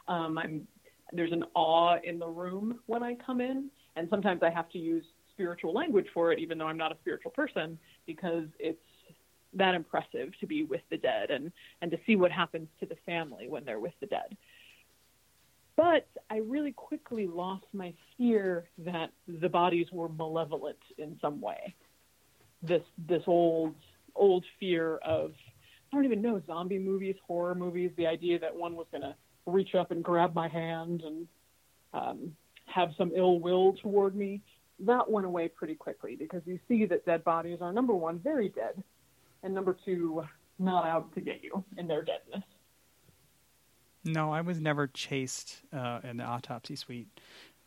Um, 0.07 0.37
I'm 0.37 0.67
there's 1.13 1.31
an 1.31 1.45
awe 1.53 1.97
in 2.03 2.17
the 2.17 2.27
room 2.27 2.79
when 2.87 3.03
I 3.03 3.15
come 3.25 3.39
in, 3.39 3.69
and 3.95 4.07
sometimes 4.09 4.41
I 4.43 4.49
have 4.49 4.69
to 4.69 4.79
use 4.79 5.03
spiritual 5.31 5.73
language 5.73 6.07
for 6.13 6.31
it, 6.31 6.39
even 6.39 6.57
though 6.57 6.67
I'm 6.67 6.77
not 6.77 6.91
a 6.91 6.97
spiritual 7.01 7.31
person, 7.31 7.77
because 8.07 8.45
it's 8.59 8.79
that 9.53 9.75
impressive 9.75 10.31
to 10.39 10.47
be 10.47 10.63
with 10.63 10.81
the 10.89 10.97
dead 10.97 11.31
and 11.31 11.51
and 11.81 11.91
to 11.91 11.97
see 12.05 12.15
what 12.15 12.31
happens 12.31 12.67
to 12.79 12.85
the 12.85 12.95
family 13.05 13.47
when 13.47 13.63
they're 13.65 13.79
with 13.79 13.93
the 14.01 14.07
dead. 14.07 14.35
But 15.77 16.07
I 16.29 16.37
really 16.37 16.71
quickly 16.71 17.27
lost 17.27 17.65
my 17.73 17.93
fear 18.17 18.69
that 18.79 19.11
the 19.27 19.49
bodies 19.49 19.87
were 19.91 20.09
malevolent 20.09 20.77
in 20.97 21.17
some 21.21 21.41
way. 21.41 21.75
This 22.63 22.81
this 23.07 23.23
old 23.27 23.75
old 24.15 24.45
fear 24.59 24.97
of 24.97 25.33
I 25.91 25.95
don't 25.95 26.05
even 26.05 26.21
know 26.21 26.41
zombie 26.47 26.79
movies, 26.79 27.15
horror 27.27 27.55
movies. 27.55 27.91
The 27.97 28.07
idea 28.07 28.39
that 28.39 28.55
one 28.55 28.75
was 28.75 28.87
going 28.91 29.01
to 29.01 29.15
reach 29.45 29.75
up 29.75 29.91
and 29.91 30.03
grab 30.03 30.33
my 30.33 30.47
hand 30.47 31.03
and 31.03 31.27
um, 31.93 32.35
have 32.65 32.89
some 32.97 33.11
ill 33.15 33.39
will 33.39 33.73
toward 33.81 34.15
me 34.15 34.41
that 34.79 35.09
went 35.09 35.25
away 35.25 35.47
pretty 35.47 35.75
quickly 35.75 36.15
because 36.15 36.41
you 36.45 36.59
see 36.67 36.85
that 36.85 37.05
dead 37.05 37.23
bodies 37.23 37.59
are 37.61 37.71
number 37.71 37.93
one 37.93 38.19
very 38.19 38.49
dead, 38.49 38.81
and 39.43 39.53
number 39.53 39.77
two 39.85 40.23
not 40.59 40.85
out 40.85 41.13
to 41.15 41.21
get 41.21 41.43
you 41.43 41.63
in 41.77 41.87
their 41.87 42.03
deadness. 42.03 42.43
No, 44.05 44.31
I 44.31 44.41
was 44.41 44.59
never 44.59 44.87
chased 44.87 45.61
uh, 45.73 45.99
in 46.03 46.17
the 46.17 46.23
autopsy 46.23 46.75
suite 46.75 47.07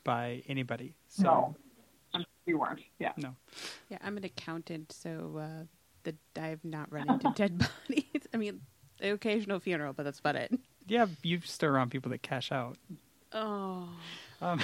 by 0.05 0.43
anybody. 0.49 0.95
So. 1.09 1.57
No, 2.15 2.25
you 2.47 2.59
weren't. 2.59 2.81
Yeah. 2.99 3.13
No. 3.17 3.35
Yeah, 3.91 3.99
I'm 4.03 4.17
an 4.17 4.25
accountant, 4.25 4.93
so 4.93 5.39
uh, 5.41 5.65
the 6.05 6.15
I've 6.41 6.65
not 6.65 6.93
run 6.93 7.11
into 7.11 7.33
dead 7.37 7.59
bodies. 7.59 8.27
I 8.33 8.37
mean, 8.37 8.61
the 9.01 9.13
occasional 9.13 9.61
funeral, 9.61 9.93
but 9.93 10.05
that's 10.05 10.21
about 10.21 10.37
it. 10.37 10.59
Yeah, 10.87 11.07
you've 11.23 11.47
still 11.47 11.71
around 11.71 11.91
people 11.91 12.11
that 12.13 12.23
cash 12.23 12.51
out. 12.51 12.79
Oh. 13.33 13.89
Um, 14.41 14.61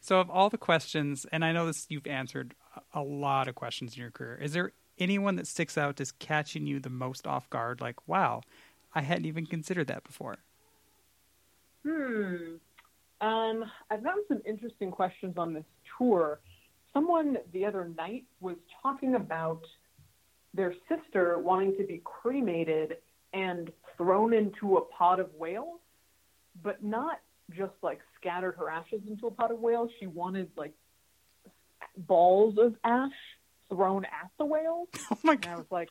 so, 0.00 0.20
of 0.20 0.30
all 0.30 0.50
the 0.50 0.58
questions, 0.58 1.26
and 1.32 1.44
I 1.44 1.52
know 1.52 1.66
this, 1.66 1.86
you've 1.88 2.06
answered 2.06 2.54
a 2.92 3.02
lot 3.02 3.48
of 3.48 3.54
questions 3.54 3.96
in 3.96 4.00
your 4.02 4.10
career. 4.10 4.36
Is 4.36 4.52
there 4.52 4.72
anyone 4.98 5.36
that 5.36 5.46
sticks 5.46 5.76
out 5.76 6.00
as 6.00 6.12
catching 6.12 6.66
you 6.66 6.80
the 6.80 6.90
most 6.90 7.26
off 7.26 7.48
guard? 7.50 7.80
Like, 7.80 8.06
wow, 8.08 8.42
I 8.94 9.02
hadn't 9.02 9.26
even 9.26 9.46
considered 9.46 9.88
that 9.88 10.04
before. 10.04 10.38
Hmm. 11.84 12.56
Um, 13.20 13.64
I've 13.90 14.02
gotten 14.02 14.24
some 14.28 14.42
interesting 14.44 14.90
questions 14.90 15.34
on 15.36 15.54
this 15.54 15.64
tour. 15.96 16.40
Someone 16.92 17.38
the 17.52 17.64
other 17.64 17.90
night 17.96 18.24
was 18.40 18.56
talking 18.82 19.14
about 19.14 19.62
their 20.54 20.74
sister 20.88 21.38
wanting 21.38 21.76
to 21.76 21.84
be 21.84 22.00
cremated 22.04 22.96
and 23.32 23.70
thrown 23.96 24.32
into 24.32 24.78
a 24.78 24.80
pot 24.86 25.20
of 25.20 25.32
whales, 25.34 25.80
but 26.62 26.82
not 26.82 27.20
just 27.54 27.74
like 27.82 28.00
scattered 28.18 28.56
her 28.58 28.68
ashes 28.68 29.00
into 29.08 29.26
a 29.26 29.30
pot 29.30 29.50
of 29.50 29.60
whales. 29.60 29.90
She 30.00 30.06
wanted 30.06 30.50
like 30.56 30.72
balls 31.96 32.56
of 32.58 32.74
ash 32.84 33.12
thrown 33.68 34.04
at 34.04 34.30
the 34.38 34.44
whales. 34.44 34.88
Oh 35.10 35.18
my 35.22 35.34
And 35.34 35.44
I 35.46 35.48
god! 35.50 35.58
was 35.58 35.66
like, 35.70 35.88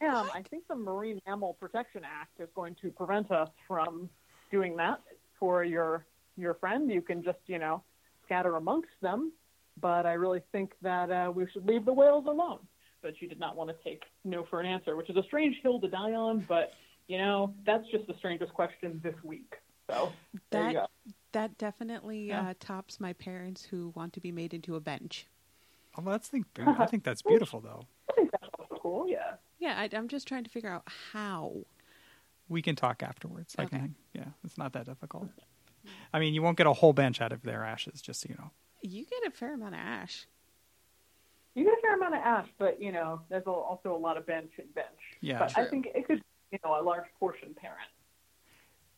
ma'am, 0.00 0.28
I 0.34 0.42
think 0.42 0.66
the 0.68 0.74
Marine 0.74 1.20
Mammal 1.26 1.54
Protection 1.54 2.02
Act 2.04 2.40
is 2.40 2.48
going 2.54 2.76
to 2.82 2.90
prevent 2.90 3.30
us 3.30 3.48
from 3.66 4.08
doing 4.50 4.76
that 4.76 5.00
for 5.38 5.64
your 5.64 6.04
your 6.36 6.54
friend. 6.54 6.90
You 6.90 7.02
can 7.02 7.22
just, 7.22 7.38
you 7.46 7.58
know, 7.58 7.82
scatter 8.24 8.56
amongst 8.56 8.90
them. 9.00 9.32
But 9.80 10.06
I 10.06 10.14
really 10.14 10.40
think 10.52 10.72
that 10.82 11.10
uh, 11.10 11.30
we 11.34 11.46
should 11.52 11.66
leave 11.66 11.84
the 11.84 11.92
whales 11.92 12.26
alone. 12.26 12.58
But 13.02 13.14
she 13.18 13.26
did 13.28 13.38
not 13.38 13.56
want 13.56 13.70
to 13.70 13.76
take 13.84 14.02
no 14.24 14.44
for 14.50 14.60
an 14.60 14.66
answer, 14.66 14.96
which 14.96 15.08
is 15.08 15.16
a 15.16 15.22
strange 15.24 15.56
hill 15.62 15.80
to 15.80 15.88
die 15.88 16.12
on. 16.14 16.44
But 16.48 16.72
you 17.06 17.18
know, 17.18 17.54
that's 17.64 17.84
just 17.90 18.06
the 18.06 18.14
strangest 18.18 18.52
question 18.54 19.00
this 19.02 19.14
week. 19.24 19.54
So 19.90 20.12
there 20.50 20.62
That 20.64 20.68
you 20.72 20.78
go. 20.80 20.86
that 21.32 21.58
definitely 21.58 22.28
Yeah. 22.28 22.48
uh, 22.50 22.54
tops 22.60 23.00
my 23.00 23.12
parents 23.14 23.64
who 23.64 23.92
want 23.94 24.12
to 24.14 24.20
be 24.20 24.30
made 24.32 24.52
into 24.52 24.74
a 24.76 24.80
bench. 24.80 25.26
Oh, 25.98 26.02
well, 26.04 26.12
that's 26.12 26.28
think, 26.28 26.46
I 26.64 26.86
think 26.86 27.02
that's 27.02 27.22
beautiful, 27.22 27.60
though. 27.60 27.82
I 28.08 28.12
think 28.14 28.30
that's 28.30 28.48
also 28.56 28.80
cool. 28.80 29.08
Yeah. 29.08 29.34
Yeah, 29.58 29.74
I, 29.76 29.88
I'm 29.96 30.06
just 30.06 30.28
trying 30.28 30.44
to 30.44 30.50
figure 30.50 30.70
out 30.70 30.84
how. 31.12 31.56
We 32.48 32.62
can 32.62 32.76
talk 32.76 33.02
afterwards. 33.02 33.56
I 33.58 33.64
can, 33.64 33.96
yeah, 34.14 34.28
it's 34.44 34.56
not 34.56 34.72
that 34.74 34.86
difficult. 34.86 35.28
I 36.14 36.20
mean, 36.20 36.34
you 36.34 36.42
won't 36.42 36.56
get 36.56 36.66
a 36.66 36.72
whole 36.72 36.92
bench 36.92 37.20
out 37.20 37.32
of 37.32 37.42
their 37.42 37.64
ashes, 37.64 38.00
just 38.00 38.20
so 38.20 38.28
you 38.30 38.36
know. 38.36 38.50
You 38.80 39.04
get 39.04 39.26
a 39.26 39.30
fair 39.30 39.54
amount 39.54 39.74
of 39.74 39.80
ash. 39.80 40.26
You 41.54 41.64
get 41.64 41.74
a 41.74 41.80
fair 41.82 41.96
amount 41.96 42.14
of 42.14 42.20
ash, 42.20 42.46
but 42.58 42.80
you 42.80 42.92
know, 42.92 43.20
there's 43.28 43.44
also 43.46 43.94
a 43.94 43.98
lot 43.98 44.16
of 44.16 44.24
bench 44.24 44.52
and 44.58 44.72
bench. 44.74 44.86
Yeah. 45.20 45.40
but 45.40 45.58
I 45.58 45.66
think 45.66 45.88
it 45.94 46.06
could, 46.06 46.22
you 46.52 46.58
know, 46.64 46.80
a 46.80 46.82
large 46.82 47.06
portion 47.18 47.54
parent. 47.54 47.88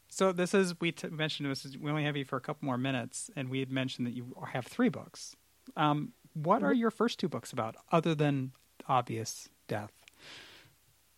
So 0.08 0.32
this 0.32 0.52
is 0.52 0.78
we 0.80 0.92
t- 0.92 1.08
mentioned 1.08 1.50
this. 1.50 1.64
Is, 1.64 1.78
we 1.78 1.90
only 1.90 2.04
have 2.04 2.16
you 2.16 2.24
for 2.24 2.36
a 2.36 2.40
couple 2.40 2.66
more 2.66 2.76
minutes, 2.78 3.30
and 3.34 3.48
we 3.48 3.60
had 3.60 3.70
mentioned 3.70 4.06
that 4.06 4.12
you 4.12 4.36
have 4.52 4.66
three 4.66 4.90
books. 4.90 5.34
Um, 5.76 6.12
what 6.34 6.62
are 6.62 6.72
your 6.72 6.90
first 6.90 7.18
two 7.18 7.28
books 7.28 7.52
about, 7.52 7.76
other 7.90 8.14
than 8.14 8.52
obvious 8.88 9.48
death? 9.68 9.92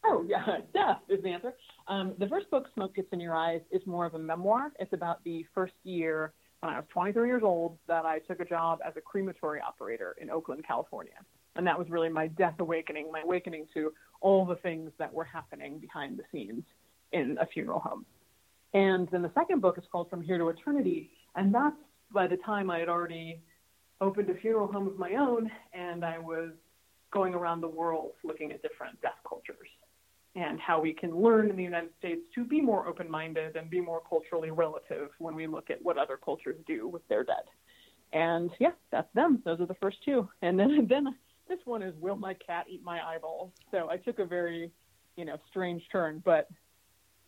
Oh 0.04 0.24
yeah, 0.28 0.58
death 0.72 1.00
is 1.08 1.22
the 1.22 1.30
answer. 1.30 1.54
Um, 1.88 2.14
the 2.18 2.28
first 2.28 2.50
book, 2.50 2.68
Smoke 2.74 2.94
Gets 2.94 3.08
in 3.12 3.20
Your 3.20 3.34
Eyes, 3.34 3.60
is 3.70 3.86
more 3.86 4.06
of 4.06 4.14
a 4.14 4.18
memoir. 4.18 4.72
It's 4.78 4.92
about 4.92 5.22
the 5.24 5.46
first 5.54 5.74
year 5.84 6.32
when 6.60 6.72
I 6.72 6.76
was 6.76 6.84
23 6.90 7.28
years 7.28 7.42
old 7.44 7.78
that 7.88 8.04
I 8.04 8.20
took 8.20 8.40
a 8.40 8.44
job 8.44 8.78
as 8.86 8.94
a 8.96 9.00
crematory 9.00 9.60
operator 9.60 10.16
in 10.20 10.30
Oakland, 10.30 10.64
California, 10.66 11.18
and 11.56 11.66
that 11.66 11.78
was 11.78 11.90
really 11.90 12.08
my 12.08 12.28
death 12.28 12.54
awakening, 12.60 13.10
my 13.10 13.20
awakening 13.20 13.66
to 13.74 13.92
all 14.20 14.46
the 14.46 14.56
things 14.56 14.92
that 14.98 15.12
were 15.12 15.24
happening 15.24 15.78
behind 15.78 16.18
the 16.18 16.22
scenes 16.30 16.62
in 17.12 17.36
a 17.40 17.46
funeral 17.46 17.80
home. 17.80 18.06
And 18.74 19.08
then 19.10 19.22
the 19.22 19.32
second 19.34 19.60
book 19.60 19.76
is 19.76 19.84
called 19.90 20.08
From 20.08 20.22
Here 20.22 20.38
to 20.38 20.48
Eternity, 20.48 21.10
and 21.34 21.54
that's 21.54 21.76
by 22.12 22.26
the 22.26 22.36
time 22.38 22.70
I 22.70 22.78
had 22.78 22.88
already 22.88 23.40
opened 24.02 24.28
a 24.28 24.34
funeral 24.34 24.66
home 24.66 24.88
of 24.88 24.98
my 24.98 25.14
own, 25.14 25.50
and 25.72 26.04
I 26.04 26.18
was 26.18 26.50
going 27.12 27.34
around 27.34 27.60
the 27.60 27.68
world 27.68 28.12
looking 28.24 28.50
at 28.52 28.60
different 28.62 29.00
death 29.00 29.18
cultures 29.26 29.68
and 30.34 30.58
how 30.58 30.80
we 30.80 30.92
can 30.94 31.14
learn 31.14 31.50
in 31.50 31.56
the 31.56 31.62
United 31.62 31.90
States 31.98 32.22
to 32.34 32.44
be 32.44 32.60
more 32.60 32.86
open 32.88 33.10
minded 33.10 33.54
and 33.54 33.68
be 33.70 33.80
more 33.80 34.02
culturally 34.08 34.50
relative 34.50 35.10
when 35.18 35.34
we 35.34 35.46
look 35.46 35.70
at 35.70 35.82
what 35.82 35.98
other 35.98 36.18
cultures 36.22 36.56
do 36.66 36.88
with 36.88 37.06
their 37.08 37.22
dead. 37.22 37.44
And 38.14 38.50
yeah, 38.58 38.70
that's 38.90 39.12
them. 39.14 39.42
Those 39.44 39.60
are 39.60 39.66
the 39.66 39.74
first 39.74 39.98
two. 40.04 40.28
And 40.40 40.58
then 40.58 40.86
then 40.88 41.14
this 41.48 41.58
one 41.64 41.82
is 41.82 41.94
Will 42.00 42.16
My 42.16 42.34
Cat 42.34 42.66
Eat 42.68 42.82
My 42.82 43.00
Eyeballs? 43.06 43.50
So 43.70 43.90
I 43.90 43.98
took 43.98 44.18
a 44.18 44.24
very, 44.24 44.70
you 45.16 45.26
know, 45.26 45.36
strange 45.50 45.82
turn, 45.92 46.22
but 46.24 46.48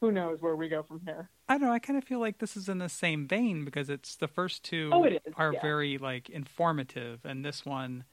who 0.05 0.13
knows 0.13 0.43
where 0.43 0.55
we 0.57 0.69
go 0.69 0.83
from 0.83 1.01
here. 1.05 1.31
I 1.49 1.59
don't 1.59 1.69
know. 1.69 1.73
I 1.73 1.79
kind 1.79 1.97
of 1.97 2.05
feel 2.05 2.19
like 2.21 2.39
this 2.39 2.57
is 2.57 2.69
in 2.69 2.79
the 2.79 2.89
same 2.89 3.27
vein 3.27 3.65
because 3.65 3.89
it's 3.89 4.17
the 4.17 4.29
first 4.29 4.63
two 4.63 4.91
Oh, 4.93 5.05
it 5.05 5.15
is, 5.27 5.33
are 5.37 5.53
yeah. 5.53 5.61
very 5.63 5.99
like 5.99 6.29
informative, 6.31 7.21
and 7.25 7.45
this 7.45 7.65
one, 7.65 8.05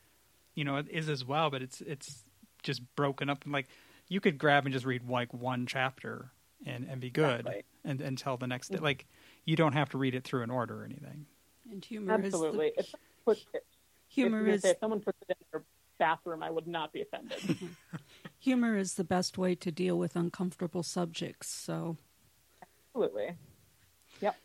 you 0.56 0.64
know, 0.64 0.78
it 0.78 0.88
is 0.90 1.10
as 1.10 1.26
well. 1.26 1.50
But 1.50 1.62
it's 1.62 1.82
it's 1.82 2.24
just 2.64 2.82
broken 2.96 3.30
up 3.30 3.44
and 3.44 3.52
like 3.54 3.68
you 4.08 4.20
could 4.22 4.38
grab 4.38 4.66
and 4.66 4.74
just 4.74 4.86
read 4.86 5.08
like 5.10 5.34
one 5.34 5.66
chapter 5.66 6.32
and 6.66 6.86
and 6.90 7.02
be 7.02 7.10
good 7.10 7.40
Exactly. 7.42 7.64
and 7.84 8.02
until 8.02 8.38
the 8.38 8.48
next 8.48 8.70
day. 8.70 8.78
Like 8.78 9.06
you 9.46 9.56
don't 9.56 9.74
have 9.74 9.90
to 9.90 9.98
read 9.98 10.16
it 10.16 10.24
through 10.24 10.44
in 10.44 10.50
order 10.50 10.82
or 10.82 10.86
anything. 10.86 11.26
And 11.72 11.84
humor 11.84 12.14
Absolutely. 12.14 12.68
is 12.68 12.74
If 12.78 12.86
someone 12.90 13.08
puts 13.26 13.46
it, 13.54 13.66
humor 14.08 14.48
if, 14.48 14.56
is 14.56 14.66
if 14.66 14.78
someone 14.80 15.00
puts 15.00 15.18
it 15.28 15.30
in 15.30 15.36
their 15.52 15.64
bathroom, 16.02 16.42
I 16.42 16.50
would 16.50 16.68
not 16.68 16.92
be 16.92 17.04
offended. 17.04 17.40
humor 18.40 18.76
is 18.76 18.96
the 18.96 19.04
best 19.04 19.38
way 19.38 19.54
to 19.54 19.72
deal 19.72 20.00
with 20.00 20.16
uncomfortable 20.16 20.82
subjects. 20.82 21.48
So 21.48 21.98
Absolutely. 22.94 23.36
Yep. 24.20 24.36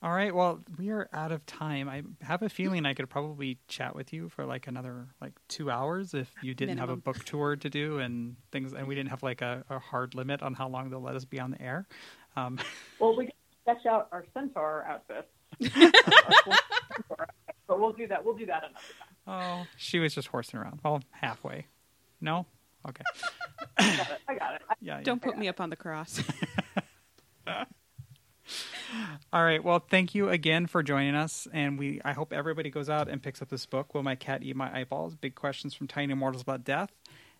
All 0.00 0.12
right. 0.12 0.32
Well, 0.32 0.60
we 0.78 0.90
are 0.90 1.08
out 1.12 1.32
of 1.32 1.44
time. 1.44 1.88
I 1.88 2.04
have 2.24 2.42
a 2.42 2.48
feeling 2.48 2.86
I 2.86 2.94
could 2.94 3.10
probably 3.10 3.58
chat 3.66 3.96
with 3.96 4.12
you 4.12 4.28
for 4.28 4.46
like 4.46 4.68
another 4.68 5.08
like 5.20 5.32
two 5.48 5.70
hours 5.72 6.14
if 6.14 6.32
you 6.40 6.54
didn't 6.54 6.78
have 6.78 6.90
a 6.90 6.96
book 6.96 7.24
tour 7.24 7.56
to 7.56 7.68
do 7.68 7.98
and 7.98 8.36
things, 8.52 8.74
and 8.74 8.86
we 8.86 8.94
didn't 8.94 9.10
have 9.10 9.24
like 9.24 9.42
a, 9.42 9.64
a 9.68 9.80
hard 9.80 10.14
limit 10.14 10.40
on 10.42 10.54
how 10.54 10.68
long 10.68 10.90
they'll 10.90 11.02
let 11.02 11.16
us 11.16 11.24
be 11.24 11.40
on 11.40 11.50
the 11.50 11.60
air. 11.60 11.88
Um, 12.36 12.58
Well, 13.00 13.16
we 13.16 13.24
can 13.26 13.34
sketch 13.62 13.86
out 13.86 14.08
our 14.12 14.24
centaur 14.32 14.84
outfits. 14.88 15.28
Our 15.60 15.68
centaur 15.70 15.98
outfits, 16.26 17.58
but 17.66 17.80
we'll 17.80 17.92
do 17.92 18.06
that. 18.06 18.24
We'll 18.24 18.36
do 18.36 18.46
that 18.46 18.62
another 18.62 18.94
time. 19.00 19.13
Oh, 19.26 19.66
she 19.76 19.98
was 19.98 20.14
just 20.14 20.28
horsing 20.28 20.58
around. 20.60 20.80
Well, 20.84 21.02
halfway. 21.10 21.66
No. 22.20 22.46
Okay. 22.88 23.02
I 23.78 23.96
got 23.96 24.10
it. 24.10 24.20
I 24.28 24.34
got 24.34 24.54
it. 24.54 24.62
I, 24.68 24.74
Yeah. 24.80 24.96
yeah. 24.98 25.02
Don't 25.02 25.22
put 25.22 25.38
me 25.38 25.48
up 25.48 25.60
on 25.60 25.70
the 25.70 25.76
cross. 25.76 26.22
All 29.32 29.42
right. 29.42 29.62
Well, 29.64 29.78
thank 29.80 30.14
you 30.14 30.28
again 30.28 30.66
for 30.66 30.82
joining 30.82 31.14
us, 31.14 31.48
and 31.52 31.78
we. 31.78 32.00
I 32.04 32.12
hope 32.12 32.32
everybody 32.32 32.70
goes 32.70 32.88
out 32.88 33.08
and 33.08 33.22
picks 33.22 33.40
up 33.42 33.48
this 33.48 33.66
book. 33.66 33.94
Will 33.94 34.02
my 34.02 34.14
cat 34.14 34.42
eat 34.42 34.54
my 34.54 34.72
eyeballs? 34.78 35.14
Big 35.16 35.34
questions 35.34 35.74
from 35.74 35.88
tiny 35.88 36.14
mortals 36.14 36.42
about 36.42 36.62
death. 36.64 36.90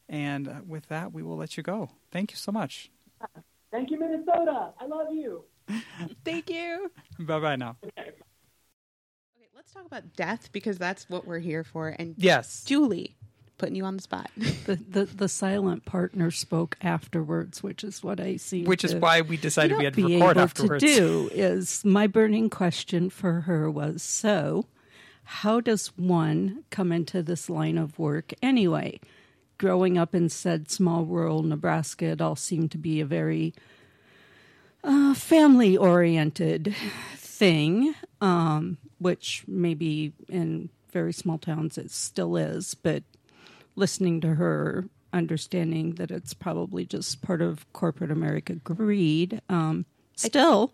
And 0.09 0.49
uh, 0.49 0.55
with 0.67 0.89
that, 0.89 1.13
we 1.13 1.23
will 1.23 1.37
let 1.37 1.57
you 1.57 1.63
go. 1.63 1.91
Thank 2.11 2.31
you 2.33 2.37
so 2.37 2.51
much. 2.53 2.91
thank 3.71 3.91
you, 3.91 3.99
Minnesota. 3.99 4.73
I 4.81 4.87
love 4.87 5.13
you. 5.13 5.45
Thank 6.25 6.51
you. 6.51 6.91
Bye 7.19 7.41
bye 7.41 7.57
now. 7.57 7.77
Okay. 7.99 8.11
Okay, 9.65 9.71
let's 9.71 9.73
talk 9.73 9.87
about 9.87 10.17
death 10.17 10.51
because 10.53 10.79
that's 10.79 11.09
what 11.09 11.27
we're 11.27 11.39
here 11.39 11.65
for. 11.65 11.89
And 11.89 12.15
Yes. 12.19 12.65
Julie, 12.65 13.17
putting 13.59 13.75
you 13.77 13.85
on 13.85 13.97
the 13.97 14.03
spot. 14.03 14.31
The, 14.37 14.77
the 14.77 15.05
the 15.05 15.29
silent 15.29 15.85
partner 15.85 16.31
spoke 16.31 16.77
afterwards, 16.81 17.63
which 17.63 17.85
is 17.85 18.03
what 18.03 18.21
I 18.21 18.37
see. 18.37 18.65
Which 18.65 18.85
is 18.85 18.95
why 18.95 19.21
we 19.21 19.37
decided 19.37 19.79
we 19.79 19.85
had 19.85 19.95
to 19.95 20.07
be 20.07 20.15
record 20.17 20.37
able 20.37 20.41
afterwards. 20.43 20.83
to 20.85 20.95
do 20.97 21.31
is 21.33 21.85
my 21.85 22.07
burning 22.07 22.51
question 22.51 23.11
for 23.11 23.43
her 23.43 23.71
was 23.71 24.03
so 24.03 24.67
how 25.27 25.59
does 25.61 25.87
one 25.97 26.65
come 26.71 26.93
into 26.93 27.23
this 27.23 27.49
line 27.49 27.79
of 27.79 27.99
work 27.99 28.35
anyway 28.43 29.01
growing 29.57 29.97
up 29.97 30.15
in 30.15 30.29
said 30.29 30.71
small 30.71 31.05
rural 31.07 31.43
nebraska 31.43 32.05
it 32.07 32.21
all 32.21 32.37
seemed 32.37 32.71
to 32.71 32.77
be 32.77 33.01
a 33.01 33.07
very 33.07 33.55
uh, 34.83 35.15
family 35.15 35.77
oriented 35.79 36.75
thing 37.35 37.95
um, 38.21 38.79
which 38.99 39.45
maybe 39.49 40.13
in 40.29 40.69
very 40.93 41.13
small 41.13 41.39
towns 41.39 41.77
it 41.77 41.91
still 41.91 42.37
is 42.37 42.75
but 42.75 43.03
listening 43.77 44.21
to 44.21 44.35
her 44.37 44.85
understanding 45.13 45.95
that 45.97 46.11
it's 46.11 46.33
probably 46.35 46.85
just 46.87 47.23
part 47.23 47.43
of 47.43 47.71
corporate 47.73 48.11
america 48.11 48.55
greed 48.55 49.41
um, 49.49 49.85
still 50.17 50.73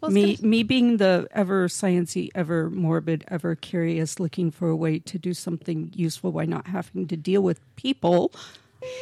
Well, 0.00 0.10
me 0.12 0.36
still- 0.36 0.48
me 0.48 0.62
being 0.62 0.96
the 0.98 1.26
ever 1.32 1.68
sciency, 1.68 2.30
ever 2.34 2.70
morbid, 2.70 3.24
ever 3.28 3.54
curious, 3.54 4.18
looking 4.18 4.50
for 4.50 4.68
a 4.70 4.76
way 4.76 4.98
to 5.00 5.18
do 5.18 5.34
something 5.34 5.90
useful 5.94 6.32
by 6.32 6.46
not 6.46 6.68
having 6.68 7.06
to 7.08 7.16
deal 7.16 7.42
with 7.42 7.60
people. 7.76 8.32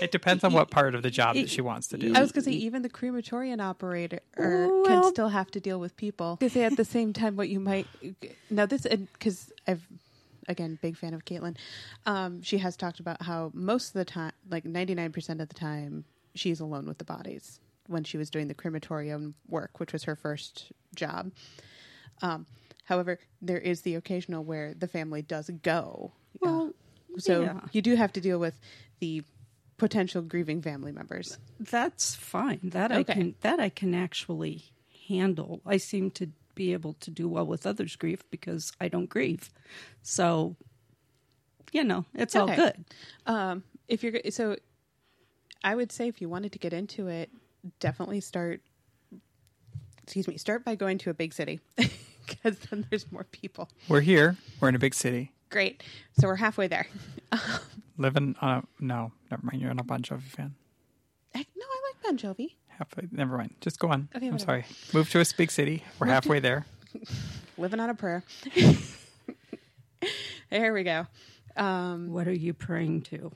It 0.03 0.11
depends 0.11 0.45
on 0.45 0.53
what 0.53 0.71
part 0.71 0.95
of 0.95 1.03
the 1.03 1.11
job 1.11 1.37
that 1.37 1.49
she 1.51 1.61
wants 1.61 1.89
to 1.89 1.99
do. 1.99 2.13
I 2.15 2.21
was 2.21 2.33
going 2.33 2.45
to 2.45 2.51
say, 2.51 2.57
even 2.57 2.83
the 2.83 2.89
crematorium 2.89 3.61
operator 3.61 4.21
Well- 4.37 4.85
can 4.87 5.05
still 5.05 5.29
have 5.29 5.51
to 5.53 5.61
deal 5.61 5.79
with 5.81 5.97
people. 5.97 6.37
To 6.39 6.49
say 6.51 6.65
at 6.65 6.77
the 6.77 6.85
same 6.85 7.13
time, 7.13 7.37
what 7.37 7.49
you 7.49 7.61
might 7.61 7.87
now 8.51 8.67
this 8.67 8.83
because 8.83 9.53
I've 9.67 9.87
again 10.49 10.79
big 10.81 10.97
fan 10.97 11.15
of 11.15 11.25
Caitlin. 11.25 11.57
Um, 12.07 12.43
she 12.43 12.59
has 12.59 12.77
talked 12.77 13.01
about 13.01 13.23
how 13.23 13.51
most 13.55 13.89
of 13.89 13.93
the 13.95 14.05
time, 14.05 14.33
like 14.51 14.65
ninety 14.65 14.95
nine 14.95 15.13
percent 15.13 15.41
of 15.41 15.49
the 15.49 15.55
time, 15.55 16.05
she's 16.35 16.61
alone 16.61 16.87
with 16.87 16.99
the 16.99 17.05
bodies 17.05 17.61
when 17.87 18.05
she 18.05 18.19
was 18.19 18.31
doing 18.31 18.49
the 18.49 18.55
crematorium 18.55 19.35
work, 19.49 19.79
which 19.81 19.93
was 19.93 20.05
her 20.05 20.15
first 20.17 20.73
job. 20.95 21.33
Um, 22.23 22.47
however, 22.85 23.19
there 23.41 23.59
is 23.59 23.83
the 23.83 23.95
occasional 23.95 24.45
where 24.45 24.75
the 24.75 24.89
family 24.89 25.23
does 25.23 25.51
go. 25.63 26.13
Uh, 26.37 26.39
Well, 26.41 26.73
so 27.19 27.43
yeah. 27.43 27.61
you 27.73 27.81
do 27.83 27.95
have 27.97 28.13
to 28.15 28.21
deal 28.21 28.39
with 28.39 28.59
the 29.01 29.23
potential 29.79 30.21
grieving 30.23 30.61
family 30.61 30.93
members. 30.93 31.39
That's 31.59 32.15
fine. 32.15 32.61
That 32.63 32.93
I 32.93 33.03
can 33.05 33.35
that 33.41 33.61
I 33.61 33.69
can 33.71 33.95
actually 33.95 34.65
handle. 35.09 35.63
I 35.65 35.79
seem 35.79 36.11
to 36.13 36.29
be 36.55 36.73
able 36.73 36.95
to 36.95 37.11
do 37.11 37.29
well 37.29 37.47
with 37.47 37.67
others' 37.67 37.97
grief 37.97 38.29
because 38.31 38.73
I 38.81 38.89
don't 38.89 39.09
grieve. 39.09 39.51
So, 40.03 40.57
you 41.73 41.85
know, 41.85 42.05
it's 42.15 42.35
all 42.37 42.49
good. 42.49 42.85
Um, 43.27 43.63
if 43.87 44.03
you're 44.03 44.13
go- 44.13 44.31
so, 44.31 44.57
I 45.65 45.75
would 45.75 45.93
say 45.93 46.09
if 46.09 46.21
you 46.21 46.29
wanted 46.29 46.53
to 46.53 46.59
get 46.59 46.73
into 46.73 47.07
it, 47.07 47.31
definitely 47.81 48.21
start. 48.21 48.61
Excuse 50.03 50.27
me. 50.27 50.37
Start 50.39 50.65
by 50.65 50.75
going 50.75 50.99
to 50.99 51.11
a 51.11 51.15
big 51.15 51.33
city 51.33 51.61
because 52.27 52.59
then 52.71 52.87
there's 52.91 53.11
more 53.13 53.25
people. 53.25 53.69
We're 53.89 54.01
here. 54.01 54.37
We're 54.61 54.71
in 54.71 54.75
a 54.75 54.79
big 54.79 54.95
city. 54.95 55.33
Great. 55.51 55.83
So 56.19 56.29
we're 56.29 56.37
halfway 56.37 56.67
there. 56.69 56.87
Living 57.97 58.37
on 58.41 58.51
a 58.59 58.63
no, 58.83 59.13
never 59.31 59.45
mind. 59.45 59.61
You're 59.61 59.73
not 59.75 59.83
a 59.83 59.85
Bon 59.85 60.03
Jovi 60.03 60.23
fan. 60.23 60.55
Heck, 61.35 61.47
no, 61.57 61.65
I 61.65 61.81
like 61.89 62.03
Bon 62.03 62.19
Jovi. 62.19 62.55
Halfway. 62.69 63.09
Never 63.11 63.37
mind. 63.37 63.55
Just 63.61 63.79
go 63.79 63.89
on. 63.89 64.09
Okay, 64.15 64.27
I'm 64.27 64.33
whatever. 64.35 64.63
sorry. 64.63 64.65
Move 64.95 65.11
to 65.11 65.21
a 65.21 65.25
big 65.37 65.51
city. 65.51 65.85
We're 65.99 66.07
halfway 66.07 66.41
there. 66.41 66.67
Living 67.59 67.81
on 67.81 67.91
a 67.91 67.95
prayer. 67.95 68.23
there 70.51 70.73
we 70.73 70.85
go. 70.85 71.07
Um, 71.57 72.13
What 72.13 72.29
are 72.29 72.33
you 72.33 72.55
praying 72.55 73.03
to? 73.03 73.33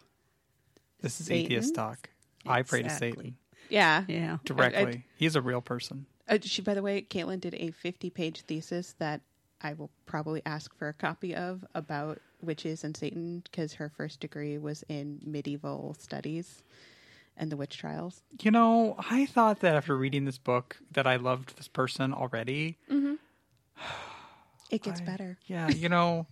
This 1.01 1.21
is 1.21 1.27
Satan? 1.27 1.47
atheist 1.47 1.75
talk. 1.75 2.09
I 2.47 2.63
pray 2.63 2.83
to 2.83 2.91
Satan 2.91 3.37
yeah. 3.73 4.05
Yeah. 4.07 4.37
directly. 4.45 5.05
He's 5.17 5.35
a 5.35 5.43
real 5.43 5.61
person. 5.61 6.07
Uh, 6.29 6.39
she, 6.41 6.63
by 6.63 6.75
the 6.75 6.83
way, 6.83 7.03
Caitlin 7.03 7.41
did 7.41 7.55
a 7.55 7.71
50 7.71 8.11
page 8.11 8.43
thesis 8.43 8.95
that 8.99 9.23
I 9.63 9.75
will 9.75 9.91
probably 10.07 10.43
ask 10.45 10.75
for 10.77 10.89
a 10.89 10.93
copy 10.93 11.35
of 11.35 11.65
about 11.75 12.21
witches 12.43 12.85
and 12.85 12.97
Satan 12.97 13.43
because 13.45 13.75
her 13.75 13.89
first 13.89 14.21
degree 14.21 14.59
was 14.59 14.85
in 14.89 15.21
medieval 15.25 15.95
studies 15.99 16.63
and 17.37 17.51
the 17.51 17.57
witch 17.57 17.79
trials. 17.79 18.23
You 18.41 18.51
know, 18.51 18.97
I 19.11 19.27
thought 19.27 19.61
that 19.61 19.77
after 19.77 19.97
reading 19.97 20.25
this 20.25 20.39
book 20.39 20.79
that 20.91 21.07
I 21.07 21.17
loved 21.17 21.57
this 21.57 21.69
person 21.69 22.13
already. 22.13 22.79
Mm-hmm. 22.91 23.15
It 24.71 24.83
gets 24.83 25.03
I- 25.03 25.05
better. 25.05 25.37
Yeah, 25.45 25.69
you 25.69 25.91
know, 25.91 26.27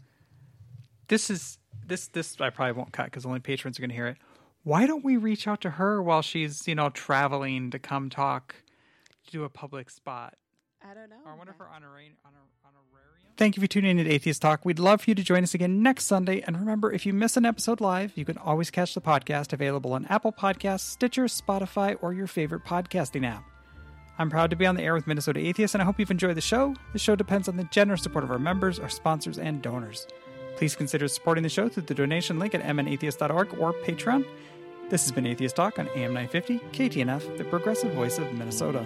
this 1.08 1.28
is 1.28 1.58
this 1.86 2.08
this 2.08 2.40
I 2.40 2.48
probably 2.48 2.72
won't 2.72 2.90
cut 2.90 3.04
because 3.04 3.26
only 3.26 3.38
patrons 3.40 3.78
are 3.78 3.82
going 3.82 3.90
to 3.90 3.94
hear 3.94 4.06
it. 4.06 4.16
Why 4.62 4.86
don't 4.86 5.04
we 5.04 5.18
reach 5.18 5.46
out 5.46 5.60
to 5.60 5.70
her 5.72 6.02
while 6.02 6.22
she's 6.22 6.66
you 6.66 6.74
know 6.74 6.88
traveling 6.88 7.70
to 7.70 7.78
come 7.78 8.08
talk, 8.08 8.54
to 9.26 9.30
do 9.30 9.44
a 9.44 9.50
public 9.50 9.90
spot? 9.90 10.36
I 10.82 10.94
don't 10.94 11.10
know. 11.10 11.16
Or 11.26 11.32
I 11.32 11.36
wonder 11.36 11.52
if 11.52 11.58
her 11.58 11.68
honorarium. 11.68 12.14
honorarium. 12.24 12.48
Thank 13.40 13.56
you 13.56 13.62
for 13.62 13.66
tuning 13.66 13.98
in 13.98 14.04
to 14.04 14.12
Atheist 14.12 14.42
Talk. 14.42 14.66
We'd 14.66 14.78
love 14.78 15.00
for 15.00 15.10
you 15.10 15.14
to 15.14 15.22
join 15.22 15.42
us 15.42 15.54
again 15.54 15.82
next 15.82 16.04
Sunday. 16.04 16.42
And 16.42 16.60
remember, 16.60 16.92
if 16.92 17.06
you 17.06 17.14
miss 17.14 17.38
an 17.38 17.46
episode 17.46 17.80
live, 17.80 18.12
you 18.14 18.26
can 18.26 18.36
always 18.36 18.70
catch 18.70 18.92
the 18.92 19.00
podcast 19.00 19.54
available 19.54 19.94
on 19.94 20.04
Apple 20.10 20.30
Podcasts, 20.30 20.80
Stitcher, 20.80 21.24
Spotify, 21.24 21.96
or 22.02 22.12
your 22.12 22.26
favorite 22.26 22.66
podcasting 22.66 23.26
app. 23.26 23.42
I'm 24.18 24.28
proud 24.28 24.50
to 24.50 24.56
be 24.56 24.66
on 24.66 24.74
the 24.74 24.82
air 24.82 24.92
with 24.92 25.06
Minnesota 25.06 25.40
Atheists, 25.40 25.74
and 25.74 25.80
I 25.80 25.86
hope 25.86 25.98
you've 25.98 26.10
enjoyed 26.10 26.36
the 26.36 26.42
show. 26.42 26.74
The 26.92 26.98
show 26.98 27.16
depends 27.16 27.48
on 27.48 27.56
the 27.56 27.64
generous 27.64 28.02
support 28.02 28.24
of 28.24 28.30
our 28.30 28.38
members, 28.38 28.78
our 28.78 28.90
sponsors, 28.90 29.38
and 29.38 29.62
donors. 29.62 30.06
Please 30.56 30.76
consider 30.76 31.08
supporting 31.08 31.42
the 31.42 31.48
show 31.48 31.70
through 31.70 31.84
the 31.84 31.94
donation 31.94 32.38
link 32.38 32.54
at 32.54 32.62
mnatheist.org 32.62 33.58
or 33.58 33.72
Patreon. 33.72 34.26
This 34.90 35.04
has 35.04 35.12
been 35.12 35.24
Atheist 35.24 35.56
Talk 35.56 35.78
on 35.78 35.88
AM 35.94 36.12
950, 36.12 36.58
KTNF, 36.74 37.38
the 37.38 37.44
progressive 37.44 37.94
voice 37.94 38.18
of 38.18 38.30
Minnesota. 38.34 38.84